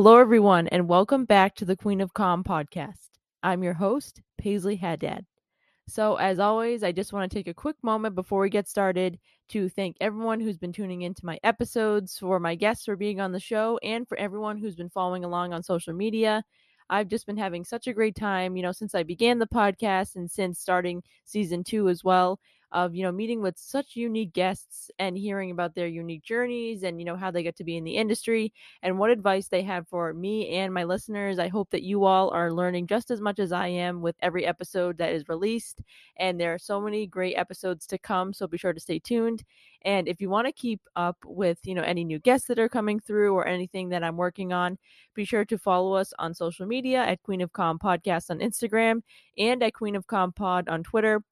Hello, 0.00 0.16
everyone, 0.16 0.68
and 0.68 0.86
welcome 0.86 1.24
back 1.24 1.56
to 1.56 1.64
the 1.64 1.74
Queen 1.74 2.00
of 2.00 2.14
Comm 2.14 2.44
podcast. 2.44 3.08
I'm 3.42 3.64
your 3.64 3.74
host, 3.74 4.22
Paisley 4.38 4.76
Haddad. 4.76 5.26
So, 5.88 6.14
as 6.14 6.38
always, 6.38 6.84
I 6.84 6.92
just 6.92 7.12
want 7.12 7.28
to 7.28 7.36
take 7.36 7.48
a 7.48 7.52
quick 7.52 7.74
moment 7.82 8.14
before 8.14 8.42
we 8.42 8.48
get 8.48 8.68
started 8.68 9.18
to 9.48 9.68
thank 9.68 9.96
everyone 10.00 10.38
who's 10.38 10.56
been 10.56 10.72
tuning 10.72 11.02
into 11.02 11.26
my 11.26 11.40
episodes, 11.42 12.16
for 12.16 12.38
my 12.38 12.54
guests 12.54 12.84
for 12.84 12.94
being 12.94 13.20
on 13.20 13.32
the 13.32 13.40
show, 13.40 13.80
and 13.82 14.06
for 14.06 14.16
everyone 14.18 14.56
who's 14.56 14.76
been 14.76 14.88
following 14.88 15.24
along 15.24 15.52
on 15.52 15.64
social 15.64 15.92
media. 15.92 16.44
I've 16.88 17.08
just 17.08 17.26
been 17.26 17.36
having 17.36 17.64
such 17.64 17.88
a 17.88 17.92
great 17.92 18.14
time, 18.14 18.56
you 18.56 18.62
know, 18.62 18.70
since 18.70 18.94
I 18.94 19.02
began 19.02 19.40
the 19.40 19.48
podcast 19.48 20.14
and 20.14 20.30
since 20.30 20.60
starting 20.60 21.02
season 21.24 21.64
two 21.64 21.88
as 21.88 22.04
well 22.04 22.38
of 22.72 22.94
you 22.94 23.02
know 23.02 23.12
meeting 23.12 23.40
with 23.40 23.56
such 23.58 23.96
unique 23.96 24.32
guests 24.32 24.90
and 24.98 25.16
hearing 25.16 25.50
about 25.50 25.74
their 25.74 25.86
unique 25.86 26.22
journeys 26.22 26.82
and 26.82 26.98
you 26.98 27.04
know 27.04 27.16
how 27.16 27.30
they 27.30 27.42
get 27.42 27.56
to 27.56 27.64
be 27.64 27.76
in 27.76 27.84
the 27.84 27.96
industry 27.96 28.52
and 28.82 28.98
what 28.98 29.10
advice 29.10 29.48
they 29.48 29.62
have 29.62 29.86
for 29.88 30.12
me 30.12 30.48
and 30.56 30.72
my 30.72 30.84
listeners 30.84 31.38
i 31.38 31.48
hope 31.48 31.70
that 31.70 31.82
you 31.82 32.04
all 32.04 32.30
are 32.30 32.52
learning 32.52 32.86
just 32.86 33.10
as 33.10 33.20
much 33.20 33.38
as 33.38 33.52
i 33.52 33.66
am 33.66 34.00
with 34.00 34.16
every 34.20 34.44
episode 34.44 34.98
that 34.98 35.12
is 35.12 35.28
released 35.28 35.80
and 36.16 36.40
there 36.40 36.52
are 36.52 36.58
so 36.58 36.80
many 36.80 37.06
great 37.06 37.34
episodes 37.34 37.86
to 37.86 37.98
come 37.98 38.32
so 38.32 38.46
be 38.46 38.58
sure 38.58 38.72
to 38.72 38.80
stay 38.80 38.98
tuned. 38.98 39.44
And 39.82 40.08
if 40.08 40.20
you 40.20 40.28
want 40.28 40.46
to 40.46 40.52
keep 40.52 40.80
up 40.96 41.16
with 41.24 41.58
you 41.64 41.74
know 41.74 41.82
any 41.82 42.04
new 42.04 42.18
guests 42.18 42.48
that 42.48 42.58
are 42.58 42.68
coming 42.68 43.00
through 43.00 43.34
or 43.34 43.46
anything 43.46 43.88
that 43.90 44.02
i'm 44.02 44.16
working 44.16 44.52
on 44.52 44.76
be 45.14 45.24
sure 45.24 45.44
to 45.44 45.58
follow 45.58 45.94
us 45.94 46.12
on 46.18 46.34
social 46.34 46.66
media 46.66 46.98
at 46.98 47.22
queen 47.22 47.40
of 47.40 47.52
comm 47.52 47.78
podcast 47.78 48.30
on 48.30 48.40
instagram 48.40 49.02
and 49.36 49.62
at 49.62 49.74
queen 49.74 49.94
of 49.94 50.06
comm 50.06 50.34
pod 50.34 50.68
on 50.68 50.82
twitter 50.82 51.22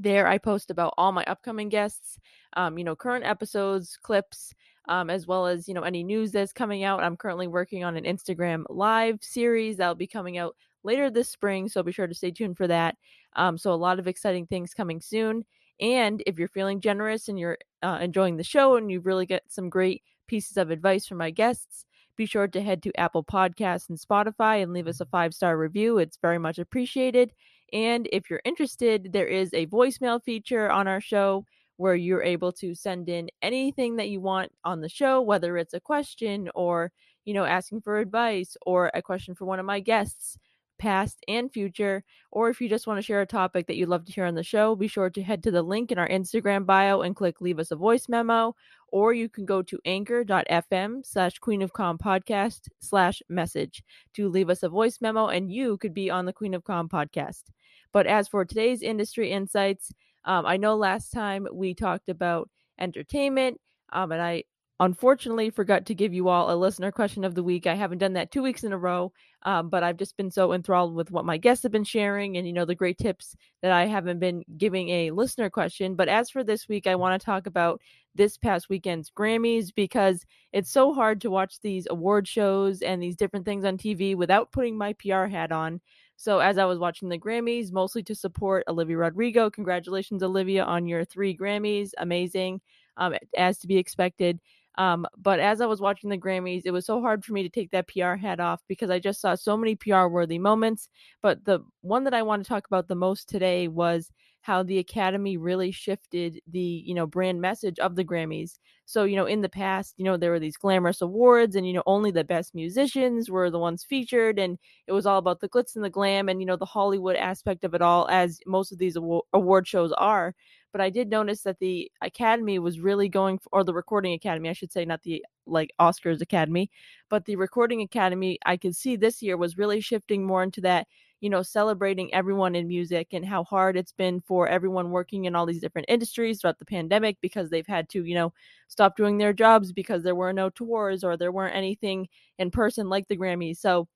there, 0.00 0.26
I 0.26 0.38
post 0.38 0.70
about 0.70 0.94
all 0.96 1.12
my 1.12 1.24
upcoming 1.24 1.68
guests, 1.68 2.18
um, 2.54 2.78
you 2.78 2.84
know, 2.84 2.96
current 2.96 3.24
episodes, 3.24 3.96
clips, 4.00 4.52
um, 4.88 5.10
as 5.10 5.26
well 5.26 5.46
as, 5.46 5.68
you 5.68 5.74
know, 5.74 5.82
any 5.82 6.02
news 6.02 6.32
that's 6.32 6.52
coming 6.52 6.82
out. 6.84 7.02
I'm 7.02 7.16
currently 7.16 7.46
working 7.46 7.84
on 7.84 7.96
an 7.96 8.04
Instagram 8.04 8.64
live 8.68 9.18
series 9.22 9.76
that'll 9.76 9.94
be 9.94 10.06
coming 10.06 10.38
out 10.38 10.56
later 10.82 11.10
this 11.10 11.28
spring. 11.28 11.68
So 11.68 11.82
be 11.82 11.92
sure 11.92 12.06
to 12.06 12.14
stay 12.14 12.30
tuned 12.30 12.56
for 12.56 12.66
that. 12.66 12.96
Um, 13.36 13.58
so, 13.58 13.72
a 13.72 13.74
lot 13.74 13.98
of 13.98 14.08
exciting 14.08 14.46
things 14.46 14.74
coming 14.74 15.00
soon. 15.00 15.44
And 15.80 16.22
if 16.26 16.38
you're 16.38 16.48
feeling 16.48 16.80
generous 16.80 17.28
and 17.28 17.38
you're 17.38 17.58
uh, 17.82 17.98
enjoying 18.00 18.36
the 18.36 18.44
show 18.44 18.76
and 18.76 18.90
you 18.90 19.00
really 19.00 19.26
get 19.26 19.44
some 19.48 19.70
great 19.70 20.02
pieces 20.26 20.56
of 20.56 20.70
advice 20.70 21.06
from 21.06 21.18
my 21.18 21.30
guests, 21.30 21.84
be 22.16 22.26
sure 22.26 22.48
to 22.48 22.60
head 22.60 22.82
to 22.82 23.00
Apple 23.00 23.24
Podcasts 23.24 23.88
and 23.88 23.98
Spotify 23.98 24.62
and 24.62 24.72
leave 24.72 24.86
us 24.86 25.00
a 25.00 25.06
five 25.06 25.32
star 25.32 25.56
review. 25.56 25.98
It's 25.98 26.18
very 26.20 26.38
much 26.38 26.58
appreciated. 26.58 27.32
And 27.72 28.08
if 28.12 28.30
you're 28.30 28.42
interested, 28.44 29.10
there 29.12 29.26
is 29.26 29.52
a 29.54 29.66
voicemail 29.66 30.22
feature 30.22 30.70
on 30.70 30.88
our 30.88 31.00
show 31.00 31.44
where 31.76 31.94
you're 31.94 32.22
able 32.22 32.52
to 32.52 32.74
send 32.74 33.08
in 33.08 33.30
anything 33.40 33.96
that 33.96 34.10
you 34.10 34.20
want 34.20 34.52
on 34.64 34.80
the 34.80 34.88
show, 34.88 35.20
whether 35.22 35.56
it's 35.56 35.74
a 35.74 35.80
question 35.80 36.50
or, 36.54 36.92
you 37.24 37.32
know, 37.32 37.44
asking 37.44 37.80
for 37.80 37.98
advice 37.98 38.56
or 38.66 38.90
a 38.92 39.00
question 39.00 39.34
for 39.34 39.46
one 39.46 39.58
of 39.58 39.66
my 39.66 39.80
guests 39.80 40.36
past 40.80 41.22
and 41.28 41.52
future, 41.52 42.02
or 42.32 42.48
if 42.48 42.60
you 42.60 42.68
just 42.68 42.86
want 42.86 42.98
to 42.98 43.02
share 43.02 43.20
a 43.20 43.26
topic 43.26 43.66
that 43.66 43.76
you'd 43.76 43.88
love 43.88 44.04
to 44.06 44.12
hear 44.12 44.24
on 44.24 44.34
the 44.34 44.42
show, 44.42 44.74
be 44.74 44.88
sure 44.88 45.10
to 45.10 45.22
head 45.22 45.42
to 45.42 45.50
the 45.50 45.62
link 45.62 45.92
in 45.92 45.98
our 45.98 46.08
Instagram 46.08 46.66
bio 46.66 47.02
and 47.02 47.14
click 47.14 47.40
leave 47.40 47.58
us 47.58 47.70
a 47.70 47.76
voice 47.76 48.08
memo, 48.08 48.54
or 48.88 49.12
you 49.12 49.28
can 49.28 49.44
go 49.44 49.62
to 49.62 49.78
anchor.fm 49.84 51.06
slash 51.06 51.38
queen 51.38 51.62
of 51.62 51.72
comm 51.72 51.98
podcast 51.98 52.68
slash 52.80 53.22
message 53.28 53.84
to 54.14 54.28
leave 54.28 54.50
us 54.50 54.62
a 54.62 54.68
voice 54.68 55.00
memo 55.00 55.28
and 55.28 55.52
you 55.52 55.76
could 55.76 55.94
be 55.94 56.10
on 56.10 56.24
the 56.24 56.32
Queen 56.32 56.54
of 56.54 56.64
Comm 56.64 56.88
podcast. 56.88 57.44
But 57.92 58.06
as 58.06 58.28
for 58.28 58.44
today's 58.44 58.82
industry 58.82 59.30
insights, 59.30 59.92
um, 60.24 60.46
I 60.46 60.56
know 60.56 60.76
last 60.76 61.10
time 61.12 61.46
we 61.52 61.74
talked 61.74 62.08
about 62.08 62.48
entertainment, 62.78 63.60
um, 63.92 64.12
and 64.12 64.20
I 64.22 64.44
unfortunately 64.80 65.50
forgot 65.50 65.84
to 65.86 65.94
give 65.94 66.14
you 66.14 66.28
all 66.28 66.50
a 66.50 66.56
listener 66.56 66.90
question 66.90 67.22
of 67.22 67.34
the 67.34 67.42
week. 67.42 67.66
I 67.66 67.74
haven't 67.74 67.98
done 67.98 68.14
that 68.14 68.30
two 68.30 68.42
weeks 68.42 68.64
in 68.64 68.72
a 68.72 68.78
row, 68.78 69.12
um, 69.42 69.68
but 69.68 69.82
I've 69.82 69.98
just 69.98 70.16
been 70.16 70.30
so 70.30 70.54
enthralled 70.54 70.94
with 70.94 71.10
what 71.10 71.26
my 71.26 71.36
guests 71.36 71.62
have 71.64 71.72
been 71.72 71.84
sharing 71.84 72.38
and, 72.38 72.46
you 72.46 72.52
know, 72.54 72.64
the 72.64 72.74
great 72.74 72.96
tips 72.96 73.36
that 73.60 73.72
I 73.72 73.84
haven't 73.86 74.20
been 74.20 74.42
giving 74.56 74.88
a 74.88 75.10
listener 75.10 75.50
question. 75.50 75.96
But 75.96 76.08
as 76.08 76.30
for 76.30 76.42
this 76.42 76.66
week, 76.66 76.86
I 76.86 76.94
want 76.94 77.20
to 77.20 77.24
talk 77.24 77.46
about 77.46 77.82
this 78.14 78.38
past 78.38 78.70
weekend's 78.70 79.10
Grammys 79.10 79.68
because 79.74 80.24
it's 80.52 80.70
so 80.70 80.94
hard 80.94 81.20
to 81.20 81.30
watch 81.30 81.60
these 81.60 81.86
award 81.90 82.26
shows 82.26 82.80
and 82.80 83.02
these 83.02 83.16
different 83.16 83.44
things 83.44 83.66
on 83.66 83.76
TV 83.76 84.16
without 84.16 84.50
putting 84.50 84.78
my 84.78 84.94
PR 84.94 85.26
hat 85.26 85.52
on. 85.52 85.82
So 86.20 86.40
as 86.40 86.58
I 86.58 86.66
was 86.66 86.78
watching 86.78 87.08
the 87.08 87.18
Grammys, 87.18 87.72
mostly 87.72 88.02
to 88.02 88.14
support 88.14 88.64
Olivia 88.68 88.98
Rodrigo, 88.98 89.48
congratulations, 89.48 90.22
Olivia, 90.22 90.62
on 90.64 90.86
your 90.86 91.02
three 91.02 91.34
Grammys. 91.34 91.92
Amazing, 91.96 92.60
um, 92.98 93.14
as 93.38 93.56
to 93.60 93.66
be 93.66 93.78
expected. 93.78 94.38
Um, 94.76 95.06
but 95.16 95.40
as 95.40 95.62
I 95.62 95.66
was 95.66 95.80
watching 95.80 96.10
the 96.10 96.18
Grammys, 96.18 96.64
it 96.66 96.72
was 96.72 96.84
so 96.84 97.00
hard 97.00 97.24
for 97.24 97.32
me 97.32 97.42
to 97.42 97.48
take 97.48 97.70
that 97.70 97.88
PR 97.88 98.16
hat 98.16 98.38
off 98.38 98.60
because 98.68 98.90
I 98.90 98.98
just 98.98 99.22
saw 99.22 99.34
so 99.34 99.56
many 99.56 99.76
PR 99.76 100.08
worthy 100.08 100.38
moments. 100.38 100.90
But 101.22 101.42
the 101.46 101.60
one 101.80 102.04
that 102.04 102.12
I 102.12 102.20
want 102.20 102.44
to 102.44 102.48
talk 102.48 102.66
about 102.66 102.86
the 102.86 102.94
most 102.94 103.26
today 103.26 103.68
was 103.68 104.12
how 104.42 104.62
the 104.62 104.78
Academy 104.78 105.36
really 105.36 105.70
shifted 105.70 106.40
the, 106.50 106.82
you 106.86 106.94
know, 106.94 107.06
brand 107.06 107.40
message 107.40 107.78
of 107.78 107.94
the 107.94 108.04
Grammys. 108.04 108.58
So, 108.86 109.04
you 109.04 109.14
know, 109.14 109.26
in 109.26 109.42
the 109.42 109.48
past, 109.48 109.94
you 109.98 110.04
know, 110.04 110.16
there 110.16 110.30
were 110.30 110.40
these 110.40 110.56
glamorous 110.56 111.02
awards 111.02 111.54
and, 111.54 111.66
you 111.66 111.74
know, 111.74 111.82
only 111.84 112.10
the 112.10 112.24
best 112.24 112.54
musicians 112.54 113.30
were 113.30 113.50
the 113.50 113.58
ones 113.58 113.84
featured. 113.84 114.38
And 114.38 114.58
it 114.86 114.92
was 114.92 115.04
all 115.04 115.18
about 115.18 115.40
the 115.40 115.48
glitz 115.48 115.76
and 115.76 115.84
the 115.84 115.90
glam 115.90 116.28
and, 116.28 116.40
you 116.40 116.46
know, 116.46 116.56
the 116.56 116.64
Hollywood 116.64 117.16
aspect 117.16 117.64
of 117.64 117.74
it 117.74 117.82
all, 117.82 118.08
as 118.08 118.40
most 118.46 118.72
of 118.72 118.78
these 118.78 118.96
award 118.96 119.68
shows 119.68 119.92
are. 119.92 120.34
But 120.72 120.80
I 120.80 120.88
did 120.88 121.10
notice 121.10 121.42
that 121.42 121.58
the 121.58 121.90
Academy 122.00 122.58
was 122.58 122.80
really 122.80 123.08
going, 123.08 123.38
for, 123.38 123.48
or 123.52 123.64
the 123.64 123.74
Recording 123.74 124.14
Academy, 124.14 124.48
I 124.48 124.54
should 124.54 124.72
say, 124.72 124.84
not 124.84 125.02
the 125.02 125.24
like 125.46 125.72
Oscars 125.80 126.22
Academy, 126.22 126.70
but 127.08 127.24
the 127.24 127.36
Recording 127.36 127.82
Academy, 127.82 128.38
I 128.46 128.56
could 128.56 128.76
see 128.76 128.96
this 128.96 129.20
year 129.20 129.36
was 129.36 129.58
really 129.58 129.80
shifting 129.80 130.24
more 130.24 130.42
into 130.44 130.60
that 130.62 130.86
you 131.20 131.30
know, 131.30 131.42
celebrating 131.42 132.12
everyone 132.14 132.54
in 132.54 132.66
music 132.66 133.08
and 133.12 133.24
how 133.24 133.44
hard 133.44 133.76
it's 133.76 133.92
been 133.92 134.20
for 134.20 134.48
everyone 134.48 134.90
working 134.90 135.26
in 135.26 135.34
all 135.34 135.46
these 135.46 135.60
different 135.60 135.86
industries 135.88 136.40
throughout 136.40 136.58
the 136.58 136.64
pandemic 136.64 137.18
because 137.20 137.50
they've 137.50 137.66
had 137.66 137.88
to, 137.90 138.04
you 138.04 138.14
know, 138.14 138.32
stop 138.68 138.96
doing 138.96 139.18
their 139.18 139.32
jobs 139.32 139.72
because 139.72 140.02
there 140.02 140.14
were 140.14 140.32
no 140.32 140.50
tours 140.50 141.04
or 141.04 141.16
there 141.16 141.32
weren't 141.32 141.56
anything 141.56 142.08
in 142.38 142.50
person 142.50 142.88
like 142.88 143.06
the 143.08 143.16
Grammys. 143.16 143.58
So 143.58 143.88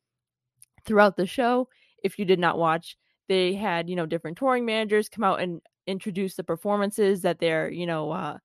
throughout 0.85 1.17
the 1.17 1.27
show, 1.27 1.69
if 2.03 2.19
you 2.19 2.25
did 2.25 2.39
not 2.39 2.59
watch, 2.59 2.97
they 3.29 3.55
had, 3.55 3.89
you 3.89 3.97
know, 3.97 4.06
different 4.06 4.37
touring 4.37 4.67
managers 4.67 5.09
come 5.09 5.25
out 5.25 5.41
and 5.41 5.61
introduce 5.87 6.35
the 6.35 6.45
performances 6.45 7.23
that 7.23 7.39
they're, 7.39 7.71
you 7.71 7.87
know, 7.87 8.11
uh, 8.11 8.39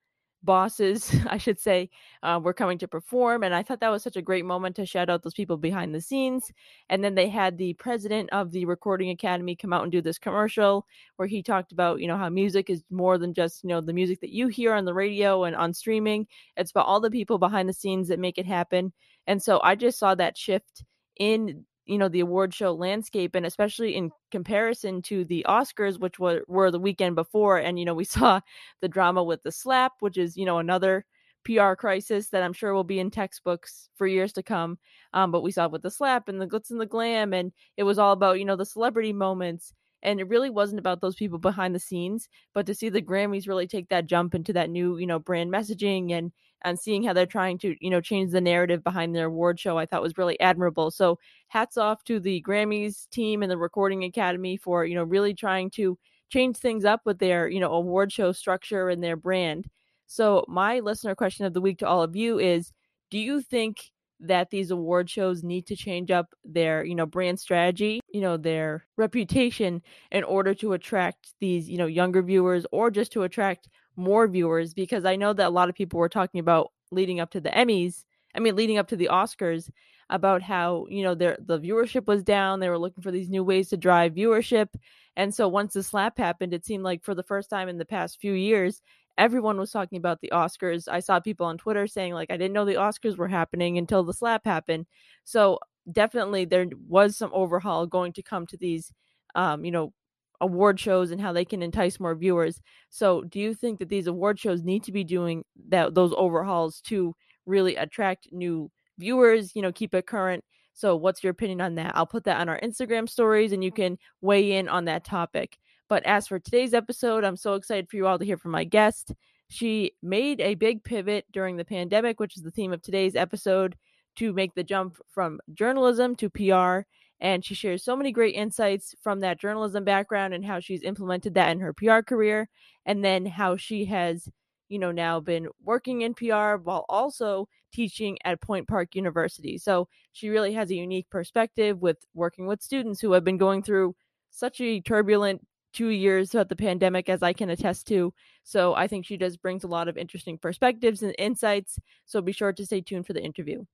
bosses, 0.43 1.13
I 1.27 1.37
should 1.37 1.59
say, 1.59 1.89
uh, 2.23 2.39
were 2.43 2.53
coming 2.53 2.77
to 2.79 2.87
perform. 2.87 3.43
And 3.43 3.53
I 3.53 3.63
thought 3.63 3.79
that 3.81 3.89
was 3.89 4.03
such 4.03 4.15
a 4.15 4.21
great 4.21 4.45
moment 4.45 4.75
to 4.77 4.85
shout 4.85 5.09
out 5.09 5.23
those 5.23 5.33
people 5.33 5.57
behind 5.57 5.93
the 5.93 6.01
scenes. 6.01 6.51
And 6.89 7.03
then 7.03 7.15
they 7.15 7.29
had 7.29 7.57
the 7.57 7.73
president 7.73 8.29
of 8.31 8.51
the 8.51 8.65
Recording 8.65 9.09
Academy 9.09 9.55
come 9.55 9.73
out 9.73 9.83
and 9.83 9.91
do 9.91 10.01
this 10.01 10.19
commercial 10.19 10.85
where 11.17 11.27
he 11.27 11.43
talked 11.43 11.71
about, 11.71 11.99
you 11.99 12.07
know, 12.07 12.17
how 12.17 12.29
music 12.29 12.69
is 12.69 12.83
more 12.89 13.17
than 13.17 13.33
just, 13.33 13.63
you 13.63 13.69
know, 13.69 13.81
the 13.81 13.93
music 13.93 14.21
that 14.21 14.31
you 14.31 14.47
hear 14.47 14.73
on 14.73 14.85
the 14.85 14.93
radio 14.93 15.43
and 15.43 15.55
on 15.55 15.73
streaming. 15.73 16.27
It's 16.57 16.71
about 16.71 16.85
all 16.85 16.99
the 16.99 17.11
people 17.11 17.37
behind 17.37 17.67
the 17.69 17.73
scenes 17.73 18.07
that 18.07 18.19
make 18.19 18.37
it 18.37 18.45
happen. 18.45 18.93
And 19.27 19.41
so 19.41 19.59
I 19.63 19.75
just 19.75 19.99
saw 19.99 20.15
that 20.15 20.37
shift 20.37 20.83
in 21.17 21.65
you 21.89 21.97
know 21.97 22.07
the 22.09 22.19
award 22.19 22.53
show 22.53 22.71
landscape 22.73 23.35
and 23.35 23.45
especially 23.45 23.95
in 23.95 24.11
comparison 24.31 25.01
to 25.01 25.25
the 25.25 25.45
oscars 25.49 25.99
which 25.99 26.19
were, 26.19 26.43
were 26.47 26.71
the 26.71 26.79
weekend 26.79 27.15
before 27.15 27.57
and 27.57 27.79
you 27.79 27.85
know 27.85 27.93
we 27.93 28.03
saw 28.17 28.39
the 28.81 28.87
drama 28.87 29.23
with 29.23 29.43
the 29.43 29.51
slap 29.51 29.93
which 29.99 30.17
is 30.17 30.37
you 30.37 30.45
know 30.45 30.59
another 30.59 31.05
pr 31.43 31.73
crisis 31.73 32.29
that 32.29 32.43
i'm 32.43 32.53
sure 32.53 32.73
will 32.73 32.83
be 32.83 32.99
in 32.99 33.09
textbooks 33.09 33.89
for 33.95 34.07
years 34.07 34.33
to 34.33 34.43
come 34.43 34.77
um, 35.13 35.31
but 35.31 35.41
we 35.41 35.51
saw 35.51 35.65
it 35.65 35.71
with 35.71 35.81
the 35.81 35.91
slap 35.91 36.27
and 36.29 36.39
the 36.41 36.47
glitz 36.47 36.69
and 36.69 36.79
the 36.81 36.85
glam 36.85 37.33
and 37.33 37.51
it 37.77 37.83
was 37.83 37.97
all 37.97 38.13
about 38.13 38.39
you 38.39 38.45
know 38.45 38.55
the 38.55 38.65
celebrity 38.65 39.13
moments 39.13 39.73
and 40.01 40.19
it 40.19 40.27
really 40.29 40.49
wasn't 40.49 40.79
about 40.79 41.01
those 41.01 41.15
people 41.15 41.39
behind 41.39 41.73
the 41.73 41.79
scenes 41.79 42.27
but 42.53 42.65
to 42.65 42.73
see 42.75 42.89
the 42.89 43.01
grammys 43.01 43.47
really 43.47 43.67
take 43.67 43.89
that 43.89 44.05
jump 44.07 44.35
into 44.35 44.53
that 44.53 44.69
new 44.69 44.97
you 44.97 45.07
know 45.07 45.19
brand 45.19 45.51
messaging 45.51 46.11
and 46.11 46.31
and 46.63 46.79
seeing 46.79 47.03
how 47.03 47.13
they're 47.13 47.25
trying 47.25 47.57
to 47.59 47.75
you 47.81 47.89
know 47.89 48.01
change 48.01 48.31
the 48.31 48.41
narrative 48.41 48.83
behind 48.83 49.15
their 49.15 49.27
award 49.27 49.59
show 49.59 49.77
i 49.77 49.85
thought 49.85 50.01
was 50.01 50.17
really 50.17 50.39
admirable. 50.39 50.91
So 50.91 51.19
hats 51.47 51.77
off 51.77 52.03
to 52.05 52.19
the 52.19 52.41
grammys 52.47 53.09
team 53.09 53.41
and 53.43 53.51
the 53.51 53.57
recording 53.57 54.03
academy 54.03 54.57
for 54.57 54.85
you 54.85 54.95
know 54.95 55.03
really 55.03 55.33
trying 55.33 55.69
to 55.71 55.97
change 56.29 56.57
things 56.57 56.85
up 56.85 57.01
with 57.05 57.19
their 57.19 57.47
you 57.47 57.59
know 57.59 57.71
award 57.73 58.11
show 58.11 58.31
structure 58.31 58.89
and 58.89 59.03
their 59.03 59.17
brand. 59.17 59.67
So 60.07 60.45
my 60.47 60.79
listener 60.79 61.15
question 61.15 61.45
of 61.45 61.53
the 61.53 61.61
week 61.61 61.79
to 61.79 61.87
all 61.87 62.01
of 62.03 62.15
you 62.15 62.39
is 62.39 62.71
do 63.09 63.19
you 63.19 63.41
think 63.41 63.91
that 64.19 64.49
these 64.49 64.71
award 64.71 65.09
shows 65.09 65.43
need 65.43 65.65
to 65.67 65.75
change 65.75 66.11
up 66.11 66.33
their 66.43 66.83
you 66.83 66.95
know 66.95 67.05
brand 67.05 67.39
strategy 67.39 68.01
you 68.13 68.21
know 68.21 68.37
their 68.37 68.85
reputation 68.97 69.81
in 70.11 70.23
order 70.23 70.53
to 70.53 70.73
attract 70.73 71.33
these 71.39 71.69
you 71.69 71.77
know 71.77 71.85
younger 71.85 72.21
viewers 72.21 72.65
or 72.71 72.91
just 72.91 73.11
to 73.13 73.23
attract 73.23 73.69
more 73.99 74.27
viewers 74.27 74.73
because 74.73 75.05
I 75.05 75.15
know 75.15 75.33
that 75.33 75.47
a 75.47 75.51
lot 75.51 75.69
of 75.69 75.75
people 75.75 75.99
were 75.99 76.09
talking 76.09 76.39
about 76.39 76.71
leading 76.91 77.19
up 77.19 77.31
to 77.31 77.41
the 77.41 77.49
Emmys. 77.49 78.03
I 78.35 78.39
mean, 78.39 78.55
leading 78.55 78.77
up 78.77 78.87
to 78.89 78.95
the 78.95 79.09
Oscars 79.11 79.69
about 80.09 80.41
how 80.41 80.87
you 80.89 81.03
know 81.03 81.13
their 81.15 81.37
the 81.39 81.59
viewership 81.59 82.07
was 82.07 82.23
down. 82.23 82.59
They 82.59 82.69
were 82.69 82.79
looking 82.79 83.03
for 83.03 83.11
these 83.11 83.29
new 83.29 83.43
ways 83.43 83.69
to 83.69 83.77
drive 83.77 84.15
viewership, 84.15 84.69
and 85.15 85.33
so 85.33 85.47
once 85.47 85.73
the 85.73 85.83
slap 85.83 86.17
happened, 86.17 86.53
it 86.53 86.65
seemed 86.65 86.83
like 86.83 87.03
for 87.03 87.15
the 87.15 87.23
first 87.23 87.49
time 87.49 87.69
in 87.69 87.77
the 87.77 87.85
past 87.85 88.19
few 88.19 88.33
years, 88.33 88.81
everyone 89.17 89.57
was 89.57 89.71
talking 89.71 89.97
about 89.97 90.21
the 90.21 90.31
Oscars. 90.33 90.87
I 90.87 90.99
saw 91.01 91.19
people 91.19 91.45
on 91.45 91.57
Twitter 91.57 91.87
saying 91.87 92.13
like 92.13 92.31
I 92.31 92.37
didn't 92.37 92.53
know 92.53 92.65
the 92.65 92.75
Oscars 92.75 93.17
were 93.17 93.27
happening 93.27 93.77
until 93.77 94.03
the 94.03 94.13
slap 94.13 94.45
happened. 94.45 94.87
So 95.23 95.59
definitely 95.91 96.45
there 96.45 96.67
was 96.87 97.17
some 97.17 97.31
overhaul 97.33 97.87
going 97.87 98.13
to 98.13 98.23
come 98.23 98.45
to 98.47 98.57
these 98.57 98.93
um, 99.35 99.63
you 99.65 99.71
know, 99.71 99.93
award 100.41 100.79
shows 100.79 101.11
and 101.11 101.21
how 101.21 101.33
they 101.33 101.45
can 101.45 101.61
entice 101.61 101.99
more 101.99 102.15
viewers. 102.15 102.61
So, 102.89 103.23
do 103.23 103.39
you 103.39 103.53
think 103.53 103.79
that 103.79 103.89
these 103.89 104.07
award 104.07 104.39
shows 104.39 104.63
need 104.63 104.83
to 104.83 104.91
be 104.91 105.03
doing 105.03 105.43
that 105.69 105.95
those 105.95 106.13
overhauls 106.15 106.81
to 106.81 107.15
really 107.45 107.75
attract 107.75 108.29
new 108.31 108.71
viewers, 108.97 109.55
you 109.55 109.61
know, 109.61 109.71
keep 109.71 109.93
it 109.93 110.07
current? 110.07 110.43
So, 110.73 110.95
what's 110.95 111.23
your 111.23 111.31
opinion 111.31 111.61
on 111.61 111.75
that? 111.75 111.91
I'll 111.95 112.05
put 112.05 112.23
that 112.25 112.39
on 112.39 112.49
our 112.49 112.59
Instagram 112.61 113.09
stories 113.09 113.51
and 113.51 113.63
you 113.63 113.71
can 113.71 113.97
weigh 114.21 114.53
in 114.53 114.69
on 114.69 114.85
that 114.85 115.03
topic. 115.03 115.57
But 115.89 116.05
as 116.05 116.27
for 116.27 116.39
today's 116.39 116.73
episode, 116.73 117.23
I'm 117.23 117.35
so 117.35 117.55
excited 117.55 117.89
for 117.89 117.97
you 117.97 118.07
all 118.07 118.19
to 118.19 118.25
hear 118.25 118.37
from 118.37 118.51
my 118.51 118.63
guest. 118.63 119.11
She 119.49 119.93
made 120.03 120.39
a 120.39 120.53
big 120.53 120.83
pivot 120.83 121.25
during 121.31 121.57
the 121.57 121.65
pandemic, 121.65 122.19
which 122.19 122.37
is 122.37 122.43
the 122.43 122.51
theme 122.51 122.71
of 122.71 122.81
today's 122.81 123.15
episode, 123.15 123.75
to 124.17 124.31
make 124.31 124.53
the 124.53 124.63
jump 124.63 124.97
from 125.09 125.39
journalism 125.53 126.15
to 126.17 126.29
PR 126.29 126.87
and 127.21 127.43
she 127.43 127.53
shares 127.53 127.83
so 127.83 127.95
many 127.95 128.11
great 128.11 128.35
insights 128.35 128.95
from 129.01 129.19
that 129.19 129.39
journalism 129.39 129.83
background 129.83 130.33
and 130.33 130.45
how 130.45 130.59
she's 130.59 130.83
implemented 130.83 131.33
that 131.33 131.51
in 131.51 131.59
her 131.59 131.73
PR 131.73 131.99
career 132.01 132.49
and 132.85 133.03
then 133.03 133.25
how 133.25 133.57
she 133.57 133.85
has 133.85 134.29
you 134.69 134.79
know 134.79 134.91
now 134.91 135.19
been 135.19 135.47
working 135.63 136.01
in 136.01 136.13
PR 136.13 136.55
while 136.55 136.85
also 136.89 137.47
teaching 137.73 138.17
at 138.25 138.41
Point 138.41 138.67
Park 138.67 138.95
University. 138.95 139.57
So 139.57 139.87
she 140.13 140.29
really 140.29 140.53
has 140.53 140.71
a 140.71 140.75
unique 140.75 141.09
perspective 141.09 141.81
with 141.81 141.97
working 142.13 142.47
with 142.47 142.61
students 142.61 143.01
who 143.01 143.11
have 143.11 143.23
been 143.23 143.37
going 143.37 143.63
through 143.63 143.95
such 144.31 144.61
a 144.61 144.79
turbulent 144.81 145.45
2 145.73 145.89
years 145.89 146.31
throughout 146.31 146.49
the 146.49 146.55
pandemic 146.55 147.09
as 147.09 147.21
I 147.21 147.33
can 147.33 147.49
attest 147.49 147.87
to. 147.87 148.13
So 148.43 148.73
I 148.75 148.87
think 148.87 149.05
she 149.05 149.17
just 149.17 149.41
brings 149.41 149.63
a 149.63 149.67
lot 149.67 149.87
of 149.87 149.97
interesting 149.97 150.37
perspectives 150.37 151.03
and 151.03 151.13
insights. 151.19 151.79
So 152.05 152.21
be 152.21 152.31
sure 152.31 152.53
to 152.53 152.65
stay 152.65 152.81
tuned 152.81 153.05
for 153.05 153.13
the 153.13 153.23
interview. 153.23 153.65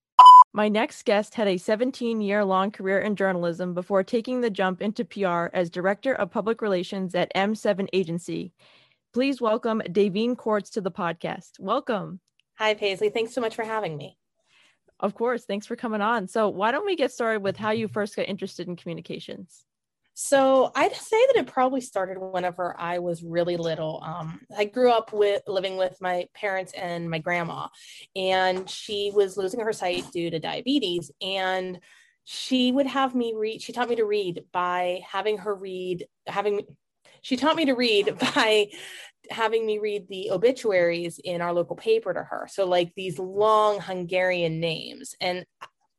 My 0.54 0.70
next 0.70 1.04
guest 1.04 1.36
had 1.36 1.48
a 1.48 1.58
17 1.58 2.22
year 2.22 2.46
long 2.46 2.72
career 2.72 3.00
in 3.00 3.16
journalism 3.16 3.74
before 3.74 4.04
taking 4.04 4.42
the 4.42 4.50
jump 4.50 4.82
into 4.82 5.04
PR 5.06 5.48
as 5.54 5.70
Director 5.70 6.14
of 6.14 6.32
Public 6.32 6.62
Relations 6.62 7.14
at 7.16 7.34
M7 7.36 7.88
Agency. 7.92 8.54
Please 9.14 9.42
welcome 9.42 9.82
Daveen 9.88 10.36
Kurutz 10.36 10.72
to 10.72 10.82
the 10.82 10.92
podcast. 10.92 11.60
Welcome. 11.60 12.20
Hi, 12.56 12.74
Paisley. 12.74 13.10
Thanks 13.10 13.34
so 13.34 13.42
much 13.42 13.56
for 13.56 13.64
having 13.64 13.98
me. 13.98 14.18
Of 15.00 15.14
course. 15.14 15.46
Thanks 15.46 15.66
for 15.66 15.76
coming 15.76 16.02
on. 16.02 16.28
So, 16.28 16.50
why 16.50 16.72
don't 16.72 16.86
we 16.86 16.96
get 16.96 17.12
started 17.12 17.42
with 17.42 17.58
how 17.58 17.72
you 17.72 17.88
first 17.88 18.16
got 18.16 18.30
interested 18.30 18.68
in 18.68 18.76
communications? 18.76 19.66
So 20.18 20.72
I'd 20.74 20.96
say 20.96 21.18
that 21.28 21.36
it 21.36 21.48
probably 21.48 21.82
started 21.82 22.18
whenever 22.18 22.74
I 22.80 23.00
was 23.00 23.22
really 23.22 23.58
little. 23.58 24.02
Um, 24.02 24.40
I 24.58 24.64
grew 24.64 24.90
up 24.90 25.12
with 25.12 25.42
living 25.46 25.76
with 25.76 25.98
my 26.00 26.28
parents 26.34 26.72
and 26.72 27.10
my 27.10 27.20
grandma, 27.20 27.68
and 28.16 28.70
she 28.70 29.12
was 29.14 29.36
losing 29.36 29.60
her 29.60 29.74
sight 29.74 30.06
due 30.14 30.30
to 30.30 30.40
diabetes. 30.40 31.12
And 31.22 31.82
she 32.24 32.72
would 32.72 32.88
have 32.88 33.14
me 33.14 33.34
read, 33.36 33.62
she 33.62 33.74
taught 33.74 33.90
me 33.90 33.98
to 33.98 34.06
read 34.06 34.46
by 34.54 35.02
having 35.06 35.40
her 35.40 35.54
read, 35.54 36.08
having, 36.28 36.62
she 37.22 37.36
taught 37.36 37.58
me 37.58 37.66
to 37.66 37.74
read 37.74 38.18
by 38.36 38.68
having 39.30 39.66
me 39.66 39.80
read 39.80 40.08
the 40.08 40.32
obituaries 40.32 41.20
in 41.22 41.42
our 41.42 41.52
local 41.52 41.76
paper 41.76 42.14
to 42.14 42.24
her. 42.24 42.48
So, 42.50 42.66
like 42.66 42.94
these 42.96 43.20
long 43.20 43.82
Hungarian 43.82 44.62
names. 44.62 45.14
And 45.20 45.46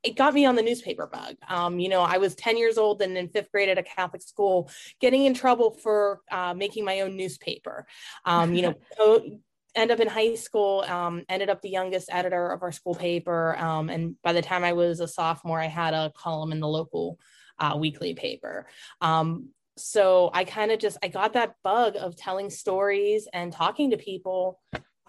it 0.06 0.16
got 0.16 0.34
me 0.34 0.46
on 0.46 0.54
the 0.54 0.62
newspaper 0.62 1.08
bug. 1.08 1.34
Um, 1.48 1.80
you 1.80 1.88
know, 1.88 2.00
I 2.00 2.18
was 2.18 2.36
10 2.36 2.56
years 2.56 2.78
old 2.78 3.02
and 3.02 3.18
in 3.18 3.28
fifth 3.28 3.50
grade 3.50 3.68
at 3.68 3.76
a 3.76 3.82
Catholic 3.82 4.22
school, 4.22 4.70
getting 5.00 5.24
in 5.24 5.34
trouble 5.34 5.72
for 5.82 6.20
uh, 6.30 6.54
making 6.54 6.84
my 6.84 7.00
own 7.00 7.16
newspaper. 7.16 7.86
Um, 8.24 8.54
you 8.54 8.62
know, 8.62 8.74
end 9.74 9.90
up 9.90 9.98
in 9.98 10.06
high 10.06 10.36
school, 10.36 10.84
um, 10.86 11.24
ended 11.28 11.50
up 11.50 11.60
the 11.60 11.70
youngest 11.70 12.08
editor 12.12 12.52
of 12.52 12.62
our 12.62 12.70
school 12.70 12.94
paper. 12.94 13.56
Um, 13.58 13.90
and 13.90 14.14
by 14.22 14.32
the 14.32 14.42
time 14.42 14.62
I 14.62 14.74
was 14.74 15.00
a 15.00 15.08
sophomore, 15.08 15.60
I 15.60 15.66
had 15.66 15.92
a 15.92 16.12
column 16.16 16.52
in 16.52 16.60
the 16.60 16.68
local 16.68 17.18
uh, 17.58 17.76
weekly 17.76 18.14
paper. 18.14 18.68
Um, 19.00 19.48
so 19.76 20.30
I 20.32 20.44
kind 20.44 20.70
of 20.70 20.78
just, 20.78 20.98
I 21.02 21.08
got 21.08 21.32
that 21.32 21.56
bug 21.64 21.96
of 21.96 22.16
telling 22.16 22.48
stories 22.48 23.26
and 23.32 23.52
talking 23.52 23.90
to 23.90 23.96
people 23.96 24.60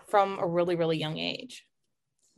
from 0.10 0.40
a 0.40 0.48
really, 0.48 0.76
really 0.76 0.98
young 0.98 1.20
age. 1.20 1.67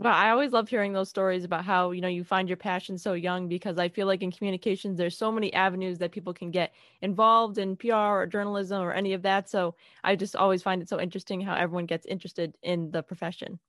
Well, 0.02 0.14
I 0.14 0.30
always 0.30 0.54
love 0.54 0.70
hearing 0.70 0.94
those 0.94 1.10
stories 1.10 1.44
about 1.44 1.66
how, 1.66 1.92
you 1.92 2.00
know, 2.00 2.08
you 2.08 2.24
find 2.24 2.48
your 2.48 2.56
passion 2.56 2.98
so 2.98 3.14
young 3.14 3.50
because 3.50 3.78
I 3.78 3.90
feel 3.90 4.08
like 4.08 4.24
in 4.24 4.32
communications 4.32 4.98
there's 4.98 5.18
so 5.18 5.30
many 5.30 5.54
avenues 5.54 5.98
that 5.98 6.14
people 6.14 6.34
can 6.34 6.52
get 6.52 6.74
involved 7.02 7.58
in 7.58 7.76
PR 7.76 7.94
or 8.22 8.26
journalism 8.26 8.82
or 8.82 8.94
any 8.94 9.12
of 9.12 9.24
that. 9.24 9.50
So 9.50 9.76
I 10.02 10.16
just 10.16 10.38
always 10.38 10.64
find 10.64 10.82
it 10.82 10.88
so 10.88 11.02
interesting 11.02 11.42
how 11.42 11.54
everyone 11.54 11.86
gets 11.86 12.06
interested 12.06 12.58
in 12.64 12.92
the 12.92 13.04
profession. 13.04 13.60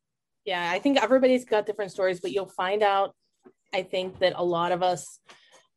Yeah, 0.45 0.71
I 0.71 0.79
think 0.79 1.03
everybody's 1.03 1.45
got 1.45 1.67
different 1.67 1.91
stories, 1.91 2.21
but 2.21 2.31
you'll 2.31 2.47
find 2.47 2.85
out 2.85 3.13
I 3.75 3.83
think 3.83 4.21
that 4.21 4.35
a 4.37 4.45
lot 4.45 4.71
of 4.71 4.85
us 4.85 5.19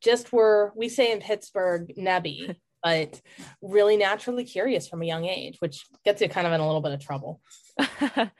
just 0.01 0.31
were 0.31 0.71
we 0.75 0.87
say 0.87 1.11
in 1.11 1.19
Pittsburgh 1.19 1.91
nebby, 1.97 2.55
but 2.83 3.19
really 3.63 3.97
naturally 3.97 4.43
curious 4.43 4.87
from 4.87 5.01
a 5.01 5.05
young 5.05 5.25
age, 5.25 5.55
which 5.61 5.83
gets 6.05 6.21
you 6.21 6.29
kind 6.29 6.45
of 6.45 6.53
in 6.53 6.59
a 6.61 6.65
little 6.65 6.81
bit 6.81 6.91
of 6.91 6.99
trouble. 6.99 7.41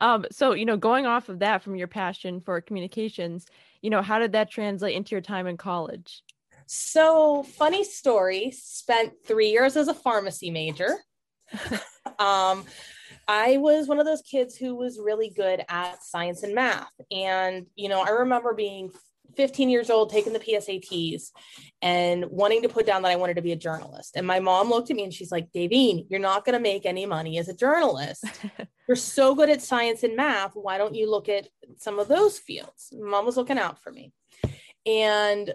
Um, 0.00 0.24
so, 0.30 0.52
you 0.52 0.64
know, 0.64 0.76
going 0.76 1.06
off 1.06 1.28
of 1.28 1.40
that 1.40 1.62
from 1.62 1.76
your 1.76 1.88
passion 1.88 2.40
for 2.40 2.60
communications, 2.60 3.46
you 3.82 3.90
know, 3.90 4.02
how 4.02 4.18
did 4.18 4.32
that 4.32 4.50
translate 4.50 4.96
into 4.96 5.14
your 5.14 5.20
time 5.20 5.46
in 5.46 5.56
college? 5.56 6.22
So, 6.66 7.42
funny 7.42 7.84
story, 7.84 8.52
spent 8.52 9.12
three 9.26 9.50
years 9.50 9.76
as 9.76 9.88
a 9.88 9.94
pharmacy 9.94 10.50
major. 10.50 10.96
um, 12.18 12.64
I 13.26 13.58
was 13.58 13.88
one 13.88 13.98
of 13.98 14.06
those 14.06 14.22
kids 14.22 14.56
who 14.56 14.74
was 14.74 14.98
really 14.98 15.30
good 15.30 15.64
at 15.68 16.02
science 16.02 16.42
and 16.42 16.54
math. 16.54 16.90
And, 17.10 17.66
you 17.74 17.88
know, 17.88 18.00
I 18.02 18.10
remember 18.10 18.54
being 18.54 18.90
15 19.40 19.70
years 19.70 19.88
old, 19.88 20.10
taking 20.10 20.34
the 20.34 20.38
PSATs 20.38 21.30
and 21.80 22.26
wanting 22.26 22.60
to 22.60 22.68
put 22.68 22.84
down 22.84 23.00
that 23.00 23.10
I 23.10 23.16
wanted 23.16 23.36
to 23.36 23.42
be 23.42 23.52
a 23.52 23.56
journalist. 23.56 24.14
And 24.14 24.26
my 24.26 24.38
mom 24.38 24.68
looked 24.68 24.90
at 24.90 24.96
me 24.96 25.04
and 25.04 25.14
she's 25.14 25.32
like, 25.32 25.50
Daveen, 25.50 26.04
you're 26.10 26.20
not 26.20 26.44
going 26.44 26.52
to 26.52 26.62
make 26.62 26.84
any 26.84 27.06
money 27.06 27.38
as 27.38 27.48
a 27.48 27.54
journalist. 27.54 28.22
you're 28.86 28.96
so 28.96 29.34
good 29.34 29.48
at 29.48 29.62
science 29.62 30.02
and 30.02 30.14
math. 30.14 30.52
Why 30.52 30.76
don't 30.76 30.94
you 30.94 31.10
look 31.10 31.30
at 31.30 31.48
some 31.78 31.98
of 31.98 32.06
those 32.06 32.38
fields? 32.38 32.92
Mom 32.92 33.24
was 33.24 33.38
looking 33.38 33.56
out 33.56 33.82
for 33.82 33.90
me. 33.90 34.12
And 34.84 35.54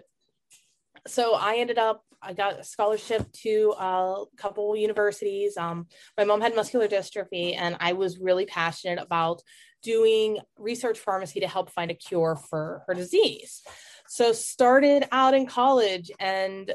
so 1.06 1.34
I 1.34 1.58
ended 1.58 1.78
up, 1.78 2.02
I 2.20 2.32
got 2.32 2.58
a 2.58 2.64
scholarship 2.64 3.30
to 3.44 3.72
a 3.78 4.24
couple 4.36 4.74
universities. 4.74 5.56
Um, 5.56 5.86
my 6.18 6.24
mom 6.24 6.40
had 6.40 6.56
muscular 6.56 6.88
dystrophy, 6.88 7.54
and 7.56 7.76
I 7.78 7.92
was 7.92 8.18
really 8.18 8.46
passionate 8.46 9.00
about 9.00 9.42
doing 9.82 10.38
research 10.58 10.98
pharmacy 10.98 11.40
to 11.40 11.48
help 11.48 11.70
find 11.70 11.90
a 11.90 11.94
cure 11.94 12.36
for 12.36 12.82
her 12.86 12.94
disease. 12.94 13.62
So 14.08 14.32
started 14.32 15.06
out 15.12 15.34
in 15.34 15.46
college 15.46 16.10
and 16.18 16.74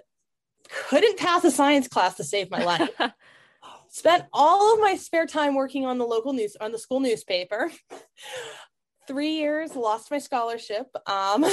couldn't 0.69 1.17
pass 1.17 1.43
a 1.43 1.51
science 1.51 1.87
class 1.87 2.15
to 2.15 2.23
save 2.23 2.49
my 2.51 2.63
life. 2.63 2.89
Spent 3.89 4.25
all 4.31 4.73
of 4.73 4.79
my 4.79 4.95
spare 4.95 5.25
time 5.25 5.55
working 5.55 5.85
on 5.85 5.97
the 5.97 6.05
local 6.05 6.33
news 6.33 6.55
on 6.59 6.71
the 6.71 6.77
school 6.77 6.99
newspaper. 6.99 7.71
Three 9.07 9.33
years, 9.33 9.75
lost 9.75 10.11
my 10.11 10.19
scholarship. 10.19 10.87
Um, 11.05 11.45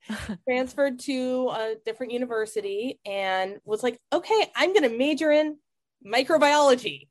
transferred 0.48 0.98
to 1.00 1.50
a 1.50 1.74
different 1.84 2.12
university 2.12 2.98
and 3.04 3.58
was 3.64 3.82
like, 3.82 3.98
okay, 4.12 4.50
I'm 4.56 4.72
going 4.72 4.88
to 4.88 4.96
major 4.96 5.30
in 5.30 5.58
microbiology. 6.04 7.08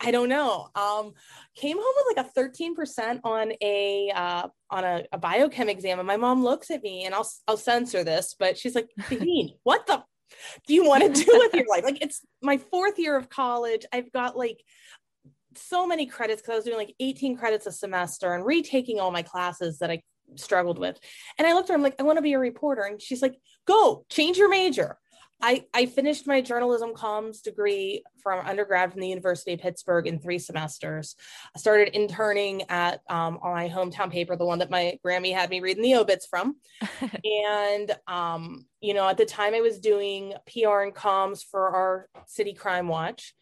I, 0.00 0.10
don't 0.10 0.28
know. 0.28 0.68
Um, 0.74 1.12
came 1.56 1.76
home 1.76 1.94
with 1.96 2.16
like 2.16 2.26
a 2.26 2.40
13% 2.40 3.20
on 3.24 3.52
a 3.60 4.12
uh, 4.14 4.48
on 4.70 4.84
a, 4.84 5.04
a 5.12 5.18
biochem 5.18 5.68
exam, 5.68 5.98
and 5.98 6.06
my 6.06 6.16
mom 6.16 6.44
looks 6.44 6.70
at 6.70 6.82
me, 6.82 7.04
and 7.04 7.14
I'll 7.14 7.28
I'll 7.48 7.56
censor 7.56 8.04
this, 8.04 8.36
but 8.38 8.56
she's 8.56 8.74
like, 8.74 8.88
Dean, 9.08 9.54
what 9.64 9.86
the 9.86 10.02
do 10.66 10.74
you 10.74 10.84
want 10.86 11.02
to 11.14 11.24
do 11.24 11.30
with 11.32 11.54
your 11.54 11.66
life? 11.68 11.84
Like 11.84 11.98
it's 12.00 12.24
my 12.40 12.58
fourth 12.58 12.98
year 12.98 13.16
of 13.16 13.28
college. 13.28 13.84
I've 13.92 14.10
got 14.12 14.36
like 14.36 14.62
so 15.56 15.86
many 15.86 16.06
credits 16.06 16.40
because 16.40 16.52
I 16.52 16.56
was 16.56 16.64
doing 16.64 16.78
like 16.78 16.94
18 17.00 17.36
credits 17.36 17.66
a 17.66 17.72
semester 17.72 18.34
and 18.34 18.44
retaking 18.44 19.00
all 19.00 19.10
my 19.10 19.22
classes 19.22 19.78
that 19.78 19.90
I 19.90 20.02
struggled 20.36 20.78
with. 20.78 20.98
And 21.38 21.46
I 21.46 21.52
looked 21.52 21.68
at 21.68 21.72
her, 21.72 21.76
I'm 21.76 21.82
like, 21.82 21.96
I 21.98 22.04
want 22.04 22.18
to 22.18 22.22
be 22.22 22.32
a 22.32 22.38
reporter. 22.38 22.82
And 22.82 23.00
she's 23.00 23.22
like, 23.22 23.36
go 23.66 24.04
change 24.08 24.38
your 24.38 24.48
major. 24.48 24.98
I, 25.42 25.64
I 25.74 25.86
finished 25.86 26.28
my 26.28 26.40
journalism 26.40 26.94
comms 26.94 27.42
degree 27.42 28.04
from 28.22 28.46
undergrad 28.46 28.92
from 28.92 29.00
the 29.00 29.08
University 29.08 29.54
of 29.54 29.60
Pittsburgh 29.60 30.06
in 30.06 30.20
three 30.20 30.38
semesters. 30.38 31.16
I 31.54 31.58
started 31.58 31.88
interning 31.96 32.62
at 32.68 33.00
um, 33.10 33.40
on 33.42 33.52
my 33.52 33.68
hometown 33.68 34.12
paper, 34.12 34.36
the 34.36 34.44
one 34.44 34.60
that 34.60 34.70
my 34.70 34.98
Grammy 35.04 35.34
had 35.34 35.50
me 35.50 35.60
reading 35.60 35.82
the 35.82 35.96
obits 35.96 36.26
from. 36.26 36.56
and, 37.24 37.90
um, 38.06 38.66
you 38.80 38.94
know, 38.94 39.08
at 39.08 39.16
the 39.16 39.26
time 39.26 39.54
I 39.54 39.60
was 39.60 39.80
doing 39.80 40.32
PR 40.46 40.80
and 40.80 40.94
comms 40.94 41.44
for 41.44 41.68
our 41.74 42.08
city 42.26 42.54
crime 42.54 42.86
watch. 42.86 43.34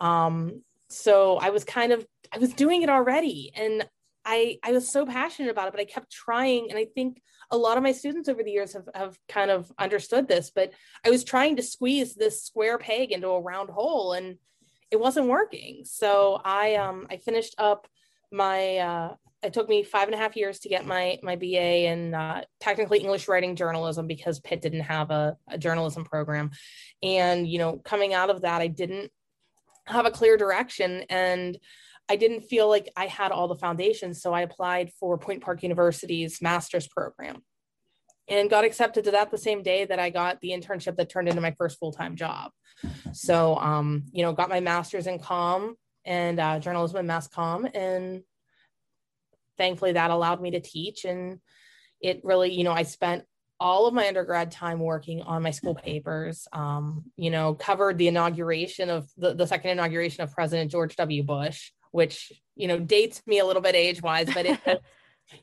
Um, 0.00 0.62
so 0.90 1.38
I 1.38 1.48
was 1.48 1.64
kind 1.64 1.92
of, 1.92 2.06
I 2.30 2.38
was 2.38 2.52
doing 2.52 2.82
it 2.82 2.90
already. 2.90 3.52
And 3.54 3.88
I, 4.22 4.58
I 4.62 4.72
was 4.72 4.90
so 4.90 5.06
passionate 5.06 5.50
about 5.50 5.68
it, 5.68 5.70
but 5.70 5.80
I 5.80 5.86
kept 5.86 6.12
trying. 6.12 6.68
And 6.68 6.78
I 6.78 6.86
think 6.94 7.22
a 7.50 7.56
lot 7.56 7.76
of 7.76 7.82
my 7.82 7.92
students 7.92 8.28
over 8.28 8.42
the 8.42 8.50
years 8.50 8.74
have, 8.74 8.88
have 8.94 9.18
kind 9.28 9.50
of 9.50 9.72
understood 9.78 10.28
this, 10.28 10.50
but 10.54 10.72
I 11.04 11.10
was 11.10 11.24
trying 11.24 11.56
to 11.56 11.62
squeeze 11.62 12.14
this 12.14 12.42
square 12.42 12.78
peg 12.78 13.12
into 13.12 13.28
a 13.28 13.40
round 13.40 13.70
hole 13.70 14.12
and 14.12 14.36
it 14.90 15.00
wasn't 15.00 15.28
working. 15.28 15.82
So 15.84 16.40
I 16.44 16.76
um 16.76 17.06
I 17.10 17.16
finished 17.16 17.54
up 17.58 17.86
my 18.30 18.76
uh 18.78 19.14
it 19.42 19.52
took 19.52 19.68
me 19.68 19.84
five 19.84 20.08
and 20.08 20.14
a 20.14 20.18
half 20.18 20.36
years 20.36 20.58
to 20.60 20.68
get 20.68 20.86
my 20.86 21.18
my 21.22 21.36
BA 21.36 21.86
in 21.86 22.14
uh, 22.14 22.42
technically 22.60 22.98
English 22.98 23.28
writing 23.28 23.54
journalism 23.54 24.06
because 24.06 24.40
Pitt 24.40 24.60
didn't 24.60 24.80
have 24.80 25.10
a, 25.10 25.36
a 25.48 25.56
journalism 25.56 26.04
program, 26.04 26.50
and 27.02 27.46
you 27.48 27.58
know 27.58 27.78
coming 27.78 28.14
out 28.14 28.30
of 28.30 28.42
that 28.42 28.60
I 28.60 28.66
didn't 28.66 29.12
have 29.86 30.06
a 30.06 30.10
clear 30.10 30.36
direction 30.36 31.04
and 31.08 31.56
I 32.08 32.16
didn't 32.16 32.42
feel 32.42 32.68
like 32.68 32.90
I 32.96 33.06
had 33.06 33.32
all 33.32 33.48
the 33.48 33.56
foundations, 33.56 34.22
so 34.22 34.32
I 34.32 34.42
applied 34.42 34.92
for 34.98 35.18
Point 35.18 35.42
Park 35.42 35.62
University's 35.62 36.40
master's 36.40 36.86
program 36.86 37.42
and 38.28 38.50
got 38.50 38.64
accepted 38.64 39.04
to 39.04 39.10
that 39.12 39.30
the 39.30 39.38
same 39.38 39.62
day 39.62 39.84
that 39.84 39.98
I 39.98 40.10
got 40.10 40.40
the 40.40 40.50
internship 40.50 40.96
that 40.96 41.08
turned 41.08 41.28
into 41.28 41.40
my 41.40 41.52
first 41.52 41.78
full 41.78 41.92
time 41.92 42.16
job. 42.16 42.50
So, 43.12 43.56
um, 43.56 44.04
you 44.12 44.22
know, 44.22 44.32
got 44.32 44.48
my 44.48 44.60
master's 44.60 45.06
in 45.06 45.18
com 45.18 45.76
and 46.04 46.38
uh, 46.38 46.58
journalism 46.58 46.98
and 46.98 47.08
mass 47.08 47.26
com, 47.26 47.66
and 47.74 48.22
thankfully 49.56 49.92
that 49.92 50.10
allowed 50.10 50.40
me 50.40 50.52
to 50.52 50.60
teach. 50.60 51.04
And 51.04 51.40
it 52.00 52.20
really, 52.22 52.52
you 52.52 52.64
know, 52.64 52.72
I 52.72 52.84
spent 52.84 53.24
all 53.60 53.86
of 53.86 53.94
my 53.94 54.06
undergrad 54.06 54.52
time 54.52 54.78
working 54.78 55.22
on 55.22 55.42
my 55.42 55.50
school 55.50 55.74
papers. 55.74 56.46
Um, 56.52 57.04
you 57.16 57.30
know, 57.30 57.54
covered 57.54 57.98
the 57.98 58.08
inauguration 58.08 58.88
of 58.88 59.08
the, 59.16 59.34
the 59.34 59.46
second 59.46 59.72
inauguration 59.72 60.22
of 60.22 60.32
President 60.32 60.70
George 60.70 60.94
W. 60.96 61.24
Bush, 61.24 61.72
which 61.92 62.32
you 62.54 62.68
know 62.68 62.78
dates 62.78 63.22
me 63.26 63.38
a 63.38 63.46
little 63.46 63.62
bit 63.62 63.74
age 63.74 64.02
wise, 64.02 64.28
but 64.32 64.46
it. 64.46 64.60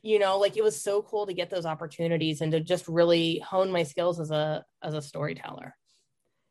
you 0.02 0.18
know 0.18 0.38
like 0.38 0.56
it 0.56 0.64
was 0.64 0.80
so 0.80 1.02
cool 1.02 1.26
to 1.26 1.34
get 1.34 1.50
those 1.50 1.66
opportunities 1.66 2.40
and 2.40 2.52
to 2.52 2.60
just 2.60 2.88
really 2.88 3.38
hone 3.38 3.70
my 3.70 3.82
skills 3.82 4.20
as 4.20 4.30
a 4.30 4.64
as 4.82 4.94
a 4.94 5.02
storyteller. 5.02 5.74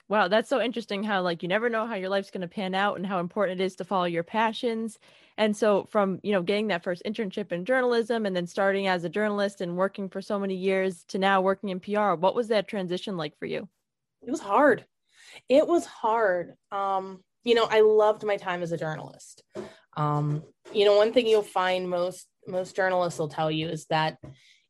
Wow 0.08 0.28
that's 0.28 0.50
so 0.50 0.62
interesting 0.62 1.04
how 1.04 1.22
like 1.22 1.42
you 1.42 1.50
never 1.50 1.70
know 1.70 1.88
how 1.88 1.96
your 1.96 2.10
life's 2.10 2.32
going 2.32 2.42
to 2.42 2.48
pan 2.48 2.76
out 2.76 2.98
and 2.98 3.06
how 3.06 3.20
important 3.20 3.60
it 3.60 3.64
is 3.64 3.76
to 3.78 3.84
follow 3.84 4.06
your 4.06 4.24
passions. 4.24 5.00
And 5.38 5.58
so 5.58 5.88
from 5.90 6.20
you 6.24 6.32
know 6.32 6.44
getting 6.44 6.68
that 6.68 6.84
first 6.84 7.02
internship 7.06 7.52
in 7.52 7.66
journalism 7.66 8.26
and 8.26 8.36
then 8.36 8.48
starting 8.48 8.88
as 8.88 9.04
a 9.04 9.10
journalist 9.10 9.62
and 9.62 9.76
working 9.76 10.10
for 10.10 10.22
so 10.22 10.40
many 10.40 10.56
years 10.56 11.04
to 11.10 11.18
now 11.18 11.42
working 11.42 11.70
in 11.70 11.80
pr 11.80 12.14
what 12.14 12.36
was 12.36 12.50
that 12.50 12.68
transition 12.68 13.18
like 13.18 13.38
for 13.38 13.46
you? 13.46 13.68
It 14.22 14.32
was 14.32 14.42
hard. 14.42 14.86
It 15.50 15.68
was 15.68 15.86
hard. 15.86 16.54
Um 16.72 17.24
you 17.46 17.54
know 17.54 17.68
i 17.70 17.80
loved 17.80 18.26
my 18.26 18.36
time 18.36 18.62
as 18.62 18.74
a 18.74 18.78
journalist 18.78 19.44
um 19.98 20.44
you 20.74 20.86
know 20.86 20.96
one 20.96 21.14
thing 21.14 21.28
you'll 21.28 21.42
find 21.42 21.90
most 21.90 22.28
most 22.48 22.76
journalists 22.76 23.20
will 23.20 23.28
tell 23.28 23.50
you 23.50 23.70
is 23.70 23.86
that 23.88 24.18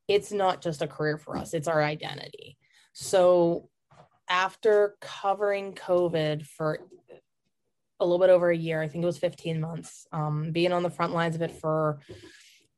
it's 0.08 0.32
not 0.32 0.62
just 0.62 0.82
a 0.82 0.88
career 0.88 1.17
for 1.17 1.38
us, 1.38 1.53
it's 1.53 1.67
our 1.67 1.82
identity. 1.82 2.58
So 2.94 3.70
after 4.29 4.96
covering 5.01 5.74
COVID 5.74 6.46
for 6.46 6.79
a 8.00 8.05
little 8.05 8.20
bit 8.20 8.29
over 8.29 8.50
a 8.50 8.58
year, 8.58 8.82
I 8.82 8.88
think 8.88 9.03
it 9.03 9.08
was 9.08 9.17
15 9.17 9.60
months, 9.60 10.05
um, 10.12 10.51
being 10.51 10.72
on 10.72 10.84
the 10.84 10.89
front 10.89 11.13
lines 11.13 11.36
of 11.36 11.41
it 11.41 11.51
for 11.51 12.00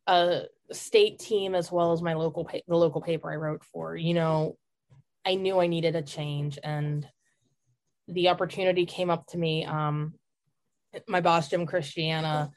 a 0.05 0.43
state 0.71 1.19
team 1.19 1.55
as 1.55 1.71
well 1.71 1.91
as 1.91 2.01
my 2.01 2.13
local 2.13 2.45
pa- 2.45 2.59
the 2.67 2.75
local 2.75 3.01
paper 3.01 3.31
I 3.31 3.35
wrote 3.35 3.63
for, 3.63 3.95
you 3.95 4.13
know, 4.13 4.57
I 5.25 5.35
knew 5.35 5.59
I 5.59 5.67
needed 5.67 5.95
a 5.95 6.01
change 6.01 6.57
and 6.63 7.07
the 8.07 8.29
opportunity 8.29 8.85
came 8.85 9.09
up 9.09 9.27
to 9.27 9.37
me. 9.37 9.65
Um, 9.65 10.13
my 11.07 11.21
boss, 11.21 11.49
Jim 11.49 11.65
Christiana, 11.65 12.51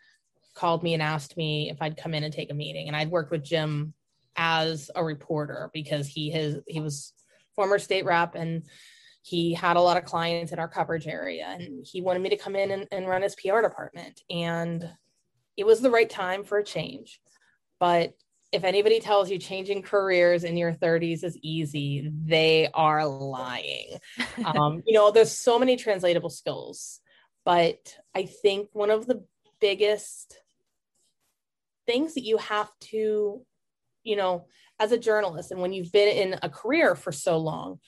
called 0.55 0.83
me 0.83 0.95
and 0.95 1.03
asked 1.03 1.37
me 1.37 1.71
if 1.71 1.81
I'd 1.81 1.97
come 1.97 2.15
in 2.15 2.25
and 2.25 2.33
take 2.33 2.51
a 2.51 2.55
meeting. 2.55 2.89
And 2.89 2.97
I'd 2.97 3.11
worked 3.11 3.31
with 3.31 3.45
Jim 3.45 3.95
as 4.37 4.91
a 4.95 5.05
reporter 5.05 5.71
because 5.73 6.07
he 6.07 6.31
has 6.31 6.59
he 6.67 6.81
was 6.81 7.13
former 7.55 7.79
state 7.79 8.05
rep 8.05 8.35
and 8.35 8.63
he 9.23 9.53
had 9.53 9.77
a 9.77 9.81
lot 9.81 9.97
of 9.97 10.05
clients 10.05 10.53
in 10.53 10.59
our 10.59 10.69
coverage 10.69 11.07
area 11.07 11.47
and 11.47 11.87
he 11.87 12.01
wanted 12.01 12.23
me 12.23 12.31
to 12.31 12.37
come 12.37 12.57
in 12.57 12.71
and, 12.71 12.87
and 12.91 13.07
run 13.07 13.23
his 13.23 13.37
PR 13.37 13.61
department. 13.61 14.23
And 14.31 14.89
it 15.57 15.67
was 15.67 15.81
the 15.81 15.91
right 15.91 16.09
time 16.09 16.43
for 16.43 16.59
a 16.59 16.65
change. 16.65 17.21
But 17.79 18.15
if 18.53 18.65
anybody 18.65 18.99
tells 18.99 19.31
you 19.31 19.39
changing 19.39 19.83
careers 19.83 20.43
in 20.45 20.57
your 20.57 20.73
30s 20.73 21.23
is 21.23 21.39
easy, 21.43 22.11
they 22.25 22.69
are 22.75 23.07
lying. 23.07 23.99
um, 24.45 24.83
you 24.87 24.95
know, 24.95 25.11
there's 25.11 25.33
so 25.33 25.59
many 25.59 25.77
translatable 25.77 26.31
skills, 26.31 27.01
but 27.45 27.97
I 28.15 28.25
think 28.25 28.69
one 28.73 28.91
of 28.91 29.07
the 29.07 29.25
biggest 29.61 30.39
things 31.87 32.15
that 32.15 32.25
you 32.25 32.37
have 32.39 32.71
to, 32.81 33.45
you 34.05 34.17
know, 34.17 34.47
as 34.79 34.93
a 34.93 34.99
journalist, 34.99 35.51
and 35.51 35.61
when 35.61 35.73
you've 35.73 35.93
been 35.93 36.09
in 36.09 36.39
a 36.43 36.49
career 36.49 36.95
for 36.95 37.13
so 37.13 37.39
long, 37.39 37.81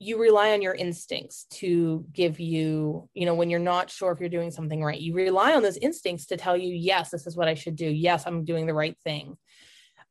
you 0.00 0.20
rely 0.20 0.52
on 0.52 0.62
your 0.62 0.74
instincts 0.74 1.46
to 1.50 2.06
give 2.12 2.38
you, 2.38 3.08
you 3.14 3.26
know, 3.26 3.34
when 3.34 3.50
you're 3.50 3.58
not 3.58 3.90
sure 3.90 4.12
if 4.12 4.20
you're 4.20 4.28
doing 4.28 4.52
something 4.52 4.82
right, 4.82 5.00
you 5.00 5.12
rely 5.12 5.54
on 5.54 5.62
those 5.62 5.76
instincts 5.76 6.26
to 6.26 6.36
tell 6.36 6.56
you, 6.56 6.72
yes, 6.72 7.10
this 7.10 7.26
is 7.26 7.36
what 7.36 7.48
I 7.48 7.54
should 7.54 7.74
do. 7.74 7.88
Yes, 7.88 8.24
I'm 8.26 8.44
doing 8.44 8.66
the 8.66 8.74
right 8.74 8.96
thing. 9.02 9.36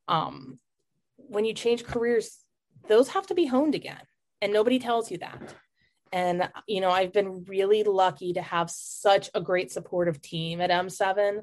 Um, 0.10 0.60
when 1.16 1.46
you 1.46 1.54
change 1.54 1.86
careers, 1.86 2.38
those 2.90 3.10
have 3.10 3.28
to 3.28 3.36
be 3.36 3.46
honed 3.46 3.76
again, 3.76 4.02
and 4.42 4.52
nobody 4.52 4.80
tells 4.80 5.10
you 5.10 5.20
that. 5.20 5.56
And, 6.12 6.50
you 6.68 6.82
know, 6.82 6.90
I've 6.90 7.14
been 7.14 7.46
really 7.46 7.84
lucky 7.84 8.34
to 8.34 8.42
have 8.42 8.70
such 8.70 9.30
a 9.34 9.42
great 9.42 9.72
supportive 9.72 10.22
team 10.22 10.62
at 10.62 10.70
M7 10.70 11.42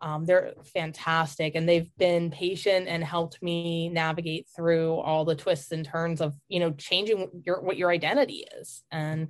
um, 0.00 0.24
they're 0.24 0.54
fantastic 0.64 1.54
and 1.54 1.68
they've 1.68 1.90
been 1.96 2.30
patient 2.30 2.86
and 2.88 3.02
helped 3.02 3.42
me 3.42 3.88
navigate 3.88 4.46
through 4.54 4.94
all 4.94 5.24
the 5.24 5.34
twists 5.34 5.72
and 5.72 5.84
turns 5.84 6.20
of 6.20 6.34
you 6.48 6.60
know 6.60 6.70
changing 6.72 7.42
your 7.44 7.60
what 7.60 7.76
your 7.76 7.90
identity 7.90 8.44
is. 8.60 8.82
And 8.92 9.28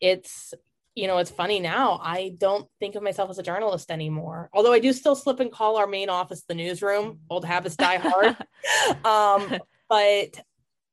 it's 0.00 0.52
you 0.94 1.06
know 1.06 1.18
it's 1.18 1.30
funny 1.30 1.60
now 1.60 2.00
i 2.02 2.34
don't 2.36 2.68
think 2.80 2.96
of 2.96 3.02
myself 3.02 3.30
as 3.30 3.38
a 3.38 3.44
journalist 3.44 3.92
anymore 3.92 4.50
although 4.52 4.72
i 4.72 4.80
do 4.80 4.92
still 4.92 5.14
slip 5.14 5.38
and 5.38 5.52
call 5.52 5.76
our 5.76 5.86
main 5.86 6.10
office 6.10 6.42
the 6.48 6.54
newsroom 6.54 7.20
old 7.30 7.44
habits 7.44 7.76
die 7.76 7.96
hard. 7.96 8.36
Um, 9.04 9.60
but 9.88 10.40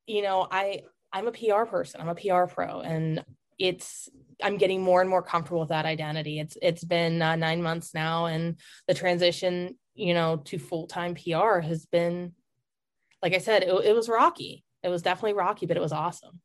you 0.06 0.22
know 0.22 0.48
i 0.52 0.82
i'm 1.18 1.28
a 1.28 1.32
pr 1.32 1.70
person 1.70 2.00
i'm 2.00 2.10
a 2.10 2.16
pr 2.16 2.54
pro 2.54 2.82
and 2.82 3.24
it's 3.60 4.10
I'm 4.42 4.58
getting 4.58 4.84
more 4.84 5.02
and 5.02 5.10
more 5.10 5.24
comfortable 5.24 5.62
with 5.62 5.70
that 5.70 5.86
identity. 5.86 6.40
It's 6.40 6.58
it's 6.62 6.84
been 6.84 7.22
uh, 7.22 7.36
nine 7.36 7.62
months 7.62 7.94
now, 7.94 8.28
and 8.28 8.58
the 8.88 8.94
transition, 8.94 9.78
you 9.96 10.14
know, 10.14 10.38
to 10.46 10.60
full 10.60 10.88
time 10.88 11.16
PR 11.16 11.60
has 11.60 11.86
been, 11.86 12.34
like 13.24 13.34
I 13.34 13.40
said, 13.40 13.64
it, 13.64 13.86
it 13.86 13.96
was 13.96 14.10
rocky. 14.10 14.64
It 14.84 14.90
was 14.90 15.02
definitely 15.02 15.34
rocky, 15.34 15.66
but 15.66 15.78
it 15.78 15.82
was 15.82 15.92
awesome. 15.92 16.40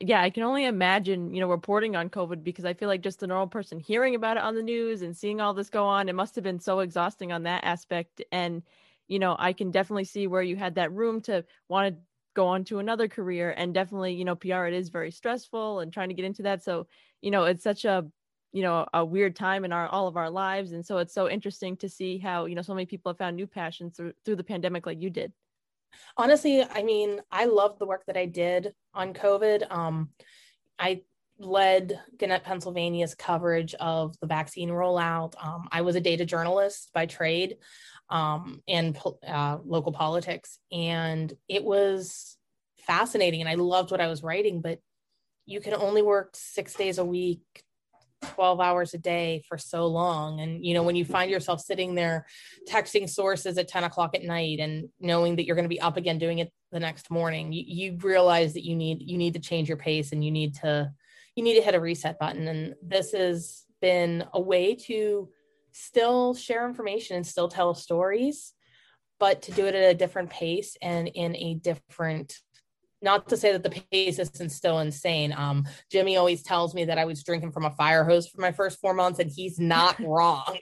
Yeah, 0.00 0.20
I 0.20 0.28
can 0.28 0.42
only 0.42 0.66
imagine, 0.66 1.32
you 1.32 1.40
know, 1.40 1.48
reporting 1.48 1.96
on 1.96 2.10
COVID 2.10 2.44
because 2.44 2.66
I 2.66 2.74
feel 2.74 2.88
like 2.88 3.00
just 3.00 3.20
the 3.20 3.26
normal 3.26 3.46
person 3.46 3.80
hearing 3.80 4.14
about 4.14 4.36
it 4.36 4.42
on 4.42 4.54
the 4.54 4.62
news 4.62 5.00
and 5.00 5.16
seeing 5.16 5.40
all 5.40 5.54
this 5.54 5.70
go 5.70 5.86
on, 5.86 6.10
it 6.10 6.14
must 6.14 6.34
have 6.34 6.44
been 6.44 6.60
so 6.60 6.80
exhausting 6.80 7.32
on 7.32 7.44
that 7.44 7.64
aspect. 7.64 8.22
And, 8.30 8.62
you 9.08 9.18
know, 9.18 9.36
I 9.38 9.54
can 9.54 9.70
definitely 9.70 10.04
see 10.04 10.26
where 10.26 10.42
you 10.42 10.56
had 10.56 10.74
that 10.74 10.92
room 10.92 11.22
to 11.22 11.46
want 11.68 11.94
to 11.94 12.00
go 12.34 12.48
on 12.48 12.64
to 12.64 12.78
another 12.78 13.08
career 13.08 13.54
and 13.56 13.72
definitely 13.72 14.14
you 14.14 14.24
know 14.24 14.34
pr 14.34 14.66
it 14.66 14.74
is 14.74 14.88
very 14.88 15.10
stressful 15.10 15.80
and 15.80 15.92
trying 15.92 16.08
to 16.08 16.14
get 16.14 16.24
into 16.24 16.42
that. 16.42 16.62
So 16.62 16.86
you 17.20 17.30
know 17.30 17.44
it's 17.44 17.62
such 17.62 17.84
a 17.84 18.06
you 18.52 18.62
know 18.62 18.86
a 18.92 19.04
weird 19.04 19.36
time 19.36 19.64
in 19.64 19.72
our 19.72 19.88
all 19.88 20.08
of 20.08 20.16
our 20.16 20.30
lives. 20.30 20.72
And 20.72 20.84
so 20.84 20.98
it's 20.98 21.14
so 21.14 21.28
interesting 21.28 21.76
to 21.78 21.88
see 21.88 22.18
how 22.18 22.46
you 22.46 22.54
know 22.54 22.62
so 22.62 22.74
many 22.74 22.86
people 22.86 23.10
have 23.10 23.18
found 23.18 23.36
new 23.36 23.46
passions 23.46 23.96
through 23.96 24.12
through 24.24 24.36
the 24.36 24.44
pandemic 24.44 24.86
like 24.86 25.00
you 25.00 25.10
did. 25.10 25.32
Honestly 26.16 26.62
i 26.62 26.82
mean 26.82 27.20
i 27.30 27.44
loved 27.44 27.78
the 27.78 27.86
work 27.86 28.04
that 28.06 28.16
i 28.16 28.26
did 28.26 28.74
on 28.94 29.14
covid. 29.14 29.70
Um 29.70 30.10
i 30.78 31.02
led 31.38 32.00
Gannett, 32.16 32.44
Pennsylvania's 32.44 33.14
coverage 33.14 33.74
of 33.74 34.18
the 34.20 34.26
vaccine 34.26 34.68
rollout. 34.68 35.34
Um, 35.42 35.68
I 35.72 35.80
was 35.80 35.96
a 35.96 36.00
data 36.00 36.24
journalist 36.24 36.90
by 36.94 37.06
trade 37.06 37.56
um, 38.10 38.62
and 38.68 38.96
uh, 39.26 39.58
local 39.64 39.92
politics. 39.92 40.58
And 40.72 41.32
it 41.48 41.64
was 41.64 42.36
fascinating. 42.86 43.40
And 43.40 43.48
I 43.48 43.54
loved 43.54 43.90
what 43.90 44.00
I 44.00 44.08
was 44.08 44.22
writing, 44.22 44.60
but 44.60 44.80
you 45.46 45.60
can 45.60 45.74
only 45.74 46.02
work 46.02 46.30
six 46.34 46.74
days 46.74 46.98
a 46.98 47.04
week, 47.04 47.42
12 48.22 48.60
hours 48.60 48.94
a 48.94 48.98
day 48.98 49.42
for 49.48 49.58
so 49.58 49.86
long. 49.86 50.40
And, 50.40 50.64
you 50.64 50.74
know, 50.74 50.82
when 50.82 50.96
you 50.96 51.04
find 51.04 51.30
yourself 51.30 51.60
sitting 51.60 51.94
there 51.94 52.26
texting 52.68 53.08
sources 53.08 53.58
at 53.58 53.68
10 53.68 53.84
o'clock 53.84 54.14
at 54.14 54.22
night 54.22 54.60
and 54.60 54.88
knowing 55.00 55.36
that 55.36 55.44
you're 55.44 55.56
going 55.56 55.64
to 55.64 55.68
be 55.68 55.80
up 55.80 55.96
again 55.96 56.18
doing 56.18 56.38
it 56.38 56.50
the 56.72 56.80
next 56.80 57.10
morning, 57.10 57.52
you, 57.52 57.64
you 57.66 57.98
realize 57.98 58.54
that 58.54 58.64
you 58.64 58.74
need, 58.76 59.02
you 59.02 59.18
need 59.18 59.34
to 59.34 59.40
change 59.40 59.68
your 59.68 59.76
pace 59.76 60.12
and 60.12 60.24
you 60.24 60.30
need 60.30 60.54
to, 60.56 60.90
you 61.36 61.42
need 61.42 61.56
to 61.56 61.62
hit 61.62 61.74
a 61.74 61.80
reset 61.80 62.18
button. 62.18 62.48
And 62.48 62.74
this 62.82 63.12
has 63.12 63.64
been 63.80 64.24
a 64.32 64.40
way 64.40 64.74
to 64.74 65.28
still 65.74 66.34
share 66.34 66.66
information 66.66 67.16
and 67.16 67.26
still 67.26 67.48
tell 67.48 67.74
stories, 67.74 68.52
but 69.18 69.42
to 69.42 69.52
do 69.52 69.66
it 69.66 69.74
at 69.74 69.90
a 69.90 69.94
different 69.94 70.30
pace 70.30 70.76
and 70.80 71.08
in 71.08 71.36
a 71.36 71.54
different 71.54 72.38
not 73.02 73.28
to 73.28 73.36
say 73.36 73.52
that 73.52 73.62
the 73.62 73.82
pace 73.92 74.18
isn't 74.18 74.48
still 74.48 74.78
insane. 74.78 75.34
Um, 75.36 75.66
Jimmy 75.92 76.16
always 76.16 76.42
tells 76.42 76.74
me 76.74 76.86
that 76.86 76.96
I 76.96 77.04
was 77.04 77.22
drinking 77.22 77.52
from 77.52 77.66
a 77.66 77.70
fire 77.70 78.02
hose 78.02 78.26
for 78.26 78.40
my 78.40 78.50
first 78.50 78.80
four 78.80 78.94
months, 78.94 79.18
and 79.18 79.30
he's 79.30 79.58
not 79.58 80.00
wrong. 80.00 80.56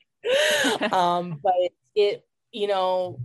um, 0.91 1.39
but 1.41 1.55
it, 1.95 2.25
you 2.51 2.67
know, 2.67 3.21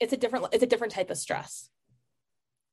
it's 0.00 0.12
a 0.12 0.16
different, 0.16 0.46
it's 0.50 0.64
a 0.64 0.66
different 0.66 0.92
type 0.92 1.10
of 1.10 1.16
stress. 1.16 1.70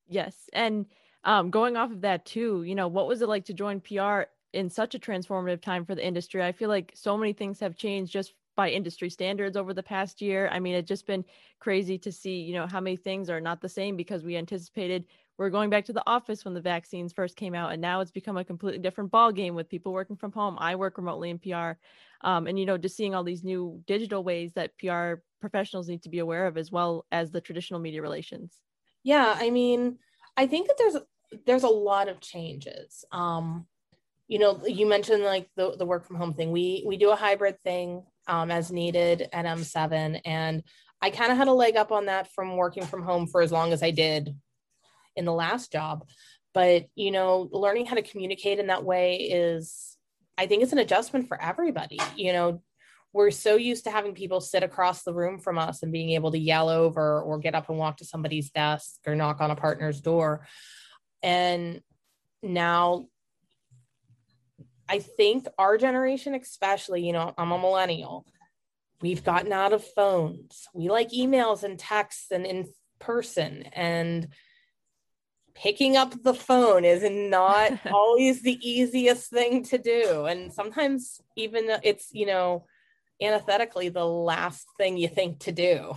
Yes, 0.07 0.35
and 0.51 0.87
um, 1.23 1.51
going 1.51 1.77
off 1.77 1.91
of 1.91 2.01
that 2.01 2.25
too, 2.25 2.63
you 2.63 2.73
know, 2.73 2.87
what 2.87 3.07
was 3.07 3.21
it 3.21 3.29
like 3.29 3.45
to 3.45 3.53
join 3.53 3.81
PR 3.81 4.23
in 4.53 4.69
such 4.69 4.95
a 4.95 4.99
transformative 4.99 5.61
time 5.61 5.85
for 5.85 5.95
the 5.95 6.05
industry. 6.05 6.43
I 6.43 6.51
feel 6.51 6.69
like 6.69 6.91
so 6.95 7.17
many 7.17 7.33
things 7.33 7.59
have 7.59 7.75
changed 7.75 8.11
just 8.11 8.33
by 8.55 8.69
industry 8.69 9.09
standards 9.09 9.55
over 9.55 9.73
the 9.73 9.83
past 9.83 10.21
year. 10.21 10.49
I 10.51 10.59
mean, 10.59 10.75
it's 10.75 10.87
just 10.87 11.07
been 11.07 11.23
crazy 11.59 11.97
to 11.99 12.11
see, 12.11 12.41
you 12.41 12.53
know, 12.53 12.67
how 12.67 12.81
many 12.81 12.97
things 12.97 13.29
are 13.29 13.39
not 13.39 13.61
the 13.61 13.69
same 13.69 13.95
because 13.95 14.23
we 14.23 14.35
anticipated 14.35 15.05
we're 15.41 15.49
going 15.49 15.71
back 15.71 15.85
to 15.85 15.93
the 15.93 16.03
office 16.05 16.45
when 16.45 16.53
the 16.53 16.61
vaccines 16.61 17.13
first 17.13 17.35
came 17.35 17.55
out, 17.55 17.71
and 17.71 17.81
now 17.81 17.99
it's 17.99 18.11
become 18.11 18.37
a 18.37 18.45
completely 18.45 18.77
different 18.77 19.09
ball 19.09 19.31
game 19.31 19.55
with 19.55 19.69
people 19.69 19.91
working 19.91 20.15
from 20.15 20.31
home. 20.31 20.55
I 20.59 20.75
work 20.75 20.99
remotely 20.99 21.31
in 21.31 21.39
PR, 21.39 21.71
um, 22.21 22.45
and 22.45 22.59
you 22.59 22.67
know, 22.67 22.77
just 22.77 22.95
seeing 22.95 23.15
all 23.15 23.23
these 23.23 23.43
new 23.43 23.81
digital 23.87 24.23
ways 24.23 24.53
that 24.53 24.77
PR 24.77 25.21
professionals 25.39 25.89
need 25.89 26.03
to 26.03 26.09
be 26.09 26.19
aware 26.19 26.45
of, 26.45 26.57
as 26.57 26.71
well 26.71 27.05
as 27.11 27.31
the 27.31 27.41
traditional 27.41 27.79
media 27.79 28.03
relations. 28.03 28.59
Yeah, 29.03 29.35
I 29.35 29.49
mean, 29.49 29.97
I 30.37 30.45
think 30.45 30.67
that 30.67 30.77
there's 30.77 30.97
there's 31.47 31.63
a 31.63 31.69
lot 31.69 32.07
of 32.07 32.19
changes. 32.19 33.03
Um, 33.11 33.65
you 34.31 34.39
know, 34.39 34.61
you 34.65 34.87
mentioned 34.87 35.23
like 35.23 35.49
the, 35.57 35.75
the 35.75 35.85
work 35.85 36.05
from 36.07 36.15
home 36.15 36.33
thing. 36.33 36.53
We 36.53 36.85
we 36.87 36.95
do 36.95 37.11
a 37.11 37.17
hybrid 37.17 37.59
thing 37.59 38.03
um, 38.27 38.49
as 38.49 38.71
needed 38.71 39.27
at 39.33 39.43
M7. 39.43 40.21
And 40.23 40.63
I 41.01 41.09
kind 41.09 41.33
of 41.33 41.37
had 41.37 41.49
a 41.49 41.53
leg 41.53 41.75
up 41.75 41.91
on 41.91 42.05
that 42.05 42.31
from 42.31 42.55
working 42.55 42.85
from 42.85 43.03
home 43.03 43.27
for 43.27 43.41
as 43.41 43.51
long 43.51 43.73
as 43.73 43.83
I 43.83 43.91
did 43.91 44.33
in 45.17 45.25
the 45.25 45.33
last 45.33 45.73
job. 45.73 46.07
But, 46.53 46.85
you 46.95 47.11
know, 47.11 47.49
learning 47.51 47.87
how 47.87 47.95
to 47.95 48.01
communicate 48.01 48.57
in 48.57 48.67
that 48.67 48.85
way 48.85 49.17
is, 49.17 49.97
I 50.37 50.47
think 50.47 50.63
it's 50.63 50.71
an 50.71 50.79
adjustment 50.79 51.27
for 51.27 51.41
everybody. 51.41 51.99
You 52.15 52.31
know, 52.31 52.61
we're 53.11 53.31
so 53.31 53.57
used 53.57 53.83
to 53.83 53.91
having 53.91 54.13
people 54.13 54.39
sit 54.39 54.63
across 54.63 55.03
the 55.03 55.13
room 55.13 55.39
from 55.39 55.57
us 55.57 55.83
and 55.83 55.91
being 55.91 56.11
able 56.11 56.31
to 56.31 56.39
yell 56.39 56.69
over 56.69 57.21
or 57.21 57.37
get 57.37 57.53
up 57.53 57.67
and 57.67 57.77
walk 57.77 57.97
to 57.97 58.05
somebody's 58.05 58.49
desk 58.49 58.93
or 59.05 59.13
knock 59.13 59.41
on 59.41 59.51
a 59.51 59.57
partner's 59.57 59.99
door. 59.99 60.47
And 61.21 61.81
now 62.41 63.07
I 64.91 64.99
think 64.99 65.47
our 65.57 65.77
generation, 65.77 66.35
especially, 66.35 67.07
you 67.07 67.13
know, 67.13 67.33
I'm 67.37 67.53
a 67.53 67.57
millennial. 67.57 68.25
We've 69.01 69.23
gotten 69.23 69.53
out 69.53 69.71
of 69.71 69.85
phones. 69.85 70.67
We 70.73 70.89
like 70.89 71.11
emails 71.11 71.63
and 71.63 71.79
texts 71.79 72.29
and 72.29 72.45
in 72.45 72.67
person. 72.99 73.63
And 73.71 74.27
picking 75.55 75.95
up 75.95 76.21
the 76.21 76.33
phone 76.33 76.83
is 76.83 77.09
not 77.09 77.71
always 77.93 78.41
the 78.41 78.59
easiest 78.61 79.29
thing 79.29 79.63
to 79.65 79.77
do. 79.77 80.25
And 80.25 80.51
sometimes, 80.51 81.21
even 81.37 81.69
it's, 81.83 82.09
you 82.11 82.25
know, 82.25 82.65
antithetically 83.21 83.87
the 83.87 84.05
last 84.05 84.65
thing 84.77 84.97
you 84.97 85.07
think 85.07 85.39
to 85.41 85.53
do. 85.53 85.93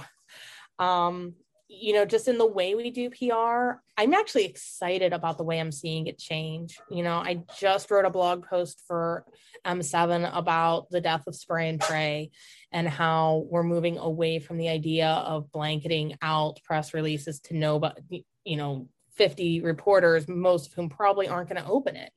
Um, 0.78 1.34
you 1.68 1.94
know, 1.94 2.04
just 2.04 2.28
in 2.28 2.38
the 2.38 2.47
way 2.47 2.75
we 2.75 2.90
do 2.90 3.11
PR, 3.11 3.80
I'm 3.97 4.14
actually 4.14 4.44
excited 4.44 5.12
about 5.12 5.38
the 5.38 5.44
way 5.44 5.59
I'm 5.59 5.73
seeing 5.73 6.06
it 6.06 6.18
change. 6.18 6.78
You 6.90 7.02
know, 7.02 7.16
I 7.16 7.42
just 7.59 7.90
wrote 7.90 8.04
a 8.04 8.11
blog 8.11 8.47
post 8.47 8.83
for 8.87 9.25
um, 9.64 9.80
M7 9.80 10.37
about 10.37 10.90
the 10.90 11.00
death 11.00 11.26
of 11.26 11.35
spray 11.35 11.68
and 11.68 11.80
pray 11.80 12.30
and 12.71 12.88
how 12.88 13.47
we're 13.50 13.62
moving 13.62 13.99
away 13.99 14.38
from 14.40 14.59
the 14.59 14.68
idea 14.68 15.09
of 15.09 15.50
blanketing 15.52 16.16
out 16.21 16.61
press 16.64 16.92
releases 16.92 17.40
to 17.40 17.56
nobody, 17.56 18.25
you 18.44 18.56
know, 18.56 18.88
50 19.16 19.61
reporters, 19.62 20.28
most 20.28 20.66
of 20.66 20.75
whom 20.75 20.88
probably 20.88 21.28
aren't 21.28 21.49
going 21.49 21.62
to 21.62 21.68
open 21.68 21.97
it. 21.97 22.12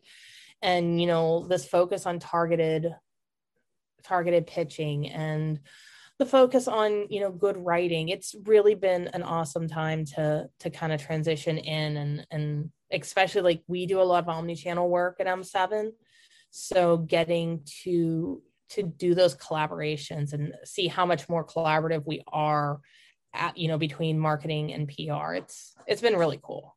And, 0.62 1.00
you 1.00 1.08
know, 1.08 1.48
this 1.48 1.66
focus 1.66 2.06
on 2.06 2.20
targeted 2.20 2.94
targeted 4.04 4.48
pitching 4.48 5.10
and 5.10 5.60
the 6.20 6.26
focus 6.26 6.68
on 6.68 7.08
you 7.10 7.20
know 7.20 7.32
good 7.32 7.58
writing 7.58 8.10
it's 8.10 8.36
really 8.46 8.76
been 8.76 9.08
an 9.10 9.24
awesome 9.24 9.68
time 9.68 10.06
to 10.06 10.48
to 10.60 10.70
kind 10.70 10.92
of 10.92 11.02
transition 11.02 11.58
in 11.58 11.98
and 11.98 12.28
and 12.32 12.72
especially 12.92 13.42
like 13.42 13.62
we 13.68 13.86
do 13.86 14.02
a 14.02 14.04
lot 14.04 14.24
of 14.24 14.30
omni-channel 14.30 14.90
work 14.90 15.18
at 15.20 15.28
m7 15.28 15.92
so 16.50 16.98
getting 16.98 17.62
to 17.84 18.42
to 18.70 18.84
do 18.84 19.16
those 19.16 19.36
collaborations 19.36 20.34
and 20.34 20.54
see 20.64 20.88
how 20.88 21.06
much 21.06 21.30
more 21.30 21.46
collaborative 21.46 22.04
we 22.06 22.22
are 22.28 22.80
at 23.34 23.58
you 23.58 23.68
know 23.68 23.78
between 23.78 24.18
marketing 24.18 24.74
and 24.74 24.88
pr 24.88 25.34
it's 25.36 25.76
it's 25.86 26.02
been 26.02 26.16
really 26.16 26.40
cool. 26.42 26.74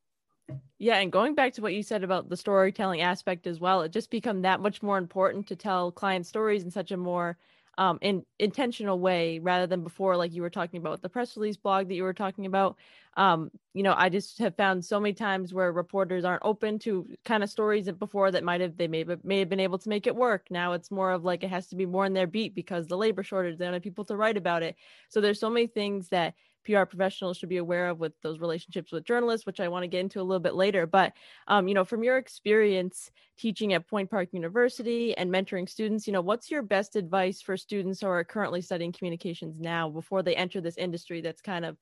Yeah, 0.79 0.97
and 0.97 1.13
going 1.13 1.35
back 1.35 1.53
to 1.55 1.63
what 1.63 1.75
you 1.75 1.83
said 1.83 2.03
about 2.03 2.29
the 2.29 2.37
storytelling 2.37 3.03
aspect 3.03 3.47
as 3.47 3.61
well, 3.61 3.83
it 3.83 3.93
just 3.93 4.11
become 4.11 4.43
that 4.43 4.61
much 4.61 4.83
more 4.83 4.99
important 4.99 5.47
to 5.49 5.57
tell 5.57 5.93
client 5.93 6.27
stories 6.27 6.65
in 6.65 6.71
such 6.71 6.91
a 6.91 6.97
more 6.97 7.37
um, 7.79 7.99
in 8.03 8.25
intentional 8.39 8.99
way 8.99 9.39
rather 9.39 9.67
than 9.67 9.83
before, 9.83 10.17
like 10.17 10.33
you 10.33 10.43
were 10.43 10.51
talking 10.51 10.79
about 10.79 11.03
the 11.03 11.09
press 11.09 11.37
release 11.37 11.57
blog 11.57 11.89
that 11.89 11.95
you 11.95 12.03
were 12.03 12.13
talking 12.13 12.47
about. 12.47 12.77
Um, 13.17 13.51
you 13.75 13.83
know, 13.83 13.95
I 13.97 14.09
just 14.09 14.39
have 14.39 14.57
found 14.57 14.85
so 14.85 15.01
many 15.01 15.13
times 15.15 15.53
where 15.53 15.73
reporters 15.73 16.25
aren't 16.25 16.45
open 16.45 16.79
to 16.81 17.07
kind 17.25 17.43
of 17.43 17.51
stories 17.51 17.87
that 17.87 17.99
before 17.99 18.31
that 18.31 18.45
might 18.45 18.61
have 18.61 18.77
they 18.77 18.89
may 18.89 19.05
have, 19.05 19.25
may 19.25 19.41
have 19.41 19.49
been 19.49 19.61
able 19.61 19.79
to 19.79 19.89
make 19.89 20.07
it 20.07 20.15
work. 20.15 20.47
Now 20.51 20.73
it's 20.73 20.91
more 20.91 21.11
of 21.11 21.25
like 21.25 21.43
it 21.43 21.51
has 21.51 21.69
to 21.69 21.77
be 21.77 21.87
more 21.87 22.07
in 22.07 22.13
their 22.13 22.27
beat 22.27 22.55
because 22.55 22.87
the 22.87 22.97
labor 22.97 23.23
shortage, 23.23 23.59
they 23.59 23.65
don't 23.65 23.75
have 23.75 23.83
people 23.83 24.05
to 24.07 24.17
write 24.17 24.37
about 24.37 24.63
it. 24.63 24.77
So 25.09 25.21
there's 25.21 25.41
so 25.41 25.51
many 25.51 25.67
things 25.67 26.09
that 26.11 26.35
PR 26.65 26.85
professionals 26.85 27.37
should 27.37 27.49
be 27.49 27.57
aware 27.57 27.89
of 27.89 27.99
with 27.99 28.13
those 28.23 28.39
relationships 28.39 28.93
with 28.93 29.05
journalists, 29.05 29.47
which 29.47 29.61
I 29.61 29.69
want 29.69 29.85
to 29.85 29.89
get 29.89 30.01
into 30.01 30.21
a 30.21 30.23
little 30.23 30.41
bit 30.41 30.55
later. 30.55 30.87
But 30.87 31.13
um, 31.49 31.69
you 31.69 31.75
know, 31.75 31.85
from 31.85 32.03
your 32.03 32.19
experience 32.19 33.11
teaching 33.39 33.73
at 33.73 33.89
Point 33.89 34.11
Park 34.11 34.29
University 34.33 35.17
and 35.17 35.31
mentoring 35.31 35.69
students, 35.69 36.07
you 36.07 36.13
know, 36.13 36.21
what's 36.21 36.51
your 36.51 36.63
best 36.63 36.97
advice 36.97 37.41
for 37.41 37.57
students 37.57 38.01
who 38.01 38.09
are 38.09 38.25
currently 38.25 38.61
studying 38.61 38.93
communications 38.93 39.59
now 39.59 39.89
before 39.89 40.23
they 40.23 40.37
enter 40.37 40.61
this 40.61 40.77
industry 40.77 41.21
that's 41.21 41.41
kind 41.41 41.65
of 41.65 41.77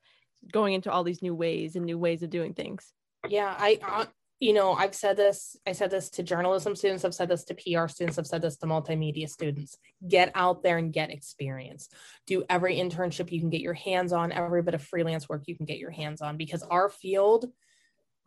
going 0.52 0.74
into 0.74 0.90
all 0.90 1.04
these 1.04 1.22
new 1.22 1.34
ways 1.34 1.76
and 1.76 1.84
new 1.84 1.98
ways 1.98 2.22
of 2.22 2.30
doing 2.30 2.54
things? 2.54 2.92
Yeah, 3.28 3.54
I 3.58 3.78
uh, 3.82 4.04
you 4.40 4.52
know, 4.52 4.72
I've 4.72 4.94
said 4.94 5.16
this, 5.16 5.56
I 5.66 5.72
said 5.72 5.90
this 5.90 6.10
to 6.10 6.22
journalism 6.22 6.76
students, 6.76 7.04
I've 7.04 7.14
said 7.14 7.28
this 7.28 7.44
to 7.44 7.54
PR 7.54 7.88
students, 7.88 8.18
I've 8.18 8.26
said 8.26 8.42
this 8.42 8.56
to 8.58 8.66
multimedia 8.66 9.28
students. 9.28 9.76
Get 10.06 10.30
out 10.34 10.62
there 10.62 10.78
and 10.78 10.92
get 10.92 11.10
experience. 11.10 11.88
Do 12.26 12.44
every 12.48 12.76
internship 12.76 13.32
you 13.32 13.40
can 13.40 13.50
get 13.50 13.60
your 13.60 13.74
hands 13.74 14.12
on, 14.12 14.30
every 14.30 14.62
bit 14.62 14.74
of 14.74 14.82
freelance 14.82 15.28
work 15.28 15.42
you 15.46 15.56
can 15.56 15.66
get 15.66 15.78
your 15.78 15.90
hands 15.90 16.20
on, 16.20 16.36
because 16.36 16.62
our 16.62 16.88
field, 16.88 17.46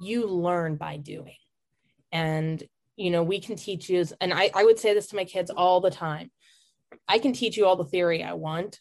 you 0.01 0.27
learn 0.27 0.75
by 0.75 0.97
doing. 0.97 1.37
And, 2.11 2.61
you 2.97 3.09
know, 3.09 3.23
we 3.23 3.39
can 3.39 3.55
teach 3.55 3.89
you, 3.89 4.05
and 4.19 4.33
I, 4.33 4.51
I 4.53 4.65
would 4.65 4.79
say 4.79 4.93
this 4.93 5.07
to 5.07 5.15
my 5.15 5.25
kids 5.25 5.49
all 5.49 5.79
the 5.79 5.91
time 5.91 6.31
I 7.07 7.19
can 7.19 7.33
teach 7.33 7.57
you 7.57 7.65
all 7.65 7.75
the 7.75 7.85
theory 7.85 8.23
I 8.23 8.33
want. 8.33 8.79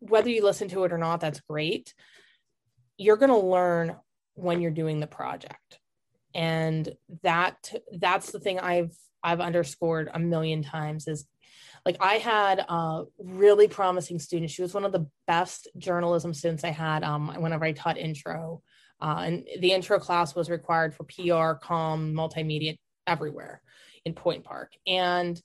Whether 0.00 0.30
you 0.30 0.44
listen 0.44 0.68
to 0.68 0.84
it 0.84 0.92
or 0.92 0.98
not, 0.98 1.20
that's 1.20 1.40
great. 1.40 1.94
You're 2.96 3.16
going 3.16 3.30
to 3.30 3.36
learn 3.36 3.96
when 4.42 4.60
you're 4.60 4.70
doing 4.70 5.00
the 5.00 5.06
project. 5.06 5.78
And 6.34 6.94
that 7.22 7.72
that's 7.98 8.32
the 8.32 8.40
thing 8.40 8.58
i've 8.58 8.96
i've 9.22 9.40
underscored 9.40 10.10
a 10.12 10.18
million 10.18 10.62
times 10.62 11.06
is 11.06 11.26
like 11.84 11.96
i 12.00 12.14
had 12.14 12.60
a 12.60 13.04
really 13.18 13.68
promising 13.68 14.18
student. 14.18 14.50
She 14.50 14.62
was 14.62 14.74
one 14.74 14.84
of 14.84 14.92
the 14.92 15.06
best 15.26 15.68
journalism 15.76 16.32
students 16.32 16.64
i 16.64 16.70
had 16.70 17.04
um, 17.04 17.28
whenever 17.40 17.64
i 17.64 17.72
taught 17.72 17.98
intro. 17.98 18.62
Uh, 19.00 19.22
and 19.26 19.44
the 19.58 19.72
intro 19.72 19.98
class 19.98 20.34
was 20.34 20.48
required 20.48 20.94
for 20.94 21.04
pr 21.04 21.58
com 21.64 22.14
multimedia 22.14 22.76
everywhere 23.06 23.60
in 24.04 24.14
point 24.14 24.44
park. 24.44 24.72
And 24.86 25.40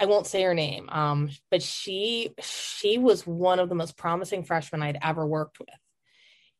i 0.00 0.06
won't 0.06 0.26
say 0.26 0.42
her 0.42 0.54
name 0.54 0.88
um, 0.90 1.30
but 1.50 1.62
she 1.62 2.34
she 2.40 2.98
was 2.98 3.24
one 3.24 3.60
of 3.60 3.68
the 3.68 3.76
most 3.76 3.96
promising 3.96 4.42
freshmen 4.42 4.82
i'd 4.82 4.98
ever 5.00 5.24
worked 5.24 5.60
with 5.60 5.68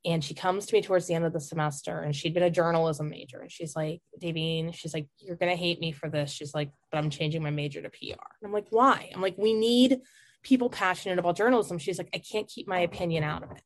and 0.05 0.25
she 0.25 0.35
comes 0.35 0.67
to 0.67 0.75
me 0.75 0.83
towards 0.83 1.07
the 1.07 1.15
end 1.15 1.25
of 1.25 1.33
the 1.33 1.41
semester 1.41 2.01
and 2.01 2.15
she'd 2.15 2.35
been 2.35 2.43
a 2.43 2.51
journalism 2.51 3.09
major 3.09 3.41
and 3.41 3.51
she's 3.51 3.77
like 3.77 4.01
daveen 4.21 4.75
she's 4.75 4.95
like 4.95 5.07
you're 5.19 5.37
gonna 5.37 5.57
hate 5.57 5.81
me 5.81 5.93
for 5.93 6.09
this 6.09 6.31
she's 6.31 6.55
like 6.55 6.71
but 6.91 6.99
i'm 6.99 7.11
changing 7.11 7.43
my 7.43 7.51
major 7.51 7.81
to 7.83 7.91
pr 7.91 8.13
and 8.13 8.45
i'm 8.45 8.53
like 8.53 8.67
why 8.71 9.11
i'm 9.15 9.23
like 9.23 9.37
we 9.39 9.53
need 9.53 10.01
people 10.43 10.69
passionate 10.69 11.19
about 11.19 11.37
journalism 11.37 11.79
she's 11.79 11.99
like 11.99 12.11
i 12.15 12.19
can't 12.19 12.49
keep 12.49 12.67
my 12.67 12.81
opinion 12.81 13.23
out 13.23 13.43
of 13.43 13.51
it 13.51 13.63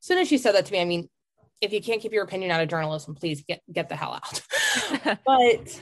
as 0.00 0.06
soon 0.06 0.18
as 0.18 0.28
she 0.28 0.38
said 0.38 0.52
that 0.52 0.66
to 0.66 0.72
me 0.72 0.80
i 0.80 0.84
mean 0.84 1.08
if 1.60 1.72
you 1.72 1.80
can't 1.80 2.02
keep 2.02 2.12
your 2.12 2.24
opinion 2.24 2.50
out 2.50 2.60
of 2.60 2.68
journalism 2.68 3.14
please 3.14 3.42
get 3.46 3.60
get 3.72 3.88
the 3.88 3.96
hell 3.96 4.12
out 4.12 4.42
but 5.26 5.80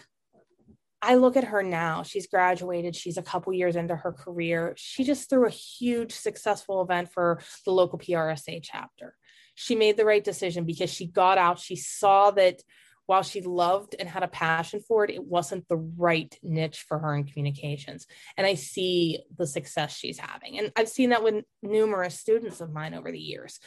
I 1.05 1.17
look 1.17 1.37
at 1.37 1.43
her 1.43 1.65
now. 1.65 2.05
She's 2.05 2.29
graduated. 2.29 2.95
She's 2.95 3.17
a 3.17 3.23
couple 3.23 3.53
years 3.53 3.75
into 3.75 3.97
her 3.97 4.13
career. 4.13 4.75
She 4.77 5.03
just 5.03 5.29
threw 5.29 5.47
a 5.47 5.51
huge 5.51 6.13
successful 6.13 6.81
event 6.81 7.13
for 7.13 7.41
the 7.65 7.73
local 7.73 7.99
PRSA 7.99 8.61
chapter 8.63 9.17
she 9.63 9.77
made 9.77 9.97
the 9.97 10.05
right 10.05 10.25
decision 10.25 10.65
because 10.65 10.93
she 10.93 11.07
got 11.07 11.39
out. 11.39 11.61
She 11.61 11.77
saw 11.77 12.33
that 12.33 12.61
while 13.07 13.23
she 13.23 13.41
loved 13.43 13.95
and 13.97 14.09
had 14.09 14.25
a 14.25 14.29
passion 14.29 14.81
for 14.81 15.05
it, 15.05 15.11
it 15.11 15.25
wasn't 15.25 15.69
the 15.69 15.77
right 15.77 16.37
niche 16.43 16.85
for 16.89 16.99
her 16.99 17.15
in 17.15 17.25
communications. 17.25 18.09
And 18.37 18.45
I 18.45 18.55
see 18.55 19.21
the 19.39 19.47
success 19.47 19.95
she's 19.95 20.19
having. 20.19 20.59
And 20.59 20.73
I've 20.75 20.89
seen 20.89 21.11
that 21.11 21.23
with 21.23 21.45
numerous 21.63 22.19
students 22.19 22.61
of 22.61 22.73
mine 22.73 22.93
over 22.93 23.13
the 23.13 23.21
years. 23.21 23.61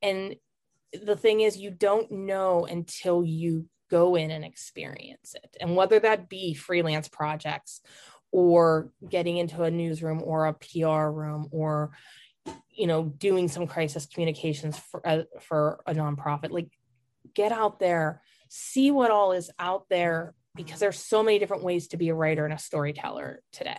And 0.00 0.36
the 0.94 1.16
thing 1.16 1.42
is, 1.42 1.58
you 1.58 1.70
don't 1.70 2.10
know 2.10 2.64
until 2.64 3.22
you 3.22 3.66
go 3.90 4.14
in 4.14 4.30
and 4.30 4.46
experience 4.46 5.34
it. 5.34 5.58
And 5.60 5.76
whether 5.76 6.00
that 6.00 6.30
be 6.30 6.54
freelance 6.54 7.08
projects 7.08 7.82
or 8.32 8.90
getting 9.06 9.36
into 9.36 9.62
a 9.62 9.70
newsroom 9.70 10.22
or 10.24 10.46
a 10.46 10.54
PR 10.54 11.10
room 11.10 11.48
or 11.50 11.90
you 12.78 12.86
know 12.86 13.04
doing 13.04 13.48
some 13.48 13.66
crisis 13.66 14.06
communications 14.06 14.78
for 14.78 15.06
uh, 15.06 15.22
for 15.40 15.80
a 15.86 15.94
nonprofit 15.94 16.50
like 16.50 16.70
get 17.34 17.52
out 17.52 17.78
there 17.80 18.22
see 18.48 18.90
what 18.90 19.10
all 19.10 19.32
is 19.32 19.50
out 19.58 19.88
there 19.88 20.34
because 20.54 20.80
there's 20.80 20.98
so 20.98 21.22
many 21.22 21.38
different 21.38 21.62
ways 21.62 21.88
to 21.88 21.96
be 21.96 22.08
a 22.08 22.14
writer 22.14 22.44
and 22.44 22.52
a 22.52 22.58
storyteller 22.58 23.42
today. 23.52 23.78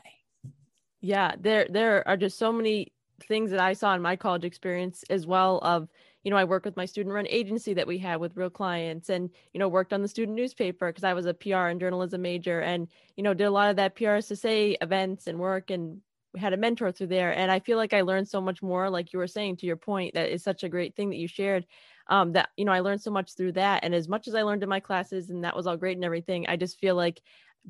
Yeah, 1.02 1.34
there 1.40 1.68
there 1.70 2.08
are 2.08 2.18
just 2.18 2.38
so 2.38 2.52
many 2.52 2.94
things 3.28 3.52
that 3.52 3.60
I 3.60 3.74
saw 3.74 3.94
in 3.96 4.02
my 4.02 4.16
college 4.16 4.46
experience 4.46 5.04
as 5.10 5.28
well 5.28 5.60
of 5.60 5.90
you 6.24 6.32
know 6.32 6.38
I 6.38 6.46
work 6.46 6.66
with 6.66 6.78
my 6.78 6.86
student 6.86 7.14
run 7.14 7.28
agency 7.28 7.74
that 7.74 7.88
we 7.88 7.98
had 7.98 8.20
with 8.20 8.36
real 8.36 8.50
clients 8.50 9.10
and 9.10 9.30
you 9.54 9.60
know 9.60 9.68
worked 9.68 9.94
on 9.94 10.02
the 10.02 10.08
student 10.08 10.38
newspaper 10.38 10.88
because 10.88 11.04
I 11.04 11.14
was 11.14 11.26
a 11.26 11.34
PR 11.34 11.68
and 11.68 11.80
journalism 11.80 12.22
major 12.22 12.60
and 12.62 12.88
you 13.16 13.24
know 13.24 13.34
did 13.34 13.46
a 13.46 13.52
lot 13.52 13.70
of 13.70 13.76
that 13.78 13.96
PR 13.96 14.18
to 14.18 14.36
say 14.36 14.78
events 14.82 15.28
and 15.28 15.40
work 15.40 15.70
and 15.70 16.02
had 16.38 16.54
a 16.54 16.58
mentor 16.58 16.92
through 16.92 17.08
there 17.08 17.36
and 17.36 17.52
I 17.52 17.60
feel 17.60 17.78
like 17.78 17.94
I 17.94 18.02
learned 18.02 18.28
so 18.28 18.40
much 18.40 18.62
more 18.62 18.90
like 18.90 19.14
you 19.14 19.20
were 19.20 19.28
saying 19.28 19.58
to 19.58 19.66
your 19.66 19.78
point 19.78 20.14
that 20.14 20.30
is 20.30 20.44
such 20.44 20.64
a 20.64 20.70
great 20.70 20.96
thing 20.96 21.10
that 21.10 21.18
you 21.18 21.28
shared 21.28 21.66
um, 22.10 22.34
that 22.34 22.50
you 22.58 22.66
know 22.66 22.72
I 22.72 22.82
learned 22.82 23.02
so 23.02 23.12
much 23.12 23.36
through 23.36 23.54
that. 23.54 23.84
And 23.84 23.96
as 23.96 24.08
much 24.08 24.28
as 24.28 24.36
I 24.36 24.42
learned 24.42 24.64
in 24.64 24.70
my 24.70 24.80
classes, 24.80 25.30
and 25.30 25.44
that 25.44 25.56
was 25.56 25.68
all 25.68 25.78
great 25.78 25.96
and 25.98 26.04
everything, 26.06 26.48
I 26.48 26.58
just 26.58 26.80
feel 26.80 26.96
like 26.96 27.22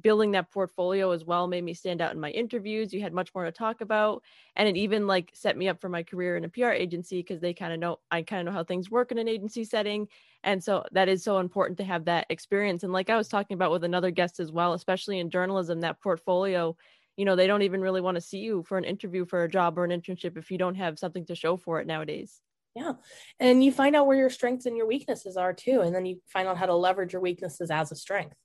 building 0.01 0.31
that 0.31 0.51
portfolio 0.51 1.11
as 1.11 1.25
well 1.25 1.47
made 1.47 1.63
me 1.63 1.73
stand 1.73 1.99
out 1.99 2.13
in 2.13 2.19
my 2.19 2.29
interviews. 2.29 2.93
You 2.93 3.01
had 3.01 3.11
much 3.11 3.33
more 3.33 3.43
to 3.43 3.51
talk 3.51 3.81
about, 3.81 4.23
and 4.55 4.67
it 4.69 4.77
even 4.77 5.07
like 5.07 5.31
set 5.33 5.57
me 5.57 5.67
up 5.67 5.81
for 5.81 5.89
my 5.89 6.03
career 6.03 6.37
in 6.37 6.45
a 6.45 6.49
PR 6.49 6.71
agency 6.71 7.19
because 7.19 7.41
they 7.41 7.53
kind 7.53 7.73
of 7.73 7.79
know 7.79 7.99
I 8.11 8.21
kind 8.21 8.39
of 8.39 8.45
know 8.45 8.57
how 8.57 8.63
things 8.63 8.89
work 8.89 9.11
in 9.11 9.17
an 9.17 9.27
agency 9.27 9.63
setting, 9.65 10.07
and 10.43 10.63
so 10.63 10.85
that 10.93 11.09
is 11.09 11.23
so 11.23 11.39
important 11.39 11.77
to 11.79 11.83
have 11.83 12.05
that 12.05 12.25
experience. 12.29 12.83
And 12.83 12.93
like 12.93 13.09
I 13.09 13.17
was 13.17 13.27
talking 13.27 13.55
about 13.55 13.71
with 13.71 13.83
another 13.83 14.11
guest 14.11 14.39
as 14.39 14.51
well, 14.51 14.73
especially 14.73 15.19
in 15.19 15.29
journalism, 15.29 15.81
that 15.81 16.01
portfolio 16.01 16.77
you 17.19 17.25
know 17.25 17.35
they 17.35 17.47
don't 17.47 17.61
even 17.63 17.81
really 17.81 18.01
want 18.01 18.15
to 18.15 18.21
see 18.21 18.39
you 18.39 18.63
for 18.63 18.77
an 18.77 18.83
interview 18.83 19.25
for 19.25 19.43
a 19.43 19.49
job 19.49 19.77
or 19.77 19.83
an 19.83 19.91
internship 19.91 20.37
if 20.37 20.49
you 20.49 20.57
don't 20.57 20.75
have 20.75 20.97
something 20.97 21.25
to 21.25 21.35
show 21.35 21.57
for 21.57 21.79
it 21.79 21.87
nowadays 21.87 22.41
yeah. 22.75 22.93
And 23.39 23.63
you 23.63 23.71
find 23.71 23.95
out 23.95 24.07
where 24.07 24.17
your 24.17 24.29
strengths 24.29 24.65
and 24.65 24.77
your 24.77 24.87
weaknesses 24.87 25.37
are 25.37 25.53
too. 25.53 25.81
And 25.81 25.93
then 25.93 26.05
you 26.05 26.21
find 26.27 26.47
out 26.47 26.57
how 26.57 26.65
to 26.65 26.75
leverage 26.75 27.13
your 27.13 27.21
weaknesses 27.21 27.71
as 27.71 27.91
a 27.91 27.95
strength. 27.95 28.35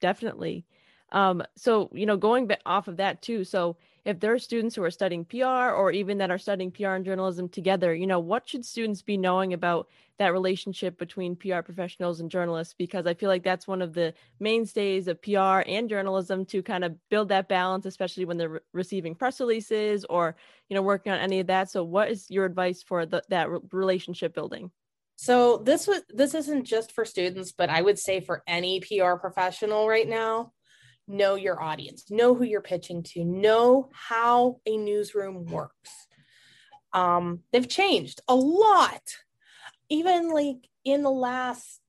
Definitely. 0.00 0.66
Um, 1.12 1.42
so, 1.56 1.90
you 1.92 2.06
know, 2.06 2.16
going 2.16 2.50
off 2.66 2.88
of 2.88 2.96
that 2.96 3.22
too. 3.22 3.44
So, 3.44 3.76
if 4.04 4.20
there 4.20 4.32
are 4.32 4.38
students 4.38 4.76
who 4.76 4.84
are 4.84 4.90
studying 4.90 5.24
PR 5.24 5.70
or 5.70 5.90
even 5.90 6.18
that 6.18 6.30
are 6.30 6.38
studying 6.38 6.70
PR 6.70 6.88
and 6.88 7.04
journalism 7.04 7.48
together, 7.48 7.94
you 7.94 8.06
know, 8.06 8.20
what 8.20 8.48
should 8.48 8.64
students 8.64 9.00
be 9.00 9.16
knowing 9.16 9.54
about 9.54 9.88
that 10.18 10.32
relationship 10.32 10.98
between 10.98 11.36
PR 11.36 11.60
professionals 11.60 12.20
and 12.20 12.30
journalists? 12.30 12.74
Because 12.76 13.06
I 13.06 13.14
feel 13.14 13.30
like 13.30 13.42
that's 13.42 13.66
one 13.66 13.80
of 13.80 13.94
the 13.94 14.12
mainstays 14.38 15.08
of 15.08 15.22
PR 15.22 15.62
and 15.66 15.88
journalism 15.88 16.44
to 16.46 16.62
kind 16.62 16.84
of 16.84 16.96
build 17.08 17.30
that 17.30 17.48
balance, 17.48 17.86
especially 17.86 18.26
when 18.26 18.36
they're 18.36 18.48
re- 18.50 18.60
receiving 18.72 19.14
press 19.14 19.40
releases 19.40 20.04
or, 20.04 20.36
you 20.68 20.74
know, 20.74 20.82
working 20.82 21.10
on 21.10 21.18
any 21.18 21.40
of 21.40 21.46
that. 21.46 21.70
So, 21.70 21.82
what 21.82 22.10
is 22.10 22.30
your 22.30 22.44
advice 22.44 22.82
for 22.82 23.06
the, 23.06 23.22
that 23.30 23.48
re- 23.48 23.60
relationship 23.72 24.34
building? 24.34 24.70
So 25.16 25.58
this 25.58 25.86
was 25.86 26.02
this 26.08 26.34
isn't 26.34 26.64
just 26.64 26.92
for 26.92 27.04
students, 27.04 27.52
but 27.52 27.70
I 27.70 27.80
would 27.80 27.98
say 27.98 28.20
for 28.20 28.42
any 28.46 28.80
PR 28.80 29.14
professional 29.14 29.88
right 29.88 30.08
now 30.08 30.52
know 31.06 31.34
your 31.34 31.62
audience, 31.62 32.10
know 32.10 32.34
who 32.34 32.44
you're 32.44 32.60
pitching 32.60 33.02
to, 33.02 33.24
know 33.24 33.90
how 33.92 34.60
a 34.66 34.76
newsroom 34.76 35.46
works. 35.46 35.90
Um, 36.92 37.40
they've 37.52 37.68
changed 37.68 38.20
a 38.28 38.34
lot, 38.34 39.02
even 39.88 40.30
like 40.30 40.68
in 40.84 41.02
the 41.02 41.10
last 41.10 41.80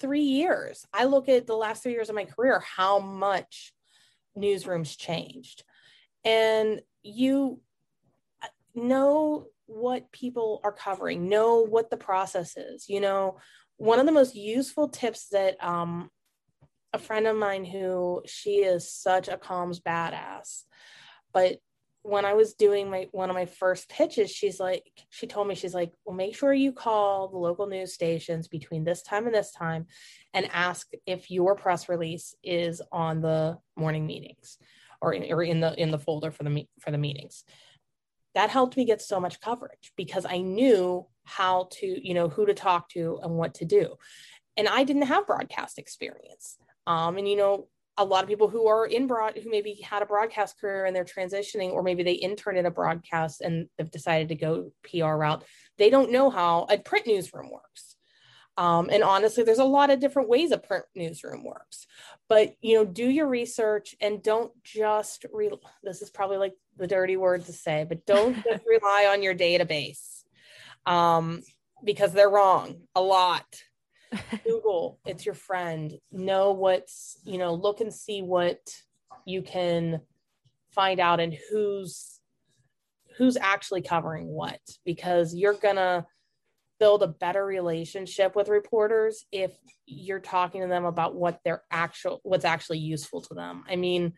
three 0.00 0.22
years. 0.22 0.84
I 0.92 1.04
look 1.04 1.28
at 1.28 1.46
the 1.46 1.56
last 1.56 1.82
three 1.82 1.92
years 1.92 2.08
of 2.08 2.14
my 2.14 2.24
career, 2.24 2.60
how 2.60 2.98
much 2.98 3.72
newsrooms 4.36 4.96
changed. 4.96 5.64
And 6.24 6.80
you 7.02 7.60
know 8.74 9.46
what 9.66 10.10
people 10.12 10.60
are 10.64 10.72
covering, 10.72 11.28
know 11.28 11.60
what 11.60 11.90
the 11.90 11.96
process 11.96 12.56
is. 12.56 12.88
You 12.88 13.00
know, 13.00 13.38
one 13.76 14.00
of 14.00 14.06
the 14.06 14.12
most 14.12 14.34
useful 14.34 14.88
tips 14.88 15.28
that 15.28 15.62
um, 15.62 16.10
a 16.92 16.98
friend 16.98 17.26
of 17.26 17.36
mine 17.36 17.64
who 17.64 18.22
she 18.26 18.56
is 18.56 18.90
such 18.90 19.28
a 19.28 19.36
comms 19.36 19.80
badass. 19.80 20.64
But 21.32 21.58
when 22.02 22.24
I 22.24 22.32
was 22.32 22.54
doing 22.54 22.90
my 22.90 23.08
one 23.12 23.28
of 23.28 23.36
my 23.36 23.44
first 23.44 23.88
pitches, 23.88 24.30
she's 24.30 24.58
like, 24.58 24.84
she 25.10 25.26
told 25.26 25.48
me, 25.48 25.54
she's 25.54 25.74
like, 25.74 25.92
well, 26.04 26.16
make 26.16 26.34
sure 26.34 26.52
you 26.52 26.72
call 26.72 27.28
the 27.28 27.36
local 27.36 27.66
news 27.66 27.92
stations 27.92 28.48
between 28.48 28.84
this 28.84 29.02
time 29.02 29.26
and 29.26 29.34
this 29.34 29.52
time 29.52 29.86
and 30.32 30.48
ask 30.52 30.88
if 31.06 31.30
your 31.30 31.54
press 31.54 31.88
release 31.88 32.34
is 32.42 32.80
on 32.92 33.20
the 33.20 33.58
morning 33.76 34.06
meetings 34.06 34.58
or 35.02 35.12
in, 35.12 35.30
or 35.30 35.42
in 35.42 35.60
the 35.60 35.74
in 35.80 35.90
the 35.90 35.98
folder 35.98 36.30
for 36.30 36.44
the 36.44 36.66
for 36.80 36.90
the 36.90 36.98
meetings. 36.98 37.44
That 38.34 38.50
helped 38.50 38.76
me 38.76 38.84
get 38.84 39.02
so 39.02 39.20
much 39.20 39.40
coverage 39.40 39.92
because 39.96 40.24
I 40.24 40.38
knew 40.38 41.06
how 41.24 41.68
to, 41.72 41.86
you 41.86 42.14
know, 42.14 42.28
who 42.28 42.46
to 42.46 42.54
talk 42.54 42.88
to 42.90 43.18
and 43.22 43.34
what 43.34 43.54
to 43.54 43.64
do. 43.64 43.96
And 44.56 44.68
I 44.68 44.84
didn't 44.84 45.02
have 45.02 45.26
broadcast 45.26 45.78
experience. 45.78 46.58
Um, 46.88 47.18
and 47.18 47.28
you 47.28 47.36
know, 47.36 47.68
a 47.98 48.04
lot 48.04 48.22
of 48.22 48.28
people 48.28 48.48
who 48.48 48.66
are 48.66 48.86
in 48.86 49.06
broad 49.06 49.36
who 49.36 49.50
maybe 49.50 49.74
had 49.74 50.02
a 50.02 50.06
broadcast 50.06 50.58
career 50.58 50.86
and 50.86 50.96
they're 50.96 51.04
transitioning, 51.04 51.72
or 51.72 51.82
maybe 51.82 52.02
they 52.02 52.12
interned 52.12 52.56
in 52.56 52.66
a 52.66 52.70
broadcast 52.70 53.42
and 53.42 53.68
have 53.78 53.90
decided 53.90 54.28
to 54.28 54.34
go 54.34 54.72
PR 54.84 55.14
route, 55.14 55.44
they 55.76 55.90
don't 55.90 56.10
know 56.10 56.30
how 56.30 56.66
a 56.70 56.78
print 56.78 57.06
newsroom 57.06 57.50
works. 57.50 57.96
Um, 58.56 58.88
and 58.90 59.04
honestly, 59.04 59.44
there's 59.44 59.58
a 59.58 59.64
lot 59.64 59.90
of 59.90 60.00
different 60.00 60.28
ways 60.28 60.50
a 60.50 60.58
print 60.58 60.84
newsroom 60.94 61.44
works. 61.44 61.86
But 62.28 62.54
you 62.60 62.76
know, 62.76 62.84
do 62.84 63.08
your 63.08 63.28
research 63.28 63.94
and 64.00 64.22
don't 64.22 64.50
just 64.64 65.26
re- 65.32 65.50
this 65.82 66.00
is 66.00 66.10
probably 66.10 66.38
like 66.38 66.54
the 66.76 66.86
dirty 66.86 67.16
word 67.16 67.44
to 67.46 67.52
say, 67.52 67.84
but 67.86 68.06
don't 68.06 68.34
just 68.44 68.64
rely 68.66 69.10
on 69.12 69.22
your 69.22 69.34
database 69.34 70.22
um, 70.86 71.42
because 71.84 72.12
they're 72.12 72.30
wrong 72.30 72.82
a 72.94 73.00
lot. 73.00 73.44
Google, 74.44 74.98
it's 75.06 75.26
your 75.26 75.34
friend. 75.34 75.92
Know 76.12 76.52
what's, 76.52 77.18
you 77.24 77.38
know, 77.38 77.54
look 77.54 77.80
and 77.80 77.92
see 77.92 78.22
what 78.22 78.60
you 79.24 79.42
can 79.42 80.00
find 80.70 81.00
out 81.00 81.20
and 81.20 81.36
who's 81.50 82.20
who's 83.16 83.36
actually 83.36 83.82
covering 83.82 84.26
what 84.26 84.60
because 84.84 85.34
you're 85.34 85.54
going 85.54 85.76
to 85.76 86.06
build 86.78 87.02
a 87.02 87.08
better 87.08 87.44
relationship 87.44 88.36
with 88.36 88.48
reporters 88.48 89.24
if 89.32 89.50
you're 89.86 90.20
talking 90.20 90.60
to 90.62 90.68
them 90.68 90.84
about 90.84 91.14
what 91.16 91.40
their 91.44 91.62
actual 91.70 92.20
what's 92.22 92.44
actually 92.44 92.78
useful 92.78 93.20
to 93.20 93.34
them. 93.34 93.64
I 93.68 93.76
mean, 93.76 94.12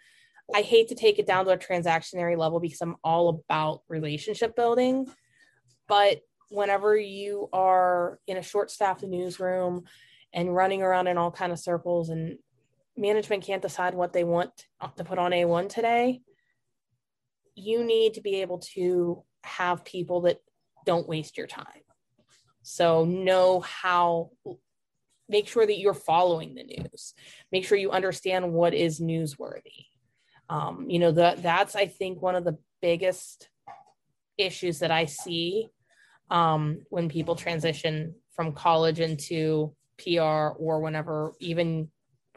I 0.54 0.62
hate 0.62 0.88
to 0.88 0.94
take 0.94 1.18
it 1.18 1.26
down 1.26 1.46
to 1.46 1.52
a 1.52 1.56
transactionary 1.56 2.36
level 2.36 2.60
because 2.60 2.80
I'm 2.80 2.96
all 3.02 3.28
about 3.28 3.82
relationship 3.88 4.54
building, 4.54 5.06
but 5.88 6.20
whenever 6.50 6.96
you 6.96 7.48
are 7.52 8.18
in 8.26 8.36
a 8.36 8.42
short 8.42 8.70
staffed 8.70 9.02
newsroom 9.02 9.84
and 10.34 10.54
running 10.54 10.82
around 10.82 11.06
in 11.06 11.16
all 11.16 11.30
kind 11.30 11.52
of 11.52 11.58
circles 11.58 12.10
and 12.10 12.38
management 12.96 13.44
can't 13.44 13.62
decide 13.62 13.94
what 13.94 14.12
they 14.12 14.24
want 14.24 14.50
to 14.96 15.04
put 15.04 15.18
on 15.18 15.30
A1 15.30 15.68
today, 15.68 16.20
you 17.54 17.84
need 17.84 18.14
to 18.14 18.20
be 18.20 18.42
able 18.42 18.58
to 18.74 19.22
have 19.44 19.84
people 19.84 20.22
that 20.22 20.38
don't 20.84 21.08
waste 21.08 21.38
your 21.38 21.46
time. 21.46 21.64
So 22.62 23.04
know 23.04 23.60
how 23.60 24.30
make 25.28 25.46
sure 25.46 25.64
that 25.64 25.78
you're 25.78 25.94
following 25.94 26.56
the 26.56 26.64
news. 26.64 27.14
Make 27.52 27.64
sure 27.64 27.78
you 27.78 27.92
understand 27.92 28.52
what 28.52 28.74
is 28.74 29.00
newsworthy. 29.00 29.86
Um, 30.48 30.90
you 30.90 30.98
know, 30.98 31.12
that 31.12 31.42
that's 31.42 31.76
I 31.76 31.86
think 31.86 32.20
one 32.20 32.34
of 32.34 32.44
the 32.44 32.58
biggest 32.82 33.48
issues 34.36 34.80
that 34.80 34.90
I 34.90 35.04
see 35.04 35.68
um, 36.30 36.80
when 36.90 37.08
people 37.08 37.36
transition 37.36 38.14
from 38.32 38.52
college 38.52 39.00
into 39.00 39.74
PR 39.98 40.20
or 40.56 40.80
whenever, 40.80 41.32
even 41.40 41.90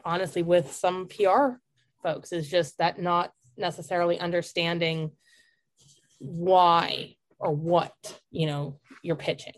honestly, 0.04 0.42
with 0.42 0.72
some 0.72 1.08
PR 1.08 1.56
folks, 2.02 2.32
is 2.32 2.48
just 2.48 2.78
that 2.78 3.00
not 3.00 3.32
necessarily 3.56 4.18
understanding 4.18 5.10
why 6.18 7.14
or 7.38 7.52
what 7.52 7.94
you 8.30 8.46
know 8.46 8.78
you're 9.02 9.16
pitching 9.16 9.54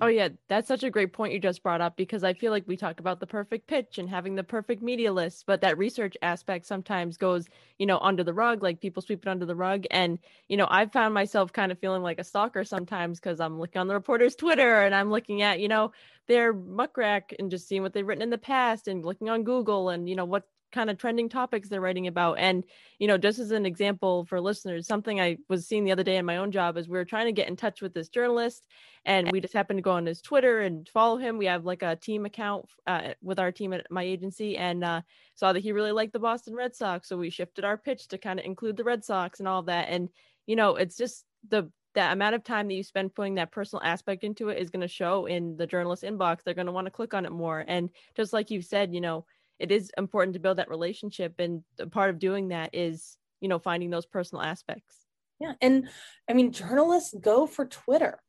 Oh 0.00 0.06
yeah, 0.06 0.28
that's 0.46 0.68
such 0.68 0.84
a 0.84 0.90
great 0.90 1.12
point 1.12 1.32
you 1.32 1.40
just 1.40 1.60
brought 1.60 1.80
up 1.80 1.96
because 1.96 2.22
I 2.22 2.32
feel 2.32 2.52
like 2.52 2.62
we 2.68 2.76
talk 2.76 3.00
about 3.00 3.18
the 3.18 3.26
perfect 3.26 3.66
pitch 3.66 3.98
and 3.98 4.08
having 4.08 4.36
the 4.36 4.44
perfect 4.44 4.80
media 4.80 5.12
list, 5.12 5.44
but 5.44 5.60
that 5.62 5.76
research 5.76 6.16
aspect 6.22 6.66
sometimes 6.66 7.16
goes, 7.16 7.48
you 7.80 7.86
know, 7.86 7.98
under 7.98 8.22
the 8.22 8.32
rug, 8.32 8.62
like 8.62 8.80
people 8.80 9.02
sweep 9.02 9.26
it 9.26 9.28
under 9.28 9.44
the 9.44 9.56
rug. 9.56 9.86
And, 9.90 10.20
you 10.48 10.56
know, 10.56 10.68
I've 10.70 10.92
found 10.92 11.14
myself 11.14 11.52
kind 11.52 11.72
of 11.72 11.80
feeling 11.80 12.02
like 12.02 12.20
a 12.20 12.24
stalker 12.24 12.62
sometimes 12.62 13.18
because 13.18 13.40
I'm 13.40 13.58
looking 13.58 13.80
on 13.80 13.88
the 13.88 13.94
reporter's 13.94 14.36
Twitter 14.36 14.82
and 14.82 14.94
I'm 14.94 15.10
looking 15.10 15.42
at, 15.42 15.58
you 15.58 15.66
know, 15.66 15.90
their 16.28 16.52
Muck 16.52 16.96
Rack 16.96 17.34
and 17.40 17.50
just 17.50 17.66
seeing 17.66 17.82
what 17.82 17.92
they've 17.92 18.06
written 18.06 18.22
in 18.22 18.30
the 18.30 18.38
past 18.38 18.86
and 18.86 19.04
looking 19.04 19.28
on 19.28 19.42
Google 19.42 19.88
and, 19.88 20.08
you 20.08 20.14
know, 20.14 20.24
what 20.26 20.44
kind 20.72 20.90
of 20.90 20.98
trending 20.98 21.28
topics 21.28 21.68
they're 21.68 21.80
writing 21.80 22.06
about. 22.06 22.38
And, 22.38 22.64
you 22.98 23.06
know, 23.06 23.18
just 23.18 23.38
as 23.38 23.50
an 23.50 23.66
example 23.66 24.24
for 24.26 24.40
listeners, 24.40 24.86
something 24.86 25.20
I 25.20 25.38
was 25.48 25.66
seeing 25.66 25.84
the 25.84 25.92
other 25.92 26.02
day 26.02 26.16
in 26.16 26.26
my 26.26 26.36
own 26.36 26.52
job 26.52 26.76
is 26.76 26.88
we 26.88 26.98
are 26.98 27.04
trying 27.04 27.26
to 27.26 27.32
get 27.32 27.48
in 27.48 27.56
touch 27.56 27.80
with 27.80 27.94
this 27.94 28.08
journalist 28.08 28.66
and 29.04 29.30
we 29.32 29.40
just 29.40 29.54
happened 29.54 29.78
to 29.78 29.82
go 29.82 29.92
on 29.92 30.06
his 30.06 30.20
Twitter 30.20 30.60
and 30.60 30.88
follow 30.88 31.16
him. 31.16 31.38
We 31.38 31.46
have 31.46 31.64
like 31.64 31.82
a 31.82 31.96
team 31.96 32.26
account 32.26 32.66
uh, 32.86 33.14
with 33.22 33.38
our 33.38 33.52
team 33.52 33.72
at 33.72 33.90
my 33.90 34.02
agency 34.02 34.56
and 34.56 34.84
uh, 34.84 35.00
saw 35.34 35.52
that 35.52 35.60
he 35.60 35.72
really 35.72 35.92
liked 35.92 36.12
the 36.12 36.18
Boston 36.18 36.54
Red 36.54 36.74
Sox. 36.76 37.08
So 37.08 37.16
we 37.16 37.30
shifted 37.30 37.64
our 37.64 37.76
pitch 37.76 38.08
to 38.08 38.18
kind 38.18 38.38
of 38.38 38.44
include 38.44 38.76
the 38.76 38.84
Red 38.84 39.04
Sox 39.04 39.38
and 39.38 39.48
all 39.48 39.60
of 39.60 39.66
that. 39.66 39.88
And, 39.88 40.08
you 40.46 40.56
know, 40.56 40.76
it's 40.76 40.96
just 40.96 41.24
the, 41.48 41.70
that 41.94 42.12
amount 42.12 42.34
of 42.34 42.44
time 42.44 42.68
that 42.68 42.74
you 42.74 42.82
spend 42.82 43.14
putting 43.14 43.36
that 43.36 43.50
personal 43.50 43.82
aspect 43.82 44.24
into 44.24 44.50
it 44.50 44.58
is 44.58 44.70
going 44.70 44.82
to 44.82 44.88
show 44.88 45.26
in 45.26 45.56
the 45.56 45.66
journalist 45.66 46.02
inbox. 46.02 46.42
They're 46.44 46.54
going 46.54 46.66
to 46.66 46.72
want 46.72 46.86
to 46.86 46.92
click 46.92 47.14
on 47.14 47.24
it 47.24 47.32
more. 47.32 47.64
And 47.66 47.90
just 48.16 48.32
like 48.32 48.50
you 48.50 48.62
said, 48.62 48.94
you 48.94 49.00
know, 49.00 49.24
it 49.58 49.72
is 49.72 49.90
important 49.98 50.34
to 50.34 50.40
build 50.40 50.58
that 50.58 50.70
relationship 50.70 51.34
and 51.38 51.62
part 51.90 52.10
of 52.10 52.18
doing 52.18 52.48
that 52.48 52.70
is 52.72 53.16
you 53.40 53.48
know 53.48 53.58
finding 53.58 53.90
those 53.90 54.06
personal 54.06 54.42
aspects. 54.42 54.96
Yeah 55.40 55.52
and 55.60 55.88
i 56.28 56.32
mean 56.32 56.52
journalists 56.52 57.14
go 57.20 57.46
for 57.46 57.66
twitter. 57.66 58.20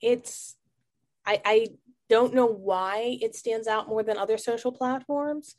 It's 0.00 0.56
i 1.26 1.40
i 1.44 1.66
don't 2.08 2.34
know 2.34 2.46
why 2.46 3.18
it 3.22 3.34
stands 3.34 3.66
out 3.66 3.88
more 3.88 4.02
than 4.02 4.18
other 4.18 4.36
social 4.36 4.70
platforms 4.70 5.54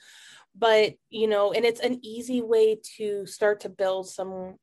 but 0.56 0.94
you 1.10 1.28
know 1.28 1.52
and 1.52 1.66
it's 1.66 1.80
an 1.80 2.00
easy 2.04 2.42
way 2.42 2.78
to 2.98 3.26
start 3.26 3.62
to 3.62 3.70
build 3.70 4.08
some 4.08 4.56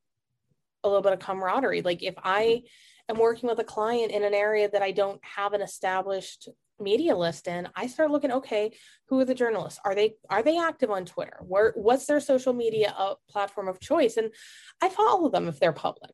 a 0.83 0.89
little 0.89 1.03
bit 1.03 1.13
of 1.13 1.19
camaraderie. 1.19 1.83
Like 1.83 2.03
if 2.03 2.15
i 2.23 2.63
am 3.09 3.19
working 3.19 3.49
with 3.49 3.59
a 3.59 3.65
client 3.65 4.13
in 4.13 4.23
an 4.25 4.35
area 4.35 4.71
that 4.71 4.83
i 4.83 4.93
don't 4.93 5.21
have 5.25 5.53
an 5.53 5.63
established 5.63 6.49
media 6.81 7.17
list 7.17 7.47
in 7.49 7.69
i 7.77 7.87
start 7.87 8.11
looking 8.11 8.33
okay 8.33 8.73
who 9.09 9.19
are 9.19 9.25
the 9.25 9.35
journalists? 9.35 9.81
Are 9.85 9.95
they 9.95 10.15
are 10.29 10.43
they 10.43 10.57
active 10.57 10.91
on 10.91 11.05
twitter? 11.05 11.39
Where 11.41 11.73
what's 11.75 12.07
their 12.07 12.21
social 12.21 12.53
media 12.53 12.95
uh, 12.97 13.15
platform 13.29 13.69
of 13.69 13.81
choice? 13.81 14.17
And 14.17 14.33
i 14.81 14.89
follow 14.89 15.29
them 15.29 15.49
if 15.49 15.59
they're 15.59 15.73
public. 15.73 16.13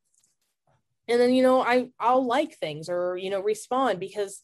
And 1.09 1.21
then 1.21 1.35
you 1.35 1.43
know 1.43 1.61
i 1.61 1.89
i'll 2.01 2.27
like 2.27 2.57
things 2.57 2.89
or 2.89 3.17
you 3.17 3.31
know 3.31 3.41
respond 3.41 4.01
because 4.01 4.41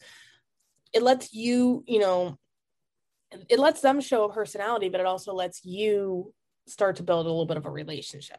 it 0.93 1.03
lets 1.03 1.33
you 1.33 1.83
you 1.87 1.99
know 1.99 2.39
it 3.49 3.59
lets 3.59 3.81
them 3.81 4.01
show 4.01 4.25
a 4.25 4.33
personality 4.33 4.89
but 4.91 5.01
it 5.01 5.07
also 5.07 5.33
lets 5.33 5.65
you 5.65 6.33
start 6.67 6.97
to 6.97 7.03
build 7.03 7.27
a 7.27 7.29
little 7.29 7.47
bit 7.47 7.57
of 7.57 7.67
a 7.67 7.71
relationship 7.71 8.39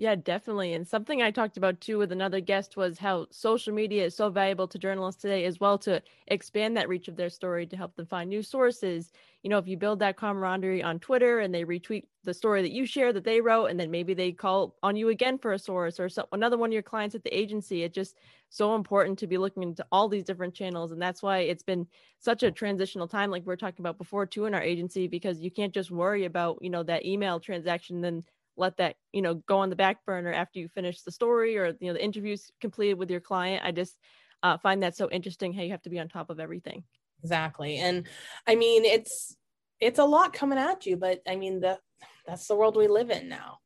yeah, 0.00 0.14
definitely. 0.14 0.72
And 0.72 0.88
something 0.88 1.20
I 1.20 1.30
talked 1.30 1.58
about 1.58 1.82
too 1.82 1.98
with 1.98 2.10
another 2.10 2.40
guest 2.40 2.74
was 2.74 2.98
how 2.98 3.26
social 3.30 3.74
media 3.74 4.06
is 4.06 4.16
so 4.16 4.30
valuable 4.30 4.66
to 4.68 4.78
journalists 4.78 5.20
today 5.20 5.44
as 5.44 5.60
well 5.60 5.76
to 5.80 6.02
expand 6.26 6.74
that 6.78 6.88
reach 6.88 7.06
of 7.06 7.16
their 7.16 7.28
story 7.28 7.66
to 7.66 7.76
help 7.76 7.96
them 7.96 8.06
find 8.06 8.30
new 8.30 8.42
sources. 8.42 9.12
You 9.42 9.50
know, 9.50 9.58
if 9.58 9.68
you 9.68 9.76
build 9.76 9.98
that 9.98 10.16
camaraderie 10.16 10.82
on 10.82 11.00
Twitter 11.00 11.40
and 11.40 11.54
they 11.54 11.66
retweet 11.66 12.04
the 12.24 12.32
story 12.32 12.62
that 12.62 12.72
you 12.72 12.86
share 12.86 13.12
that 13.12 13.24
they 13.24 13.42
wrote, 13.42 13.66
and 13.66 13.78
then 13.78 13.90
maybe 13.90 14.14
they 14.14 14.32
call 14.32 14.74
on 14.82 14.96
you 14.96 15.10
again 15.10 15.36
for 15.36 15.52
a 15.52 15.58
source 15.58 16.00
or 16.00 16.08
so, 16.08 16.26
another 16.32 16.56
one 16.56 16.70
of 16.70 16.74
your 16.74 16.82
clients 16.82 17.14
at 17.14 17.22
the 17.22 17.38
agency, 17.38 17.82
it's 17.82 17.94
just 17.94 18.16
so 18.48 18.74
important 18.74 19.18
to 19.18 19.26
be 19.26 19.36
looking 19.36 19.62
into 19.62 19.86
all 19.92 20.08
these 20.08 20.24
different 20.24 20.54
channels. 20.54 20.92
And 20.92 21.00
that's 21.02 21.22
why 21.22 21.38
it's 21.40 21.62
been 21.62 21.86
such 22.18 22.42
a 22.42 22.50
transitional 22.50 23.06
time, 23.06 23.30
like 23.30 23.46
we 23.46 23.52
are 23.52 23.56
talking 23.56 23.82
about 23.82 23.98
before 23.98 24.24
too 24.24 24.46
in 24.46 24.54
our 24.54 24.62
agency, 24.62 25.08
because 25.08 25.40
you 25.42 25.50
can't 25.50 25.74
just 25.74 25.90
worry 25.90 26.24
about, 26.24 26.58
you 26.62 26.70
know, 26.70 26.82
that 26.84 27.04
email 27.04 27.38
transaction 27.38 28.00
then 28.00 28.24
let 28.60 28.76
that 28.76 28.96
you 29.12 29.22
know 29.22 29.34
go 29.34 29.58
on 29.58 29.70
the 29.70 29.76
back 29.76 30.04
burner 30.04 30.32
after 30.32 30.58
you 30.58 30.68
finish 30.68 31.02
the 31.02 31.10
story 31.10 31.56
or 31.56 31.68
you 31.80 31.88
know 31.88 31.94
the 31.94 32.04
interviews 32.04 32.50
completed 32.60 32.94
with 32.94 33.10
your 33.10 33.20
client. 33.20 33.64
I 33.64 33.72
just 33.72 33.96
uh, 34.42 34.58
find 34.58 34.82
that 34.82 34.96
so 34.96 35.10
interesting 35.10 35.52
how 35.52 35.62
you 35.62 35.72
have 35.72 35.82
to 35.82 35.90
be 35.90 35.98
on 35.98 36.08
top 36.08 36.30
of 36.30 36.38
everything. 36.38 36.84
Exactly. 37.22 37.78
And 37.78 38.06
i 38.46 38.54
mean 38.54 38.84
it's 38.84 39.36
it's 39.80 39.98
a 39.98 40.04
lot 40.04 40.32
coming 40.32 40.58
at 40.58 40.86
you 40.86 40.96
but 40.96 41.20
i 41.26 41.36
mean 41.36 41.60
the 41.60 41.78
that's 42.26 42.46
the 42.46 42.54
world 42.54 42.76
we 42.76 42.86
live 42.86 43.10
in 43.10 43.28
now. 43.28 43.58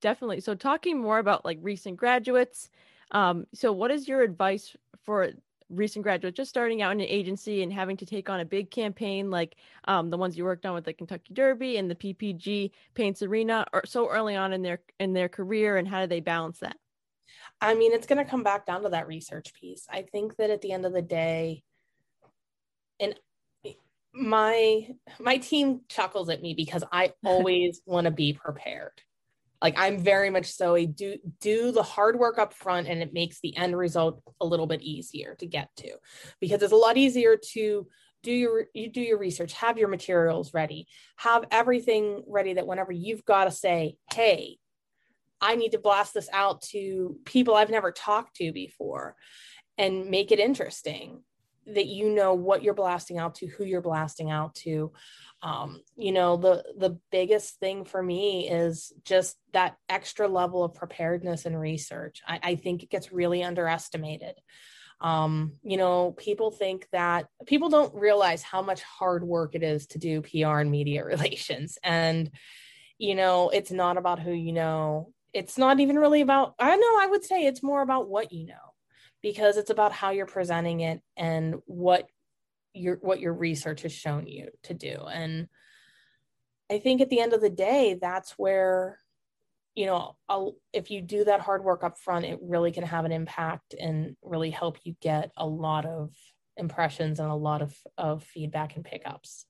Definitely. 0.00 0.40
So 0.40 0.54
talking 0.54 1.00
more 1.00 1.18
about 1.18 1.44
like 1.44 1.58
recent 1.62 1.96
graduates 1.96 2.70
um, 3.10 3.46
so 3.54 3.72
what 3.72 3.90
is 3.90 4.08
your 4.08 4.22
advice 4.22 4.74
for 5.04 5.30
recent 5.70 6.02
graduate 6.02 6.34
just 6.34 6.50
starting 6.50 6.82
out 6.82 6.92
in 6.92 7.00
an 7.00 7.06
agency 7.06 7.62
and 7.62 7.72
having 7.72 7.96
to 7.96 8.06
take 8.06 8.28
on 8.28 8.40
a 8.40 8.44
big 8.44 8.70
campaign 8.70 9.30
like 9.30 9.56
um, 9.86 10.10
the 10.10 10.16
ones 10.16 10.36
you 10.36 10.44
worked 10.44 10.66
on 10.66 10.74
with 10.74 10.84
the 10.84 10.92
Kentucky 10.92 11.32
Derby 11.32 11.76
and 11.76 11.90
the 11.90 11.94
PPG 11.94 12.70
Paints 12.94 13.22
Arena 13.22 13.64
or 13.72 13.84
so 13.86 14.08
early 14.08 14.36
on 14.36 14.52
in 14.52 14.62
their 14.62 14.80
in 15.00 15.12
their 15.12 15.28
career 15.28 15.76
and 15.76 15.88
how 15.88 16.00
do 16.00 16.06
they 16.06 16.20
balance 16.20 16.58
that? 16.60 16.76
I 17.60 17.74
mean, 17.74 17.92
it's 17.92 18.06
going 18.06 18.22
to 18.22 18.30
come 18.30 18.42
back 18.42 18.66
down 18.66 18.82
to 18.82 18.90
that 18.90 19.06
research 19.06 19.54
piece. 19.54 19.86
I 19.90 20.02
think 20.02 20.36
that 20.36 20.50
at 20.50 20.60
the 20.60 20.72
end 20.72 20.84
of 20.86 20.92
the 20.92 21.02
day, 21.02 21.62
and 23.00 23.14
my 24.12 24.88
my 25.18 25.38
team 25.38 25.80
chuckles 25.88 26.28
at 26.28 26.42
me 26.42 26.54
because 26.54 26.84
I 26.92 27.12
always 27.24 27.80
want 27.86 28.04
to 28.06 28.10
be 28.10 28.32
prepared 28.32 29.00
like 29.64 29.74
i'm 29.78 29.98
very 29.98 30.28
much 30.28 30.44
so 30.44 30.76
a 30.76 30.84
do 30.84 31.16
do 31.40 31.72
the 31.72 31.82
hard 31.82 32.18
work 32.18 32.38
up 32.38 32.52
front 32.52 32.86
and 32.86 33.00
it 33.00 33.14
makes 33.14 33.40
the 33.40 33.56
end 33.56 33.76
result 33.76 34.22
a 34.42 34.44
little 34.46 34.66
bit 34.66 34.82
easier 34.82 35.34
to 35.36 35.46
get 35.46 35.70
to. 35.76 35.90
Because 36.38 36.62
it's 36.62 36.72
a 36.72 36.76
lot 36.76 36.98
easier 36.98 37.36
to 37.52 37.88
do 38.22 38.30
your 38.30 38.66
you 38.74 38.90
do 38.90 39.00
your 39.00 39.18
research 39.18 39.54
have 39.54 39.78
your 39.78 39.88
materials 39.88 40.52
ready 40.52 40.86
have 41.16 41.44
everything 41.50 42.22
ready 42.26 42.54
that 42.54 42.66
whenever 42.66 42.92
you've 42.92 43.24
got 43.24 43.44
to 43.44 43.50
say 43.50 43.96
hey 44.12 44.58
i 45.40 45.56
need 45.56 45.72
to 45.72 45.78
blast 45.78 46.14
this 46.14 46.28
out 46.32 46.62
to 46.62 47.18
people 47.26 47.54
i've 47.54 47.70
never 47.70 47.92
talked 47.92 48.36
to 48.36 48.50
before 48.50 49.14
and 49.76 50.10
make 50.10 50.32
it 50.32 50.38
interesting 50.38 51.22
that 51.66 51.86
you 51.86 52.10
know 52.10 52.34
what 52.34 52.62
you're 52.62 52.74
blasting 52.74 53.18
out 53.18 53.36
to 53.36 53.46
who 53.46 53.64
you're 53.64 53.80
blasting 53.80 54.30
out 54.30 54.54
to. 54.56 54.92
Um, 55.42 55.82
you 55.96 56.12
know 56.12 56.36
the 56.36 56.64
the 56.78 56.98
biggest 57.10 57.58
thing 57.58 57.84
for 57.84 58.02
me 58.02 58.48
is 58.48 58.92
just 59.04 59.36
that 59.52 59.76
extra 59.88 60.26
level 60.26 60.64
of 60.64 60.74
preparedness 60.74 61.44
and 61.44 61.58
research. 61.58 62.22
I, 62.26 62.40
I 62.42 62.54
think 62.54 62.82
it 62.82 62.90
gets 62.90 63.12
really 63.12 63.42
underestimated. 63.42 64.34
Um, 65.00 65.54
you 65.62 65.76
know 65.76 66.12
people 66.12 66.50
think 66.50 66.88
that 66.92 67.26
people 67.46 67.68
don't 67.68 67.94
realize 67.94 68.42
how 68.42 68.62
much 68.62 68.82
hard 68.82 69.22
work 69.24 69.54
it 69.54 69.62
is 69.62 69.86
to 69.88 69.98
do 69.98 70.22
pr 70.22 70.46
and 70.46 70.70
media 70.70 71.04
relations. 71.04 71.78
And 71.82 72.30
you 72.98 73.14
know 73.14 73.50
it's 73.50 73.70
not 73.70 73.96
about 73.96 74.20
who 74.20 74.32
you 74.32 74.52
know. 74.52 75.12
It's 75.32 75.58
not 75.58 75.80
even 75.80 75.96
really 75.98 76.20
about 76.20 76.54
i 76.60 76.76
know 76.76 76.98
i 77.00 77.08
would 77.08 77.24
say 77.24 77.44
it's 77.44 77.60
more 77.60 77.82
about 77.82 78.08
what 78.08 78.30
you 78.30 78.46
know 78.46 78.73
because 79.24 79.56
it's 79.56 79.70
about 79.70 79.90
how 79.90 80.10
you're 80.10 80.26
presenting 80.26 80.80
it 80.80 81.00
and 81.16 81.54
what 81.64 82.06
your 82.74 82.98
what 83.00 83.20
your 83.20 83.32
research 83.32 83.80
has 83.80 83.92
shown 83.92 84.26
you 84.26 84.50
to 84.64 84.74
do. 84.74 85.00
And 85.10 85.48
i 86.70 86.78
think 86.78 87.00
at 87.00 87.10
the 87.10 87.20
end 87.20 87.34
of 87.34 87.42
the 87.42 87.50
day 87.50 87.98
that's 88.00 88.32
where 88.32 88.98
you 89.74 89.86
know 89.86 90.16
I'll, 90.28 90.56
if 90.72 90.90
you 90.90 91.02
do 91.02 91.24
that 91.24 91.40
hard 91.40 91.62
work 91.62 91.84
up 91.84 91.98
front 91.98 92.24
it 92.24 92.38
really 92.42 92.72
can 92.72 92.84
have 92.84 93.04
an 93.04 93.12
impact 93.12 93.74
and 93.78 94.16
really 94.22 94.50
help 94.50 94.78
you 94.84 94.94
get 95.00 95.30
a 95.36 95.46
lot 95.46 95.84
of 95.84 96.10
impressions 96.56 97.20
and 97.20 97.30
a 97.30 97.34
lot 97.34 97.60
of 97.60 97.76
of 97.98 98.24
feedback 98.24 98.76
and 98.76 98.84
pickups 98.84 99.46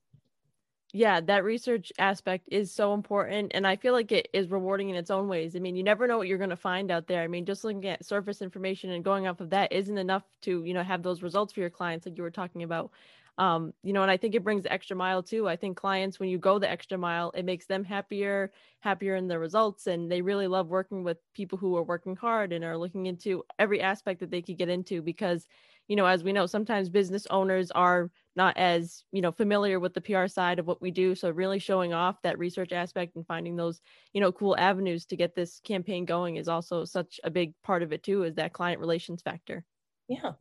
yeah 0.95 1.19
that 1.19 1.43
research 1.43 1.91
aspect 1.99 2.47
is 2.49 2.71
so 2.71 2.93
important 2.93 3.51
and 3.53 3.67
i 3.67 3.75
feel 3.75 3.91
like 3.91 4.13
it 4.13 4.29
is 4.31 4.49
rewarding 4.49 4.89
in 4.89 4.95
its 4.95 5.11
own 5.11 5.27
ways. 5.27 5.53
I 5.55 5.59
mean 5.59 5.75
you 5.75 5.83
never 5.83 6.07
know 6.07 6.17
what 6.17 6.27
you're 6.29 6.37
going 6.37 6.49
to 6.51 6.55
find 6.55 6.89
out 6.89 7.07
there. 7.07 7.21
I 7.21 7.27
mean 7.27 7.45
just 7.45 7.65
looking 7.65 7.85
at 7.85 8.05
surface 8.05 8.41
information 8.41 8.91
and 8.91 9.03
going 9.03 9.27
off 9.27 9.41
of 9.41 9.49
that 9.49 9.73
isn't 9.73 9.97
enough 9.97 10.23
to 10.43 10.63
you 10.63 10.73
know 10.73 10.83
have 10.83 11.03
those 11.03 11.21
results 11.21 11.51
for 11.53 11.59
your 11.59 11.69
clients 11.69 12.05
like 12.05 12.15
you 12.17 12.23
were 12.23 12.31
talking 12.31 12.63
about. 12.63 12.91
Um, 13.37 13.73
you 13.83 13.91
know, 13.91 14.01
and 14.01 14.09
I 14.09 14.15
think 14.15 14.33
it 14.33 14.45
brings 14.45 14.63
the 14.63 14.71
extra 14.71 14.95
mile 14.95 15.21
too. 15.21 15.49
I 15.49 15.57
think 15.57 15.75
clients, 15.75 16.21
when 16.21 16.29
you 16.29 16.37
go 16.37 16.57
the 16.57 16.69
extra 16.69 16.97
mile, 16.97 17.31
it 17.35 17.43
makes 17.43 17.65
them 17.65 17.83
happier, 17.83 18.53
happier 18.79 19.17
in 19.17 19.27
the 19.27 19.37
results, 19.37 19.87
and 19.87 20.09
they 20.09 20.21
really 20.21 20.47
love 20.47 20.69
working 20.69 21.03
with 21.03 21.17
people 21.33 21.57
who 21.57 21.75
are 21.75 21.83
working 21.83 22.15
hard 22.15 22.53
and 22.53 22.63
are 22.63 22.77
looking 22.77 23.07
into 23.07 23.43
every 23.59 23.81
aspect 23.81 24.21
that 24.21 24.31
they 24.31 24.41
could 24.41 24.57
get 24.57 24.69
into 24.69 25.01
because, 25.01 25.49
you 25.87 25.95
know, 25.95 26.05
as 26.05 26.23
we 26.23 26.33
know, 26.33 26.45
sometimes 26.45 26.89
business 26.89 27.27
owners 27.29 27.71
are 27.71 28.09
not 28.35 28.57
as 28.57 29.03
you 29.11 29.21
know 29.21 29.31
familiar 29.31 29.79
with 29.79 29.93
the 29.93 30.01
PR 30.01 30.27
side 30.27 30.59
of 30.59 30.67
what 30.67 30.81
we 30.81 30.91
do. 30.91 31.15
So 31.15 31.29
really 31.29 31.59
showing 31.59 31.93
off 31.93 32.21
that 32.23 32.39
research 32.39 32.71
aspect 32.71 33.15
and 33.15 33.25
finding 33.25 33.55
those 33.55 33.81
you 34.13 34.21
know 34.21 34.31
cool 34.31 34.57
avenues 34.57 35.05
to 35.07 35.15
get 35.15 35.35
this 35.35 35.59
campaign 35.63 36.05
going 36.05 36.35
is 36.35 36.47
also 36.47 36.85
such 36.85 37.19
a 37.23 37.29
big 37.29 37.53
part 37.63 37.83
of 37.83 37.93
it 37.93 38.03
too. 38.03 38.23
Is 38.23 38.35
that 38.35 38.53
client 38.53 38.79
relations 38.79 39.21
factor? 39.21 39.63
Yeah. 40.07 40.33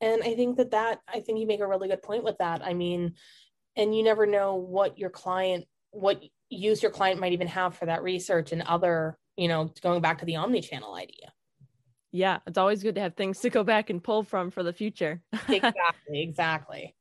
And 0.00 0.22
I 0.22 0.34
think 0.34 0.56
that 0.58 0.70
that, 0.72 1.00
I 1.12 1.20
think 1.20 1.40
you 1.40 1.46
make 1.46 1.60
a 1.60 1.66
really 1.66 1.88
good 1.88 2.02
point 2.02 2.24
with 2.24 2.38
that. 2.38 2.64
I 2.64 2.74
mean, 2.74 3.14
and 3.76 3.96
you 3.96 4.02
never 4.02 4.26
know 4.26 4.56
what 4.56 4.98
your 4.98 5.10
client, 5.10 5.66
what 5.90 6.22
use 6.48 6.82
your 6.82 6.92
client 6.92 7.20
might 7.20 7.32
even 7.32 7.48
have 7.48 7.76
for 7.76 7.86
that 7.86 8.02
research 8.02 8.52
and 8.52 8.62
other, 8.62 9.18
you 9.36 9.48
know, 9.48 9.72
going 9.82 10.00
back 10.00 10.18
to 10.18 10.24
the 10.24 10.36
omni-channel 10.36 10.94
idea. 10.94 11.32
Yeah, 12.18 12.40
it's 12.48 12.58
always 12.58 12.82
good 12.82 12.96
to 12.96 13.00
have 13.00 13.14
things 13.14 13.38
to 13.42 13.50
go 13.50 13.62
back 13.62 13.90
and 13.90 14.02
pull 14.02 14.22
from 14.24 14.50
for 14.50 14.62
the 14.62 14.72
future. 14.72 15.22
exactly, 15.48 15.74
exactly. 16.22 16.94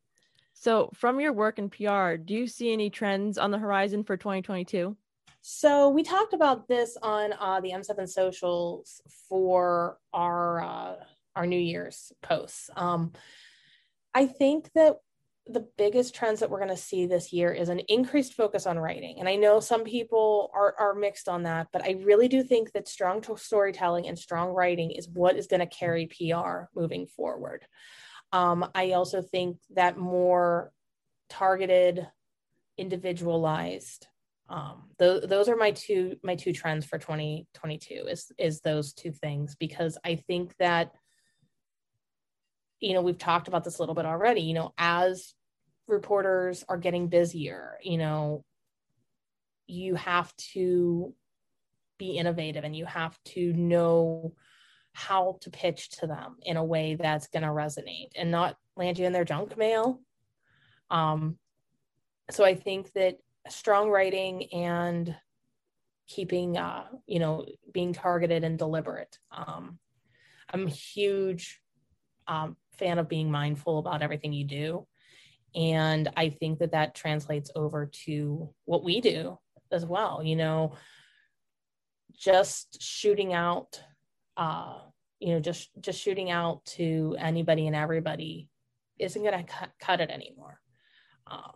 So, 0.53 0.89
from 0.93 1.19
your 1.19 1.33
work 1.33 1.59
in 1.59 1.69
PR, 1.69 2.15
do 2.15 2.33
you 2.33 2.47
see 2.47 2.71
any 2.73 2.89
trends 2.89 3.37
on 3.37 3.51
the 3.51 3.57
horizon 3.57 4.03
for 4.03 4.17
2022? 4.17 4.95
So, 5.41 5.89
we 5.89 6.03
talked 6.03 6.33
about 6.33 6.67
this 6.67 6.97
on 7.01 7.33
uh, 7.39 7.59
the 7.61 7.71
M7 7.71 8.07
socials 8.07 9.01
for 9.27 9.97
our 10.13 10.61
uh, 10.61 10.95
our 11.35 11.45
New 11.45 11.59
Year's 11.59 12.11
posts. 12.21 12.69
Um, 12.75 13.13
I 14.13 14.25
think 14.25 14.71
that 14.73 14.97
the 15.49 15.67
biggest 15.77 16.13
trends 16.13 16.39
that 16.39 16.49
we're 16.49 16.59
going 16.59 16.69
to 16.69 16.77
see 16.77 17.05
this 17.05 17.31
year 17.31 17.51
is 17.51 17.69
an 17.69 17.79
increased 17.87 18.33
focus 18.33 18.65
on 18.65 18.77
writing. 18.77 19.17
And 19.19 19.27
I 19.27 19.35
know 19.35 19.59
some 19.59 19.83
people 19.83 20.51
are, 20.53 20.75
are 20.79 20.93
mixed 20.93 21.27
on 21.29 21.43
that, 21.43 21.67
but 21.71 21.83
I 21.83 21.97
really 22.03 22.27
do 22.27 22.43
think 22.43 22.71
that 22.73 22.87
strong 22.87 23.23
storytelling 23.37 24.07
and 24.07 24.17
strong 24.17 24.49
writing 24.49 24.91
is 24.91 25.09
what 25.09 25.37
is 25.37 25.47
going 25.47 25.59
to 25.59 25.65
carry 25.65 26.07
PR 26.07 26.65
moving 26.75 27.07
forward. 27.07 27.65
Um, 28.31 28.69
I 28.75 28.91
also 28.91 29.21
think 29.21 29.57
that 29.75 29.97
more 29.97 30.71
targeted, 31.29 32.07
individualized. 32.77 34.07
Um, 34.49 34.89
th- 34.99 35.23
those 35.23 35.49
are 35.49 35.55
my 35.55 35.71
two 35.71 36.17
my 36.23 36.35
two 36.35 36.53
trends 36.53 36.85
for 36.85 36.97
2022 36.97 38.05
is 38.09 38.31
is 38.37 38.61
those 38.61 38.93
two 38.93 39.11
things 39.11 39.55
because 39.55 39.97
I 40.05 40.15
think 40.15 40.55
that 40.57 40.91
you 42.79 42.93
know 42.93 43.01
we've 43.01 43.17
talked 43.17 43.47
about 43.47 43.63
this 43.63 43.77
a 43.77 43.81
little 43.81 43.95
bit 43.95 44.05
already 44.05 44.41
you 44.41 44.53
know 44.53 44.73
as 44.77 45.33
reporters 45.87 46.63
are 46.67 46.77
getting 46.77 47.07
busier 47.07 47.77
you 47.81 47.97
know 47.97 48.43
you 49.67 49.95
have 49.95 50.35
to 50.37 51.13
be 51.97 52.17
innovative 52.17 52.63
and 52.63 52.75
you 52.75 52.85
have 52.85 53.17
to 53.25 53.53
know 53.53 54.33
how 54.93 55.37
to 55.41 55.51
pitch 55.51 55.89
to 55.89 56.07
them 56.07 56.37
in 56.41 56.57
a 56.57 56.63
way 56.63 56.95
that's 56.95 57.27
going 57.27 57.43
to 57.43 57.49
resonate 57.49 58.09
and 58.15 58.31
not 58.31 58.55
land 58.75 58.97
you 58.97 59.05
in 59.05 59.13
their 59.13 59.25
junk 59.25 59.57
mail. 59.57 60.01
Um, 60.89 61.37
so 62.31 62.43
I 62.43 62.55
think 62.55 62.91
that 62.93 63.17
strong 63.47 63.89
writing 63.89 64.51
and 64.53 65.15
keeping, 66.07 66.57
uh, 66.57 66.85
you 67.05 67.19
know, 67.19 67.45
being 67.71 67.93
targeted 67.93 68.43
and 68.43 68.57
deliberate. 68.57 69.19
Um, 69.31 69.77
I'm 70.51 70.67
huge 70.67 71.61
um, 72.27 72.55
fan 72.77 72.99
of 72.99 73.09
being 73.09 73.31
mindful 73.31 73.79
about 73.79 74.01
everything 74.01 74.33
you 74.33 74.45
do. 74.45 74.87
And 75.55 76.09
I 76.15 76.29
think 76.29 76.59
that 76.59 76.71
that 76.71 76.95
translates 76.95 77.51
over 77.55 77.89
to 78.05 78.53
what 78.65 78.83
we 78.83 79.01
do 79.01 79.39
as 79.71 79.85
well. 79.85 80.21
You 80.23 80.35
know, 80.35 80.73
just 82.13 82.81
shooting 82.81 83.33
out 83.33 83.81
uh, 84.35 84.77
you 85.19 85.33
know 85.33 85.39
just 85.39 85.69
just 85.81 85.99
shooting 85.99 86.31
out 86.31 86.63
to 86.65 87.15
anybody 87.19 87.67
and 87.67 87.75
everybody 87.75 88.47
isn't 88.99 89.23
going 89.23 89.37
to 89.37 89.43
cut, 89.43 89.69
cut 89.79 90.01
it 90.01 90.09
anymore 90.09 90.59
um, 91.27 91.53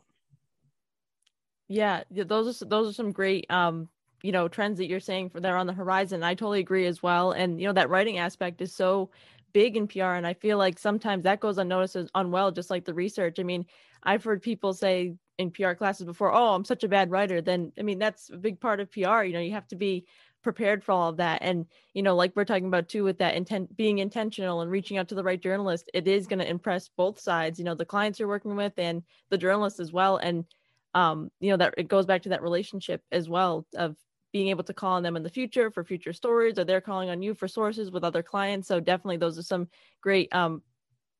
yeah 1.67 2.03
those 2.10 2.62
are 2.62 2.65
those 2.65 2.89
are 2.89 2.93
some 2.93 3.12
great 3.12 3.49
um 3.49 3.88
you 4.23 4.31
know 4.31 4.47
trends 4.47 4.77
that 4.77 4.88
you're 4.88 4.99
saying 4.99 5.29
for 5.29 5.39
that 5.39 5.51
are 5.51 5.57
on 5.57 5.67
the 5.67 5.73
horizon 5.73 6.23
i 6.23 6.34
totally 6.34 6.60
agree 6.60 6.86
as 6.86 7.01
well 7.01 7.31
and 7.31 7.60
you 7.60 7.67
know 7.67 7.73
that 7.73 7.89
writing 7.89 8.17
aspect 8.17 8.62
is 8.62 8.73
so 8.73 9.10
big 9.54 9.78
in 9.78 9.88
pr 9.88 10.02
and 10.02 10.28
i 10.28 10.34
feel 10.34 10.58
like 10.58 10.80
sometimes 10.80 11.24
that 11.24 11.40
goes 11.40 11.58
unnoticed 11.58 11.96
as 11.96 12.10
unwell 12.16 12.52
just 12.52 12.70
like 12.70 12.86
the 12.86 12.94
research. 12.94 13.40
I 13.40 13.44
mean 13.44 13.66
i've 14.04 14.24
heard 14.24 14.42
people 14.42 14.74
say 14.74 15.16
in 15.38 15.52
pr 15.52 15.72
classes 15.74 16.06
before 16.06 16.34
oh 16.34 16.54
i'm 16.54 16.66
such 16.66 16.84
a 16.84 16.90
bad 16.90 17.12
writer 17.12 17.42
then 17.42 17.72
i 17.80 17.82
mean 17.82 18.00
that's 18.00 18.30
a 18.30 18.38
big 18.38 18.60
part 18.60 18.80
of 18.80 18.92
pr 18.92 19.24
you 19.24 19.34
know 19.34 19.40
you 19.40 19.52
have 19.52 19.68
to 19.70 19.76
be 19.76 20.06
prepared 20.42 20.84
for 20.84 20.92
all 20.92 21.10
of 21.10 21.18
that. 21.18 21.42
And 21.42 21.66
you 21.94 22.04
know 22.04 22.16
like 22.16 22.34
we're 22.36 22.46
talking 22.46 22.68
about 22.68 22.90
too 22.90 23.04
with 23.04 23.20
that 23.20 23.36
intent 23.36 23.76
being 23.76 24.00
intentional 24.00 24.62
and 24.62 24.72
reaching 24.72 24.98
out 24.98 25.08
to 25.10 25.16
the 25.16 25.24
right 25.24 25.42
journalist 25.42 25.90
it 25.94 26.08
is 26.08 26.28
going 26.28 26.40
to 26.40 26.50
impress 26.50 26.90
both 26.90 27.20
sides 27.20 27.60
you 27.60 27.66
know 27.66 27.76
the 27.76 27.86
clients 27.86 28.20
you're 28.20 28.28
working 28.28 28.56
with 28.56 28.74
and 28.78 29.04
the 29.30 29.38
journalists 29.38 29.80
as 29.80 29.92
well. 29.92 30.18
And 30.18 30.46
um 30.94 31.32
you 31.40 31.52
know 31.52 31.58
that 31.58 31.76
it 31.78 31.88
goes 31.88 32.06
back 32.06 32.24
to 32.24 32.30
that 32.30 32.42
relationship 32.42 33.04
as 33.12 33.30
well 33.30 33.66
of 33.76 33.96
being 34.32 34.48
able 34.50 34.63
to 34.63 34.74
call 34.74 34.94
on 34.94 35.04
them 35.04 35.15
in 35.15 35.24
the 35.24 35.30
future 35.30 35.70
for 35.72 35.84
future 35.84 36.13
stories 36.13 36.58
or 36.58 36.63
they're 36.63 36.82
calling 36.82 37.10
on 37.10 37.22
you 37.22 37.34
for 37.34 37.48
sources 37.48 37.91
with 37.91 38.04
other 38.04 38.24
clients. 38.24 38.67
So 38.67 38.80
definitely 38.80 39.17
those 39.17 39.38
are 39.38 39.44
some 39.44 39.67
great 40.02 40.34
um 40.34 40.62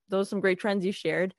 those 0.10 0.30
some 0.30 0.40
great 0.42 0.60
trends 0.60 0.86
you 0.86 0.92
shared. 0.92 1.34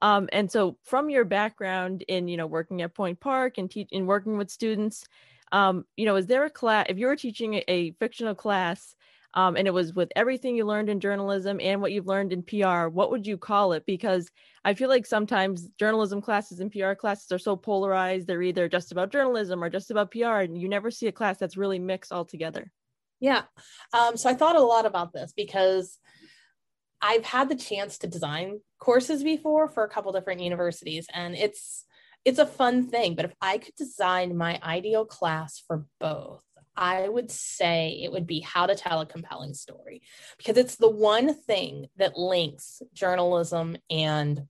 Um, 0.00 0.28
and 0.32 0.50
so 0.50 0.78
from 0.84 1.10
your 1.10 1.24
background 1.24 2.02
in 2.08 2.28
you 2.28 2.36
know 2.36 2.46
working 2.46 2.82
at 2.82 2.94
point 2.94 3.20
park 3.20 3.58
and 3.58 3.70
teaching 3.70 4.06
working 4.06 4.38
with 4.38 4.50
students 4.50 5.04
um, 5.52 5.84
you 5.96 6.06
know, 6.06 6.16
is 6.16 6.26
there 6.26 6.44
a 6.44 6.50
class, 6.50 6.86
if 6.88 6.98
you 6.98 7.06
were 7.06 7.16
teaching 7.16 7.54
a, 7.54 7.64
a 7.68 7.90
fictional 7.92 8.34
class 8.34 8.94
um, 9.34 9.56
and 9.56 9.68
it 9.68 9.74
was 9.74 9.92
with 9.92 10.10
everything 10.16 10.56
you 10.56 10.64
learned 10.64 10.88
in 10.88 11.00
journalism 11.00 11.60
and 11.60 11.80
what 11.80 11.92
you've 11.92 12.06
learned 12.06 12.32
in 12.32 12.42
PR, 12.42 12.88
what 12.88 13.10
would 13.10 13.26
you 13.26 13.36
call 13.36 13.72
it? 13.72 13.84
Because 13.86 14.30
I 14.64 14.74
feel 14.74 14.88
like 14.88 15.06
sometimes 15.06 15.68
journalism 15.78 16.20
classes 16.20 16.60
and 16.60 16.72
PR 16.72 16.94
classes 16.94 17.30
are 17.30 17.38
so 17.38 17.54
polarized. 17.54 18.26
They're 18.26 18.42
either 18.42 18.68
just 18.68 18.90
about 18.90 19.12
journalism 19.12 19.62
or 19.62 19.68
just 19.68 19.90
about 19.90 20.10
PR, 20.10 20.40
and 20.40 20.60
you 20.60 20.68
never 20.68 20.90
see 20.90 21.06
a 21.06 21.12
class 21.12 21.38
that's 21.38 21.56
really 21.56 21.78
mixed 21.78 22.12
all 22.12 22.24
together. 22.24 22.72
Yeah. 23.20 23.42
Um, 23.92 24.16
so 24.16 24.30
I 24.30 24.34
thought 24.34 24.56
a 24.56 24.60
lot 24.60 24.86
about 24.86 25.12
this 25.12 25.32
because 25.36 25.98
I've 27.02 27.24
had 27.24 27.48
the 27.48 27.56
chance 27.56 27.98
to 27.98 28.06
design 28.06 28.60
courses 28.78 29.22
before 29.22 29.68
for 29.68 29.84
a 29.84 29.88
couple 29.88 30.12
different 30.12 30.40
universities, 30.40 31.06
and 31.12 31.34
it's 31.34 31.84
it's 32.24 32.38
a 32.38 32.46
fun 32.46 32.88
thing. 32.88 33.14
But 33.14 33.26
if 33.26 33.34
I 33.40 33.58
could 33.58 33.74
design 33.76 34.36
my 34.36 34.58
ideal 34.62 35.04
class 35.04 35.62
for 35.66 35.86
both, 36.00 36.42
I 36.78 37.08
would 37.08 37.28
say 37.28 38.00
it 38.04 38.12
would 38.12 38.26
be 38.26 38.38
how 38.38 38.66
to 38.66 38.76
tell 38.76 39.00
a 39.00 39.06
compelling 39.06 39.52
story 39.52 40.00
because 40.36 40.56
it's 40.56 40.76
the 40.76 40.88
one 40.88 41.34
thing 41.34 41.86
that 41.96 42.16
links 42.16 42.80
journalism 42.94 43.76
and 43.90 44.46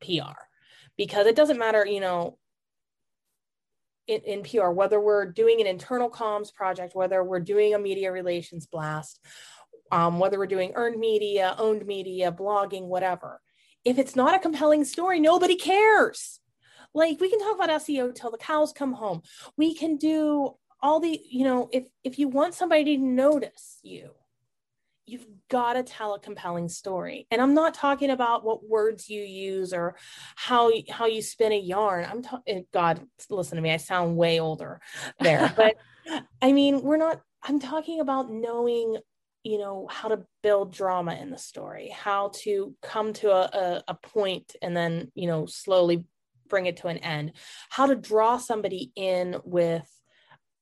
PR. 0.00 0.38
Because 0.96 1.26
it 1.26 1.34
doesn't 1.34 1.58
matter, 1.58 1.84
you 1.84 1.98
know, 1.98 2.38
in, 4.06 4.20
in 4.20 4.42
PR, 4.44 4.70
whether 4.70 5.00
we're 5.00 5.26
doing 5.26 5.60
an 5.60 5.66
internal 5.66 6.08
comms 6.08 6.54
project, 6.54 6.94
whether 6.94 7.24
we're 7.24 7.40
doing 7.40 7.74
a 7.74 7.80
media 7.80 8.12
relations 8.12 8.66
blast, 8.66 9.18
um, 9.90 10.20
whether 10.20 10.38
we're 10.38 10.46
doing 10.46 10.70
earned 10.76 11.00
media, 11.00 11.56
owned 11.58 11.84
media, 11.84 12.30
blogging, 12.30 12.86
whatever. 12.86 13.40
If 13.84 13.98
it's 13.98 14.14
not 14.14 14.36
a 14.36 14.38
compelling 14.38 14.84
story, 14.84 15.18
nobody 15.18 15.56
cares. 15.56 16.38
Like 16.94 17.20
we 17.20 17.28
can 17.28 17.40
talk 17.40 17.56
about 17.56 17.80
SEO 17.80 18.14
till 18.14 18.30
the 18.30 18.38
cows 18.38 18.72
come 18.72 18.92
home. 18.92 19.22
We 19.56 19.74
can 19.74 19.96
do 19.96 20.54
all 20.80 21.00
the, 21.00 21.20
you 21.28 21.44
know, 21.44 21.68
if 21.72 21.86
if 22.04 22.18
you 22.18 22.28
want 22.28 22.54
somebody 22.54 22.96
to 22.96 23.02
notice 23.02 23.78
you, 23.82 24.10
you've 25.06 25.26
got 25.48 25.72
to 25.74 25.82
tell 25.82 26.14
a 26.14 26.20
compelling 26.20 26.68
story. 26.68 27.26
And 27.30 27.40
I'm 27.40 27.54
not 27.54 27.74
talking 27.74 28.10
about 28.10 28.44
what 28.44 28.68
words 28.68 29.08
you 29.08 29.22
use 29.22 29.72
or 29.72 29.96
how 30.36 30.70
how 30.90 31.06
you 31.06 31.22
spin 31.22 31.52
a 31.52 31.58
yarn. 31.58 32.06
I'm 32.08 32.22
talking 32.22 32.58
eh, 32.58 32.62
God, 32.72 33.00
listen 33.30 33.56
to 33.56 33.62
me. 33.62 33.72
I 33.72 33.78
sound 33.78 34.16
way 34.16 34.38
older 34.38 34.80
there. 35.20 35.52
but 35.56 35.76
I 36.42 36.52
mean, 36.52 36.82
we're 36.82 36.96
not 36.96 37.20
I'm 37.42 37.58
talking 37.58 38.00
about 38.00 38.30
knowing 38.30 38.98
you 39.44 39.58
know 39.58 39.86
how 39.90 40.08
to 40.08 40.24
build 40.42 40.72
drama 40.72 41.14
in 41.14 41.30
the 41.30 41.38
story 41.38 41.88
how 41.88 42.32
to 42.34 42.74
come 42.82 43.12
to 43.12 43.30
a, 43.30 43.42
a, 43.42 43.84
a 43.88 43.94
point 43.94 44.56
and 44.60 44.76
then 44.76 45.10
you 45.14 45.28
know 45.28 45.46
slowly 45.46 46.04
bring 46.48 46.66
it 46.66 46.78
to 46.78 46.88
an 46.88 46.98
end 46.98 47.32
how 47.70 47.86
to 47.86 47.94
draw 47.94 48.36
somebody 48.36 48.90
in 48.96 49.36
with 49.44 49.88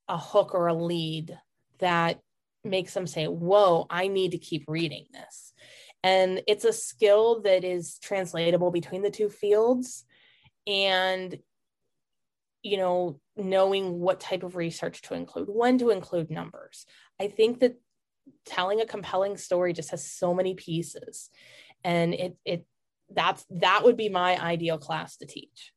a 0.09 0.19
hook 0.19 0.55
or 0.55 0.67
a 0.67 0.75
lead 0.75 1.39
that 1.79 2.21
makes 2.65 2.95
them 2.95 3.07
say 3.07 3.27
whoa 3.27 3.87
i 3.91 4.09
need 4.09 4.33
to 4.33 4.39
keep 4.39 4.65
reading 4.67 5.07
this. 5.13 5.53
And 6.03 6.43
it's 6.47 6.65
a 6.65 6.73
skill 6.73 7.41
that 7.43 7.65
is 7.65 7.99
translatable 7.99 8.71
between 8.71 9.03
the 9.03 9.11
two 9.11 9.29
fields. 9.29 10.05
And 10.67 11.37
you 12.67 12.77
know 12.77 13.21
knowing 13.37 14.01
what 14.01 14.19
type 14.19 14.43
of 14.43 14.57
research 14.57 15.01
to 15.03 15.15
include 15.15 15.49
when 15.49 15.79
to 15.79 15.91
include 15.91 16.31
numbers. 16.31 16.85
I 17.21 17.29
think 17.29 17.61
that 17.61 17.79
telling 18.45 18.81
a 18.81 18.87
compelling 18.87 19.37
story 19.37 19.73
just 19.73 19.91
has 19.91 20.05
so 20.05 20.35
many 20.35 20.55
pieces. 20.55 21.31
And 21.85 22.13
it 22.15 22.37
it 22.45 22.67
that's 23.11 23.45
that 23.51 23.85
would 23.85 23.97
be 23.97 24.09
my 24.09 24.41
ideal 24.43 24.79
class 24.79 25.17
to 25.19 25.27
teach 25.27 25.73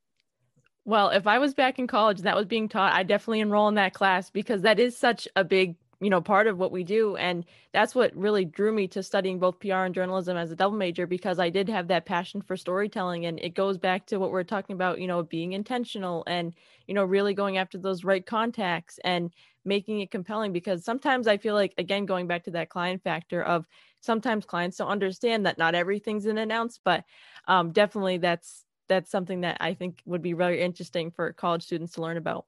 well, 0.90 1.10
if 1.10 1.28
I 1.28 1.38
was 1.38 1.54
back 1.54 1.78
in 1.78 1.86
college 1.86 2.18
and 2.18 2.26
that 2.26 2.36
was 2.36 2.48
being 2.48 2.68
taught, 2.68 2.94
I 2.94 3.04
definitely 3.04 3.42
enroll 3.42 3.68
in 3.68 3.76
that 3.76 3.94
class 3.94 4.32
because 4.32 4.64
that 4.64 4.80
is 4.80 4.98
such 4.98 5.28
a 5.36 5.44
big, 5.44 5.76
you 6.02 6.10
know, 6.10 6.20
part 6.20 6.48
of 6.48 6.58
what 6.58 6.72
we 6.72 6.84
do. 6.84 7.16
And 7.16 7.46
that's 7.72 7.94
what 7.94 8.16
really 8.16 8.44
drew 8.44 8.74
me 8.74 8.88
to 8.88 9.04
studying 9.04 9.38
both 9.38 9.60
PR 9.60 9.86
and 9.86 9.94
journalism 9.94 10.36
as 10.36 10.50
a 10.50 10.56
double 10.56 10.76
major 10.76 11.06
because 11.06 11.38
I 11.38 11.52
did 11.52 11.70
have 11.70 11.90
that 11.90 12.08
passion 12.08 12.42
for 12.42 12.58
storytelling. 12.58 13.28
And 13.28 13.40
it 13.40 13.54
goes 13.54 13.78
back 13.78 14.08
to 14.08 14.18
what 14.18 14.32
we're 14.32 14.44
talking 14.44 14.74
about, 14.74 15.00
you 15.00 15.06
know, 15.06 15.22
being 15.22 15.54
intentional 15.54 16.24
and, 16.26 16.56
you 16.88 16.96
know, 16.96 17.04
really 17.04 17.36
going 17.36 17.58
after 17.58 17.78
those 17.78 18.04
right 18.04 18.26
contacts 18.26 19.00
and 19.04 19.32
making 19.64 20.00
it 20.00 20.10
compelling 20.10 20.54
because 20.54 20.84
sometimes 20.84 21.28
I 21.28 21.38
feel 21.38 21.54
like, 21.54 21.76
again, 21.78 22.08
going 22.08 22.26
back 22.26 22.46
to 22.46 22.52
that 22.52 22.70
client 22.70 23.04
factor 23.04 23.44
of 23.44 23.68
sometimes 24.00 24.44
clients 24.44 24.78
don't 24.78 24.88
understand 24.88 25.46
that 25.46 25.60
not 25.60 25.76
everything's 25.76 26.26
an 26.26 26.40
announce, 26.40 26.80
but 26.84 27.04
um, 27.48 27.74
definitely 27.74 28.18
that's 28.18 28.66
that's 28.90 29.12
something 29.12 29.42
that 29.42 29.58
I 29.60 29.74
think 29.76 30.02
would 30.06 30.22
be 30.22 30.34
very 30.34 30.62
interesting 30.62 31.12
for 31.12 31.32
college 31.34 31.64
students 31.64 31.94
to 31.94 32.02
learn 32.02 32.18
about. 32.18 32.46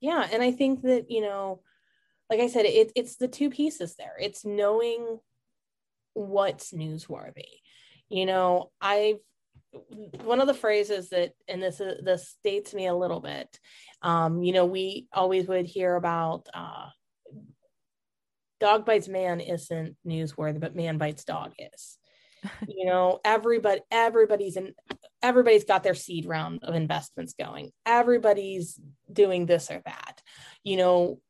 Yeah, 0.00 0.26
and 0.32 0.42
I 0.42 0.50
think 0.50 0.82
that 0.82 1.10
you 1.10 1.20
know, 1.20 1.60
like 2.28 2.40
I 2.40 2.48
said, 2.48 2.64
it, 2.64 2.92
it's 2.96 3.16
the 3.16 3.28
two 3.28 3.50
pieces 3.50 3.94
there. 3.96 4.16
It's 4.20 4.44
knowing 4.44 5.20
what's 6.14 6.72
newsworthy. 6.72 7.60
You 8.08 8.26
know, 8.26 8.70
I've 8.80 9.18
one 10.22 10.40
of 10.40 10.46
the 10.46 10.54
phrases 10.54 11.10
that, 11.10 11.32
and 11.48 11.62
this 11.62 11.80
is, 11.80 12.04
this 12.04 12.36
dates 12.44 12.74
me 12.74 12.86
a 12.86 12.94
little 12.94 13.20
bit. 13.20 13.58
Um, 14.02 14.42
you 14.42 14.52
know, 14.52 14.66
we 14.66 15.08
always 15.12 15.46
would 15.46 15.66
hear 15.66 15.96
about 15.96 16.48
uh, 16.54 16.86
dog 18.60 18.84
bites 18.84 19.08
man 19.08 19.40
isn't 19.40 19.96
newsworthy, 20.06 20.60
but 20.60 20.76
man 20.76 20.98
bites 20.98 21.24
dog 21.24 21.52
is. 21.58 21.98
you 22.68 22.86
know, 22.86 23.20
everybody, 23.24 23.80
everybody's 23.90 24.56
in 24.56 24.74
everybody's 25.24 25.64
got 25.64 25.82
their 25.82 25.94
seed 25.94 26.26
round 26.26 26.62
of 26.62 26.74
investments 26.74 27.32
going. 27.32 27.70
Everybody's 27.86 28.78
doing 29.10 29.46
this 29.46 29.70
or 29.70 29.80
that. 29.86 30.20
You 30.62 30.76
know, 30.76 31.20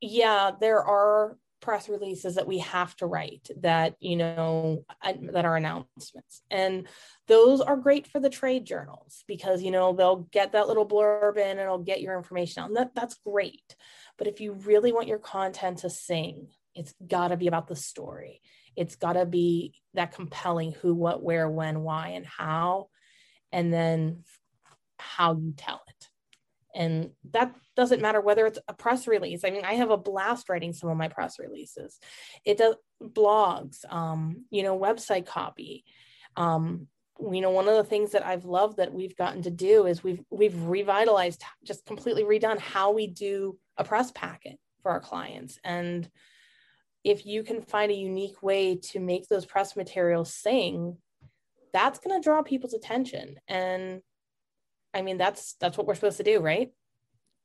yeah, 0.00 0.52
there 0.58 0.82
are 0.82 1.36
press 1.60 1.88
releases 1.88 2.34
that 2.34 2.46
we 2.46 2.58
have 2.58 2.94
to 2.96 3.06
write 3.06 3.48
that 3.58 3.94
you 4.00 4.16
know 4.16 4.84
that 5.32 5.44
are 5.44 5.56
announcements. 5.56 6.42
And 6.50 6.88
those 7.28 7.60
are 7.60 7.76
great 7.76 8.06
for 8.06 8.20
the 8.20 8.30
trade 8.30 8.64
journals 8.64 9.22
because 9.28 9.62
you 9.62 9.70
know 9.70 9.92
they'll 9.92 10.26
get 10.32 10.52
that 10.52 10.66
little 10.66 10.88
blurb 10.88 11.36
in 11.36 11.42
and 11.42 11.60
it'll 11.60 11.78
get 11.78 12.00
your 12.00 12.16
information 12.16 12.62
out. 12.62 12.68
And 12.68 12.76
that, 12.76 12.94
that's 12.94 13.18
great. 13.26 13.76
But 14.16 14.28
if 14.28 14.40
you 14.40 14.54
really 14.54 14.92
want 14.92 15.08
your 15.08 15.18
content 15.18 15.78
to 15.78 15.90
sing 15.90 16.48
it's 16.74 16.94
got 17.06 17.28
to 17.28 17.36
be 17.36 17.46
about 17.46 17.68
the 17.68 17.76
story. 17.76 18.40
It's 18.76 18.96
got 18.96 19.14
to 19.14 19.26
be 19.26 19.74
that 19.94 20.12
compelling 20.12 20.72
who 20.72 20.94
what 20.94 21.22
where 21.22 21.48
when 21.48 21.82
why 21.82 22.08
and 22.08 22.26
how 22.26 22.88
and 23.54 23.72
then 23.72 24.24
how 24.98 25.36
you 25.36 25.54
tell 25.56 25.80
it. 25.88 26.08
And 26.74 27.10
that 27.30 27.54
doesn't 27.76 28.02
matter 28.02 28.20
whether 28.20 28.46
it's 28.46 28.58
a 28.66 28.74
press 28.74 29.06
release. 29.06 29.44
I 29.44 29.50
mean, 29.50 29.64
I 29.64 29.74
have 29.74 29.90
a 29.90 29.96
blast 29.96 30.48
writing 30.48 30.72
some 30.72 30.90
of 30.90 30.96
my 30.96 31.06
press 31.06 31.38
releases. 31.38 32.00
It 32.44 32.58
does 32.58 32.74
blogs, 33.00 33.84
um, 33.90 34.44
you 34.50 34.64
know, 34.64 34.76
website 34.76 35.26
copy. 35.26 35.84
Um, 36.36 36.88
you 37.32 37.40
know, 37.40 37.50
one 37.50 37.68
of 37.68 37.76
the 37.76 37.84
things 37.84 38.10
that 38.10 38.26
I've 38.26 38.44
loved 38.44 38.78
that 38.78 38.92
we've 38.92 39.16
gotten 39.16 39.42
to 39.42 39.50
do 39.52 39.86
is 39.86 40.02
we've 40.02 40.24
we've 40.30 40.60
revitalized, 40.64 41.44
just 41.64 41.86
completely 41.86 42.24
redone 42.24 42.58
how 42.58 42.90
we 42.90 43.06
do 43.06 43.56
a 43.76 43.84
press 43.84 44.10
packet 44.10 44.58
for 44.82 44.90
our 44.90 45.00
clients. 45.00 45.60
And 45.62 46.10
if 47.04 47.24
you 47.24 47.44
can 47.44 47.62
find 47.62 47.92
a 47.92 47.94
unique 47.94 48.42
way 48.42 48.78
to 48.90 48.98
make 48.98 49.28
those 49.28 49.46
press 49.46 49.76
materials 49.76 50.34
sing, 50.34 50.96
that's 51.74 51.98
going 51.98 52.18
to 52.18 52.24
draw 52.24 52.40
people's 52.42 52.72
attention. 52.72 53.36
And 53.48 54.00
I 54.94 55.02
mean, 55.02 55.18
that's 55.18 55.54
that's 55.60 55.76
what 55.76 55.86
we're 55.86 55.96
supposed 55.96 56.18
to 56.18 56.22
do, 56.22 56.40
right? 56.40 56.72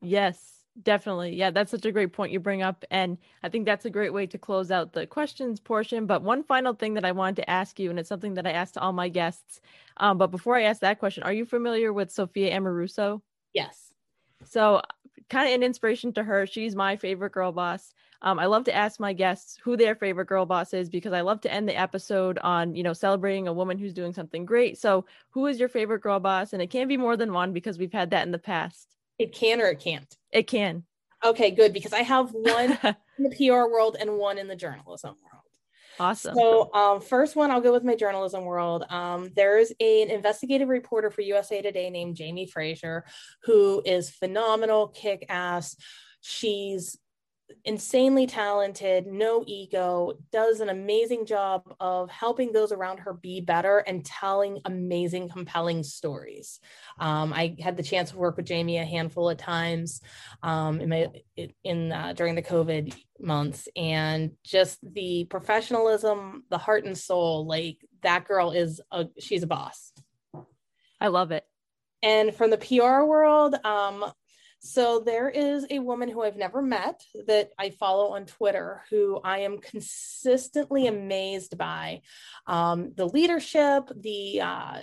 Yes, 0.02 0.64
definitely. 0.82 1.36
Yeah, 1.36 1.50
that's 1.50 1.72
such 1.72 1.86
a 1.86 1.92
great 1.92 2.14
point 2.14 2.32
you 2.32 2.40
bring 2.40 2.62
up. 2.62 2.86
And 2.92 3.18
I 3.44 3.50
think 3.50 3.66
that's 3.66 3.86
a 3.86 3.90
great 3.90 4.14
way 4.14 4.28
to 4.28 4.38
close 4.38 4.70
out 4.70 4.94
the 4.94 5.08
questions 5.08 5.60
portion. 5.60 6.06
But 6.06 6.22
one 6.22 6.44
final 6.44 6.74
thing 6.74 6.94
that 6.94 7.04
I 7.04 7.12
wanted 7.12 7.38
to 7.38 7.50
ask 7.50 7.80
you, 7.80 7.90
and 7.90 8.00
it's 8.00 8.08
something 8.08 8.36
that 8.36 8.46
I 8.46 8.52
asked 8.52 8.78
all 8.78 8.94
my 8.94 9.10
guests. 9.10 9.60
Um, 9.98 10.20
but 10.20 10.28
before 10.28 10.56
I 10.56 10.64
ask 10.64 10.82
that 10.82 11.00
question, 11.00 11.24
are 11.24 11.34
you 11.34 11.44
familiar 11.44 11.92
with 11.92 12.12
Sophia 12.12 12.58
Amoruso? 12.58 13.22
Yes. 13.52 13.92
So, 14.46 14.82
kind 15.30 15.48
of 15.48 15.56
an 15.56 15.64
inspiration 15.64 16.14
to 16.14 16.24
her. 16.24 16.46
She's 16.46 16.76
my 16.76 16.96
favorite 16.96 17.32
girl 17.32 17.52
boss. 17.52 17.94
Um, 18.22 18.40
I 18.40 18.48
love 18.48 18.66
to 18.66 18.76
ask 18.76 19.00
my 19.00 19.14
guests 19.14 19.58
who 19.64 19.78
their 19.78 19.96
favorite 19.96 20.28
girl 20.28 20.46
boss 20.46 20.74
is 20.74 20.90
because 20.90 21.14
I 21.14 21.22
love 21.22 21.40
to 21.42 21.54
end 21.54 21.70
the 21.70 21.80
episode 21.80 22.38
on, 22.40 22.76
you 22.76 22.84
know, 22.84 22.92
celebrating 22.92 23.48
a 23.48 23.54
woman 23.54 23.78
who's 23.78 23.94
doing 23.94 24.14
something 24.14 24.46
great. 24.46 24.78
So, 24.78 25.06
who 25.30 25.48
is 25.48 25.60
your 25.60 25.70
favorite 25.70 26.02
girl 26.02 26.20
boss? 26.20 26.52
And 26.52 26.62
it 26.62 26.70
can 26.70 26.88
be 26.88 26.98
more 26.98 27.16
than 27.16 27.32
one 27.32 27.54
because 27.54 27.78
we've 27.78 27.94
had 27.94 28.10
that 28.12 28.26
in 28.26 28.32
the 28.32 28.40
past. 28.40 28.96
It 29.18 29.34
can 29.34 29.62
or 29.62 29.68
it 29.68 29.80
can't. 29.80 30.18
It 30.32 30.48
can. 30.48 30.84
Okay, 31.24 31.52
good 31.52 31.74
because 31.74 31.94
I 31.94 32.02
have 32.02 32.32
one 32.32 32.78
in 33.18 33.24
the 33.24 33.36
PR 33.36 33.72
world 33.72 33.98
and 34.00 34.18
one 34.18 34.38
in 34.38 34.48
the 34.48 34.56
journalism 34.56 35.16
world. 35.32 35.44
Awesome. 36.00 36.36
So, 36.36 36.74
um, 36.74 37.02
first 37.02 37.36
one, 37.36 37.52
I'll 37.52 37.62
go 37.62 37.74
with 37.74 37.84
my 37.84 37.96
journalism 37.96 38.46
world. 38.46 38.86
Um, 38.90 39.30
there's 39.36 39.72
an 39.80 40.10
investigative 40.10 40.70
reporter 40.70 41.12
for 41.12 41.22
USA 41.22 41.62
Today 41.62 41.90
named 41.90 42.16
Jayme 42.16 42.50
Fraser, 42.50 43.06
who 43.44 43.82
is 43.86 44.10
phenomenal, 44.10 44.88
kick 44.88 45.26
ass. 45.28 45.76
She's 46.22 46.98
insanely 47.66 48.28
talented, 48.28 49.08
no 49.08 49.44
ego, 49.46 50.14
does 50.32 50.60
an 50.60 50.70
amazing 50.70 51.26
job 51.26 51.64
of 51.80 52.10
helping 52.10 52.52
those 52.52 52.72
around 52.72 53.00
her 53.00 53.14
be 53.14 53.42
better 53.42 53.80
and 53.80 54.06
telling 54.06 54.60
amazing, 54.66 55.30
compelling 55.30 55.84
stories. 55.84 56.60
Um, 57.00 57.34
I 57.34 57.56
had 57.60 57.78
the 57.78 57.84
chance 57.84 58.12
to 58.12 58.18
work 58.18 58.38
with 58.38 58.48
Jayme 58.48 58.82
a 58.82 58.86
handful 58.86 59.30
of 59.30 59.38
times 59.38 60.02
um, 60.44 60.82
in 60.82 60.90
my 60.90 61.08
in 61.64 61.92
uh, 61.92 62.14
during 62.14 62.36
the 62.36 62.42
COVID 62.42 62.96
months, 63.20 63.68
and 63.76 64.32
just 64.44 64.80
the 64.84 65.26
professionalism, 65.26 66.44
the 66.50 66.58
heart 66.58 66.86
and 66.86 66.98
soul, 66.98 67.46
like 67.46 67.78
that 68.02 68.26
girl 68.26 68.52
is 68.52 68.82
a 68.92 69.08
she's 69.20 69.44
a 69.44 69.48
boss. 69.48 69.92
I 71.02 71.08
love 71.08 71.32
it. 71.32 71.46
And 72.02 72.34
from 72.34 72.50
the 72.50 72.58
PR 72.58 73.04
world, 73.04 73.56
um, 73.66 74.06
so 74.62 75.00
there 75.00 75.30
is 75.30 75.66
a 75.70 75.80
woman 75.80 76.10
who 76.10 76.22
I've 76.22 76.36
never 76.36 76.62
met 76.62 77.02
that 77.28 77.52
I 77.58 77.70
follow 77.70 78.14
on 78.14 78.26
Twitter 78.26 78.84
who 78.90 79.22
I 79.24 79.40
am 79.40 79.60
consistently 79.60 80.88
amazed 80.88 81.58
by 81.58 82.02
um, 82.46 82.92
the 82.96 83.08
leadership, 83.08 83.90
the 83.96 84.42
uh, 84.42 84.80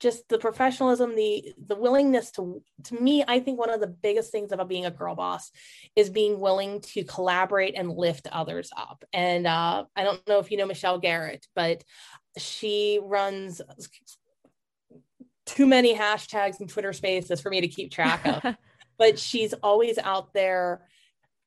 just 0.00 0.28
the 0.28 0.38
professionalism, 0.38 1.16
the 1.16 1.54
the 1.66 1.76
willingness 1.76 2.30
to 2.32 2.62
to 2.84 2.94
me. 3.00 3.24
I 3.26 3.40
think 3.40 3.58
one 3.58 3.70
of 3.70 3.80
the 3.80 3.86
biggest 3.86 4.30
things 4.30 4.52
about 4.52 4.68
being 4.68 4.84
a 4.84 4.90
girl 4.90 5.14
boss 5.14 5.50
is 5.96 6.10
being 6.10 6.38
willing 6.38 6.82
to 6.82 7.04
collaborate 7.04 7.74
and 7.76 7.90
lift 7.90 8.26
others 8.30 8.70
up. 8.76 9.02
And 9.14 9.46
uh, 9.46 9.84
I 9.96 10.04
don't 10.04 10.26
know 10.28 10.40
if 10.40 10.50
you 10.50 10.58
know 10.58 10.66
Michelle 10.66 10.98
Garrett, 10.98 11.46
but 11.54 11.82
she 12.36 13.00
runs 13.02 13.62
too 15.46 15.66
many 15.66 15.94
hashtags 15.94 16.60
in 16.60 16.66
Twitter 16.68 16.92
spaces 16.92 17.40
for 17.40 17.48
me 17.48 17.62
to 17.62 17.68
keep 17.68 17.90
track 17.90 18.26
of. 18.26 18.56
but 18.98 19.18
she's 19.18 19.52
always 19.54 19.98
out 19.98 20.32
there 20.32 20.82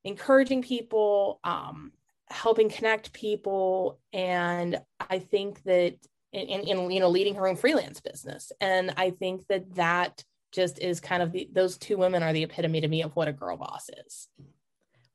encouraging 0.03 0.61
people, 0.61 1.39
um, 1.43 1.91
helping 2.29 2.69
connect 2.69 3.13
people. 3.13 3.99
And 4.13 4.79
I 4.99 5.19
think 5.19 5.63
that 5.63 5.95
in, 6.33 6.67
you 6.67 6.99
know, 6.99 7.09
leading 7.09 7.35
her 7.35 7.47
own 7.47 7.55
freelance 7.55 8.01
business. 8.01 8.51
And 8.59 8.93
I 8.97 9.11
think 9.11 9.47
that 9.47 9.75
that 9.75 10.23
just 10.51 10.79
is 10.79 10.99
kind 10.99 11.23
of 11.23 11.31
the, 11.31 11.49
those 11.51 11.77
two 11.77 11.97
women 11.97 12.23
are 12.23 12.33
the 12.33 12.43
epitome 12.43 12.81
to 12.81 12.87
me 12.87 13.03
of 13.03 13.15
what 13.15 13.27
a 13.27 13.33
girl 13.33 13.57
boss 13.57 13.89
is. 14.05 14.27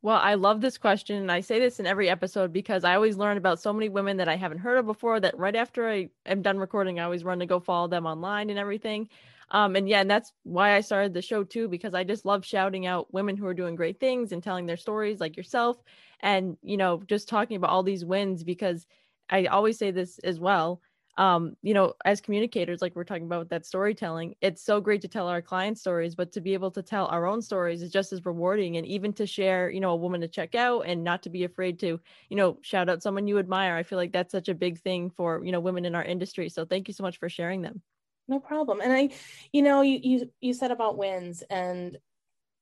Well, 0.03 0.19
I 0.21 0.35
love 0.35 0.61
this 0.61 0.79
question. 0.79 1.17
And 1.17 1.31
I 1.31 1.41
say 1.41 1.61
this 1.61 1.79
in 1.79 1.87
every 1.87 2.11
episode 2.11 2.53
because 2.53 2.83
I 2.83 2.97
always 2.97 3.17
learn 3.17 3.37
about 3.37 3.61
so 3.61 3.73
many 3.73 3.89
women 3.89 4.17
that 4.17 4.29
I 4.29 4.35
haven't 4.35 4.59
heard 4.59 4.79
of 4.79 4.87
before 4.87 5.21
that 5.21 5.39
right 5.39 5.55
after 5.55 5.89
I 5.89 6.09
am 6.27 6.43
done 6.43 6.59
recording, 6.59 6.99
I 6.99 7.05
always 7.05 7.25
run 7.25 7.39
to 7.39 7.47
go 7.47 7.61
follow 7.61 7.87
them 7.87 8.05
online 8.05 8.51
and 8.51 8.59
everything. 8.59 9.09
Um, 9.51 9.77
and 9.77 9.89
yeah, 9.89 10.01
and 10.01 10.11
that's 10.11 10.33
why 10.45 10.75
I 10.75 10.81
started 10.81 11.15
the 11.15 11.23
show 11.23 11.45
too, 11.45 11.69
because 11.69 11.95
I 11.95 12.05
just 12.05 12.25
love 12.25 12.45
shouting 12.45 12.87
out 12.87 13.13
women 13.13 13.37
who 13.37 13.47
are 13.47 13.55
doing 13.55 13.75
great 13.77 14.01
things 14.01 14.33
and 14.33 14.43
telling 14.43 14.67
their 14.67 14.77
stories 14.77 15.21
like 15.21 15.37
yourself. 15.37 15.79
And, 16.21 16.57
you 16.63 16.77
know, 16.77 17.03
just 17.07 17.29
talking 17.29 17.57
about 17.57 17.71
all 17.71 17.83
these 17.83 18.05
wins 18.05 18.45
because 18.45 18.87
I 19.31 19.47
always 19.47 19.79
say 19.79 19.91
this 19.91 20.19
as 20.21 20.41
well. 20.41 20.81
Um, 21.19 21.57
you 21.63 21.75
know, 21.75 21.93
as 22.07 22.23
communicators, 22.23 22.81
like 22.81 22.97
we're 22.97 23.05
talking 23.05 23.27
about 23.27 23.51
that 23.51 23.67
storytelling, 23.67 24.35
it's 24.41 24.63
so 24.65 24.81
great 24.81 25.03
to 25.03 25.09
tell 25.09 25.29
our 25.29 25.43
client 25.43 25.77
stories, 25.79 26.15
but 26.15 26.33
to 26.33 26.41
be 26.41 26.55
able 26.55 26.71
to 26.71 26.83
tell 26.83 27.07
our 27.07 27.27
own 27.27 27.43
stories 27.43 27.83
is 27.83 27.91
just 27.93 28.15
as 28.15 28.25
rewarding. 28.25 28.79
And 28.79 28.87
even 28.87 29.13
to 29.15 29.27
share, 29.27 29.71
you 29.71 29.81
know, 29.81 29.91
a 29.91 29.97
woman 29.97 30.23
to 30.23 30.29
check 30.29 30.55
out 30.55 30.83
and 30.87 31.05
not 31.05 31.23
to 31.25 31.31
be 31.31 31.45
afraid 31.45 31.79
to, 31.81 32.01
you 32.31 32.37
know, 32.37 32.57
shout 32.63 32.89
out 32.89 33.03
someone 33.03 33.27
you 33.29 33.39
admire. 33.39 33.77
I 33.77 33.83
feel 33.83 33.99
like 33.99 34.13
that's 34.13 34.33
such 34.33 34.49
a 34.49 34.55
big 34.55 34.81
thing 34.81 35.11
for, 35.11 35.45
you 35.45 35.53
know, 35.53 35.61
women 35.61 35.85
in 35.85 35.95
our 35.95 36.05
industry. 36.05 36.49
So 36.49 36.65
thank 36.65 36.89
you 36.89 36.95
so 36.95 37.03
much 37.03 37.19
for 37.19 37.29
sharing 37.29 37.61
them 37.61 37.83
no 38.29 38.41
problem. 38.41 38.81
And 38.81 38.93
i 38.93 39.11
you 39.53 39.63
know 39.63 39.83
you 39.83 39.99
you 40.03 40.31
you 40.41 40.55
said 40.55 40.71
about 40.71 40.99
wins 40.99 41.43
and 41.51 41.99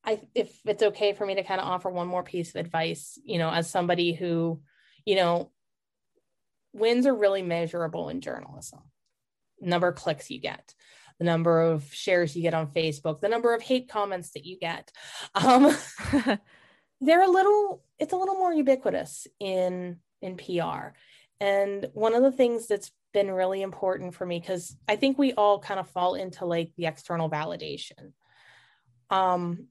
i 0.04 0.20
if 0.34 0.58
it's 0.64 0.82
okay 0.82 1.12
for 1.12 1.26
me 1.26 1.34
to 1.34 1.42
kind 1.42 1.60
of 1.60 1.66
offer 1.66 1.90
one 1.90 2.08
more 2.08 2.22
piece 2.22 2.50
of 2.50 2.56
advice 2.56 3.18
you 3.24 3.38
know 3.38 3.50
as 3.50 3.68
somebody 3.68 4.12
who 4.12 4.60
you 5.04 5.14
know 5.14 5.50
wins 6.72 7.06
are 7.06 7.14
really 7.14 7.42
measurable 7.42 8.08
in 8.08 8.20
journalism. 8.20 8.80
Number 9.60 9.88
of 9.88 9.96
clicks 9.96 10.30
you 10.30 10.40
get 10.40 10.74
the 11.18 11.24
number 11.24 11.60
of 11.60 11.84
shares 11.92 12.34
you 12.34 12.40
get 12.40 12.54
on 12.54 12.66
facebook 12.68 13.20
the 13.20 13.28
number 13.28 13.54
of 13.54 13.60
hate 13.62 13.88
comments 13.88 14.30
that 14.30 14.46
you 14.46 14.58
get. 14.58 14.90
Um 15.34 15.76
they're 17.00 17.22
a 17.22 17.28
little 17.28 17.82
it's 17.98 18.12
a 18.12 18.16
little 18.16 18.36
more 18.36 18.52
ubiquitous 18.52 19.26
in 19.38 19.98
in 20.22 20.36
pr 20.36 20.94
and 21.40 21.88
one 21.94 22.14
of 22.14 22.22
the 22.22 22.32
things 22.32 22.66
that's 22.66 22.92
been 23.12 23.30
really 23.30 23.62
important 23.62 24.14
for 24.14 24.24
me 24.26 24.38
because 24.38 24.76
I 24.86 24.96
think 24.96 25.18
we 25.18 25.32
all 25.32 25.58
kind 25.58 25.80
of 25.80 25.88
fall 25.88 26.14
into 26.14 26.44
like 26.44 26.72
the 26.76 26.86
external 26.86 27.30
validation. 27.30 28.12
Um, 29.08 29.68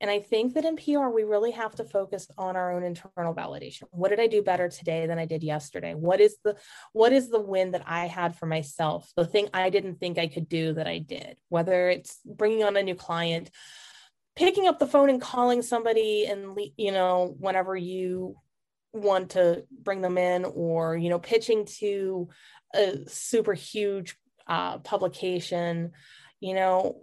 and 0.00 0.10
I 0.10 0.18
think 0.18 0.54
that 0.54 0.64
in 0.64 0.76
PR, 0.76 1.08
we 1.08 1.22
really 1.22 1.52
have 1.52 1.76
to 1.76 1.84
focus 1.84 2.26
on 2.36 2.56
our 2.56 2.72
own 2.72 2.82
internal 2.82 3.34
validation. 3.34 3.84
What 3.92 4.08
did 4.08 4.18
I 4.18 4.26
do 4.26 4.42
better 4.42 4.68
today 4.68 5.06
than 5.06 5.16
I 5.16 5.26
did 5.26 5.44
yesterday? 5.44 5.94
What 5.94 6.20
is 6.20 6.36
the 6.44 6.56
what 6.92 7.12
is 7.12 7.30
the 7.30 7.40
win 7.40 7.70
that 7.70 7.84
I 7.86 8.06
had 8.06 8.34
for 8.34 8.46
myself? 8.46 9.08
The 9.16 9.24
thing 9.24 9.48
I 9.54 9.70
didn't 9.70 10.00
think 10.00 10.18
I 10.18 10.26
could 10.26 10.48
do 10.48 10.72
that 10.74 10.88
I 10.88 10.98
did. 10.98 11.36
Whether 11.50 11.88
it's 11.88 12.18
bringing 12.26 12.64
on 12.64 12.76
a 12.76 12.82
new 12.82 12.96
client, 12.96 13.50
picking 14.34 14.66
up 14.66 14.80
the 14.80 14.88
phone 14.88 15.08
and 15.08 15.22
calling 15.22 15.62
somebody, 15.62 16.26
and 16.26 16.58
you 16.76 16.90
know, 16.90 17.36
whenever 17.38 17.76
you 17.76 18.34
want 18.92 19.30
to 19.30 19.64
bring 19.70 20.00
them 20.00 20.18
in, 20.18 20.44
or 20.44 20.96
you 20.96 21.08
know, 21.08 21.18
pitching 21.18 21.66
to 21.78 22.28
a 22.74 22.98
super 23.08 23.54
huge 23.54 24.16
uh, 24.46 24.78
publication, 24.78 25.92
you 26.40 26.54
know, 26.54 27.02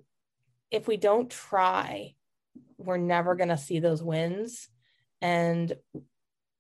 if 0.72 0.88
we 0.88 0.98
don't 0.98 1.30
try, 1.30 2.14
we're 2.78 2.98
never 2.98 3.36
going 3.36 3.50
to 3.50 3.58
see 3.58 3.80
those 3.80 4.04
wins. 4.04 4.68
And 5.22 5.74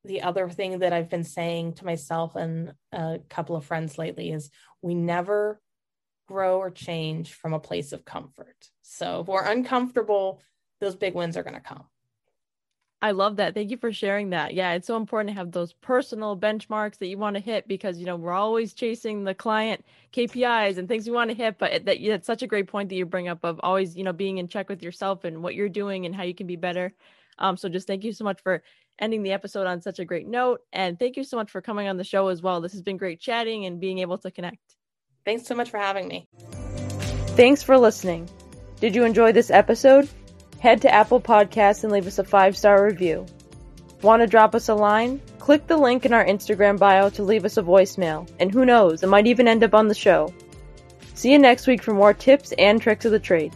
the 0.03 0.21
other 0.21 0.49
thing 0.49 0.79
that 0.79 0.93
I've 0.93 1.09
been 1.09 1.23
saying 1.23 1.73
to 1.73 1.85
myself 1.85 2.35
and 2.35 2.73
a 2.91 3.19
couple 3.29 3.55
of 3.55 3.65
friends 3.65 3.97
lately 3.97 4.31
is 4.31 4.49
we 4.81 4.95
never 4.95 5.61
grow 6.27 6.59
or 6.59 6.69
change 6.69 7.33
from 7.33 7.53
a 7.53 7.59
place 7.59 7.91
of 7.91 8.05
comfort. 8.05 8.69
So 8.81 9.21
if 9.21 9.27
we're 9.27 9.43
uncomfortable, 9.43 10.41
those 10.79 10.95
big 10.95 11.15
wins 11.15 11.35
are 11.37 11.43
going 11.43 11.55
to 11.55 11.59
come. 11.59 11.85
I 13.01 13.11
love 13.11 13.37
that. 13.37 13.53
Thank 13.53 13.71
you 13.71 13.77
for 13.77 13.93
sharing 13.93 14.31
that. 14.31 14.53
Yeah, 14.53 14.73
it's 14.73 14.87
so 14.87 14.97
important 14.97 15.29
to 15.29 15.39
have 15.39 15.51
those 15.51 15.71
personal 15.71 16.37
benchmarks 16.37 16.97
that 16.97 17.07
you 17.07 17.17
want 17.17 17.37
to 17.37 17.41
hit 17.41 17.67
because 17.67 17.97
you 17.97 18.05
know 18.05 18.17
we're 18.17 18.33
always 18.33 18.73
chasing 18.73 19.23
the 19.23 19.33
client 19.33 19.85
KPIs 20.11 20.77
and 20.77 20.87
things 20.87 21.07
we 21.07 21.13
want 21.13 21.29
to 21.29 21.35
hit. 21.35 21.57
But 21.57 21.85
that 21.85 22.01
it's 22.01 22.27
such 22.27 22.43
a 22.43 22.47
great 22.47 22.67
point 22.67 22.89
that 22.89 22.95
you 22.95 23.05
bring 23.05 23.29
up 23.29 23.39
of 23.43 23.59
always 23.63 23.95
you 23.95 24.03
know 24.03 24.11
being 24.11 24.37
in 24.37 24.49
check 24.49 24.67
with 24.67 24.83
yourself 24.83 25.23
and 25.23 25.41
what 25.41 25.55
you're 25.55 25.69
doing 25.69 26.05
and 26.05 26.13
how 26.13 26.23
you 26.23 26.35
can 26.35 26.47
be 26.47 26.57
better. 26.57 26.93
Um, 27.37 27.55
so 27.55 27.69
just 27.69 27.87
thank 27.87 28.03
you 28.03 28.11
so 28.11 28.25
much 28.25 28.41
for 28.41 28.63
ending 28.99 29.23
the 29.23 29.31
episode 29.31 29.65
on 29.65 29.81
such 29.81 29.99
a 29.99 30.05
great 30.05 30.27
note, 30.27 30.59
and 30.73 30.99
thank 30.99 31.15
you 31.15 31.23
so 31.23 31.37
much 31.37 31.51
for 31.51 31.61
coming 31.61 31.87
on 31.87 31.95
the 31.95 32.03
show 32.03 32.27
as 32.27 32.41
well. 32.41 32.59
This 32.59 32.73
has 32.73 32.81
been 32.81 32.97
great 32.97 33.21
chatting 33.21 33.65
and 33.65 33.79
being 33.79 33.99
able 33.99 34.17
to 34.17 34.31
connect. 34.31 34.75
Thanks 35.23 35.45
so 35.45 35.55
much 35.55 35.69
for 35.69 35.77
having 35.77 36.09
me. 36.09 36.27
Thanks 37.37 37.63
for 37.63 37.77
listening. 37.77 38.29
Did 38.81 38.93
you 38.93 39.05
enjoy 39.05 39.31
this 39.31 39.51
episode? 39.51 40.09
Head 40.59 40.81
to 40.81 40.93
Apple 40.93 41.21
Podcasts 41.21 41.83
and 41.83 41.93
leave 41.93 42.05
us 42.05 42.19
a 42.19 42.23
five 42.23 42.57
star 42.57 42.83
review. 42.83 43.25
Want 44.01 44.21
to 44.21 44.27
drop 44.27 44.55
us 44.55 44.69
a 44.69 44.75
line? 44.75 45.21
Click 45.39 45.67
the 45.67 45.77
link 45.77 46.05
in 46.05 46.13
our 46.13 46.25
Instagram 46.25 46.77
bio 46.77 47.09
to 47.11 47.23
leave 47.23 47.45
us 47.45 47.57
a 47.57 47.63
voicemail, 47.63 48.29
and 48.39 48.51
who 48.51 48.65
knows, 48.65 49.01
it 49.01 49.07
might 49.07 49.27
even 49.27 49.47
end 49.47 49.63
up 49.63 49.73
on 49.73 49.87
the 49.87 49.95
show. 49.95 50.33
See 51.15 51.31
you 51.31 51.39
next 51.39 51.65
week 51.65 51.81
for 51.81 51.93
more 51.93 52.13
tips 52.13 52.53
and 52.57 52.81
tricks 52.81 53.05
of 53.05 53.11
the 53.11 53.19
trade. 53.19 53.53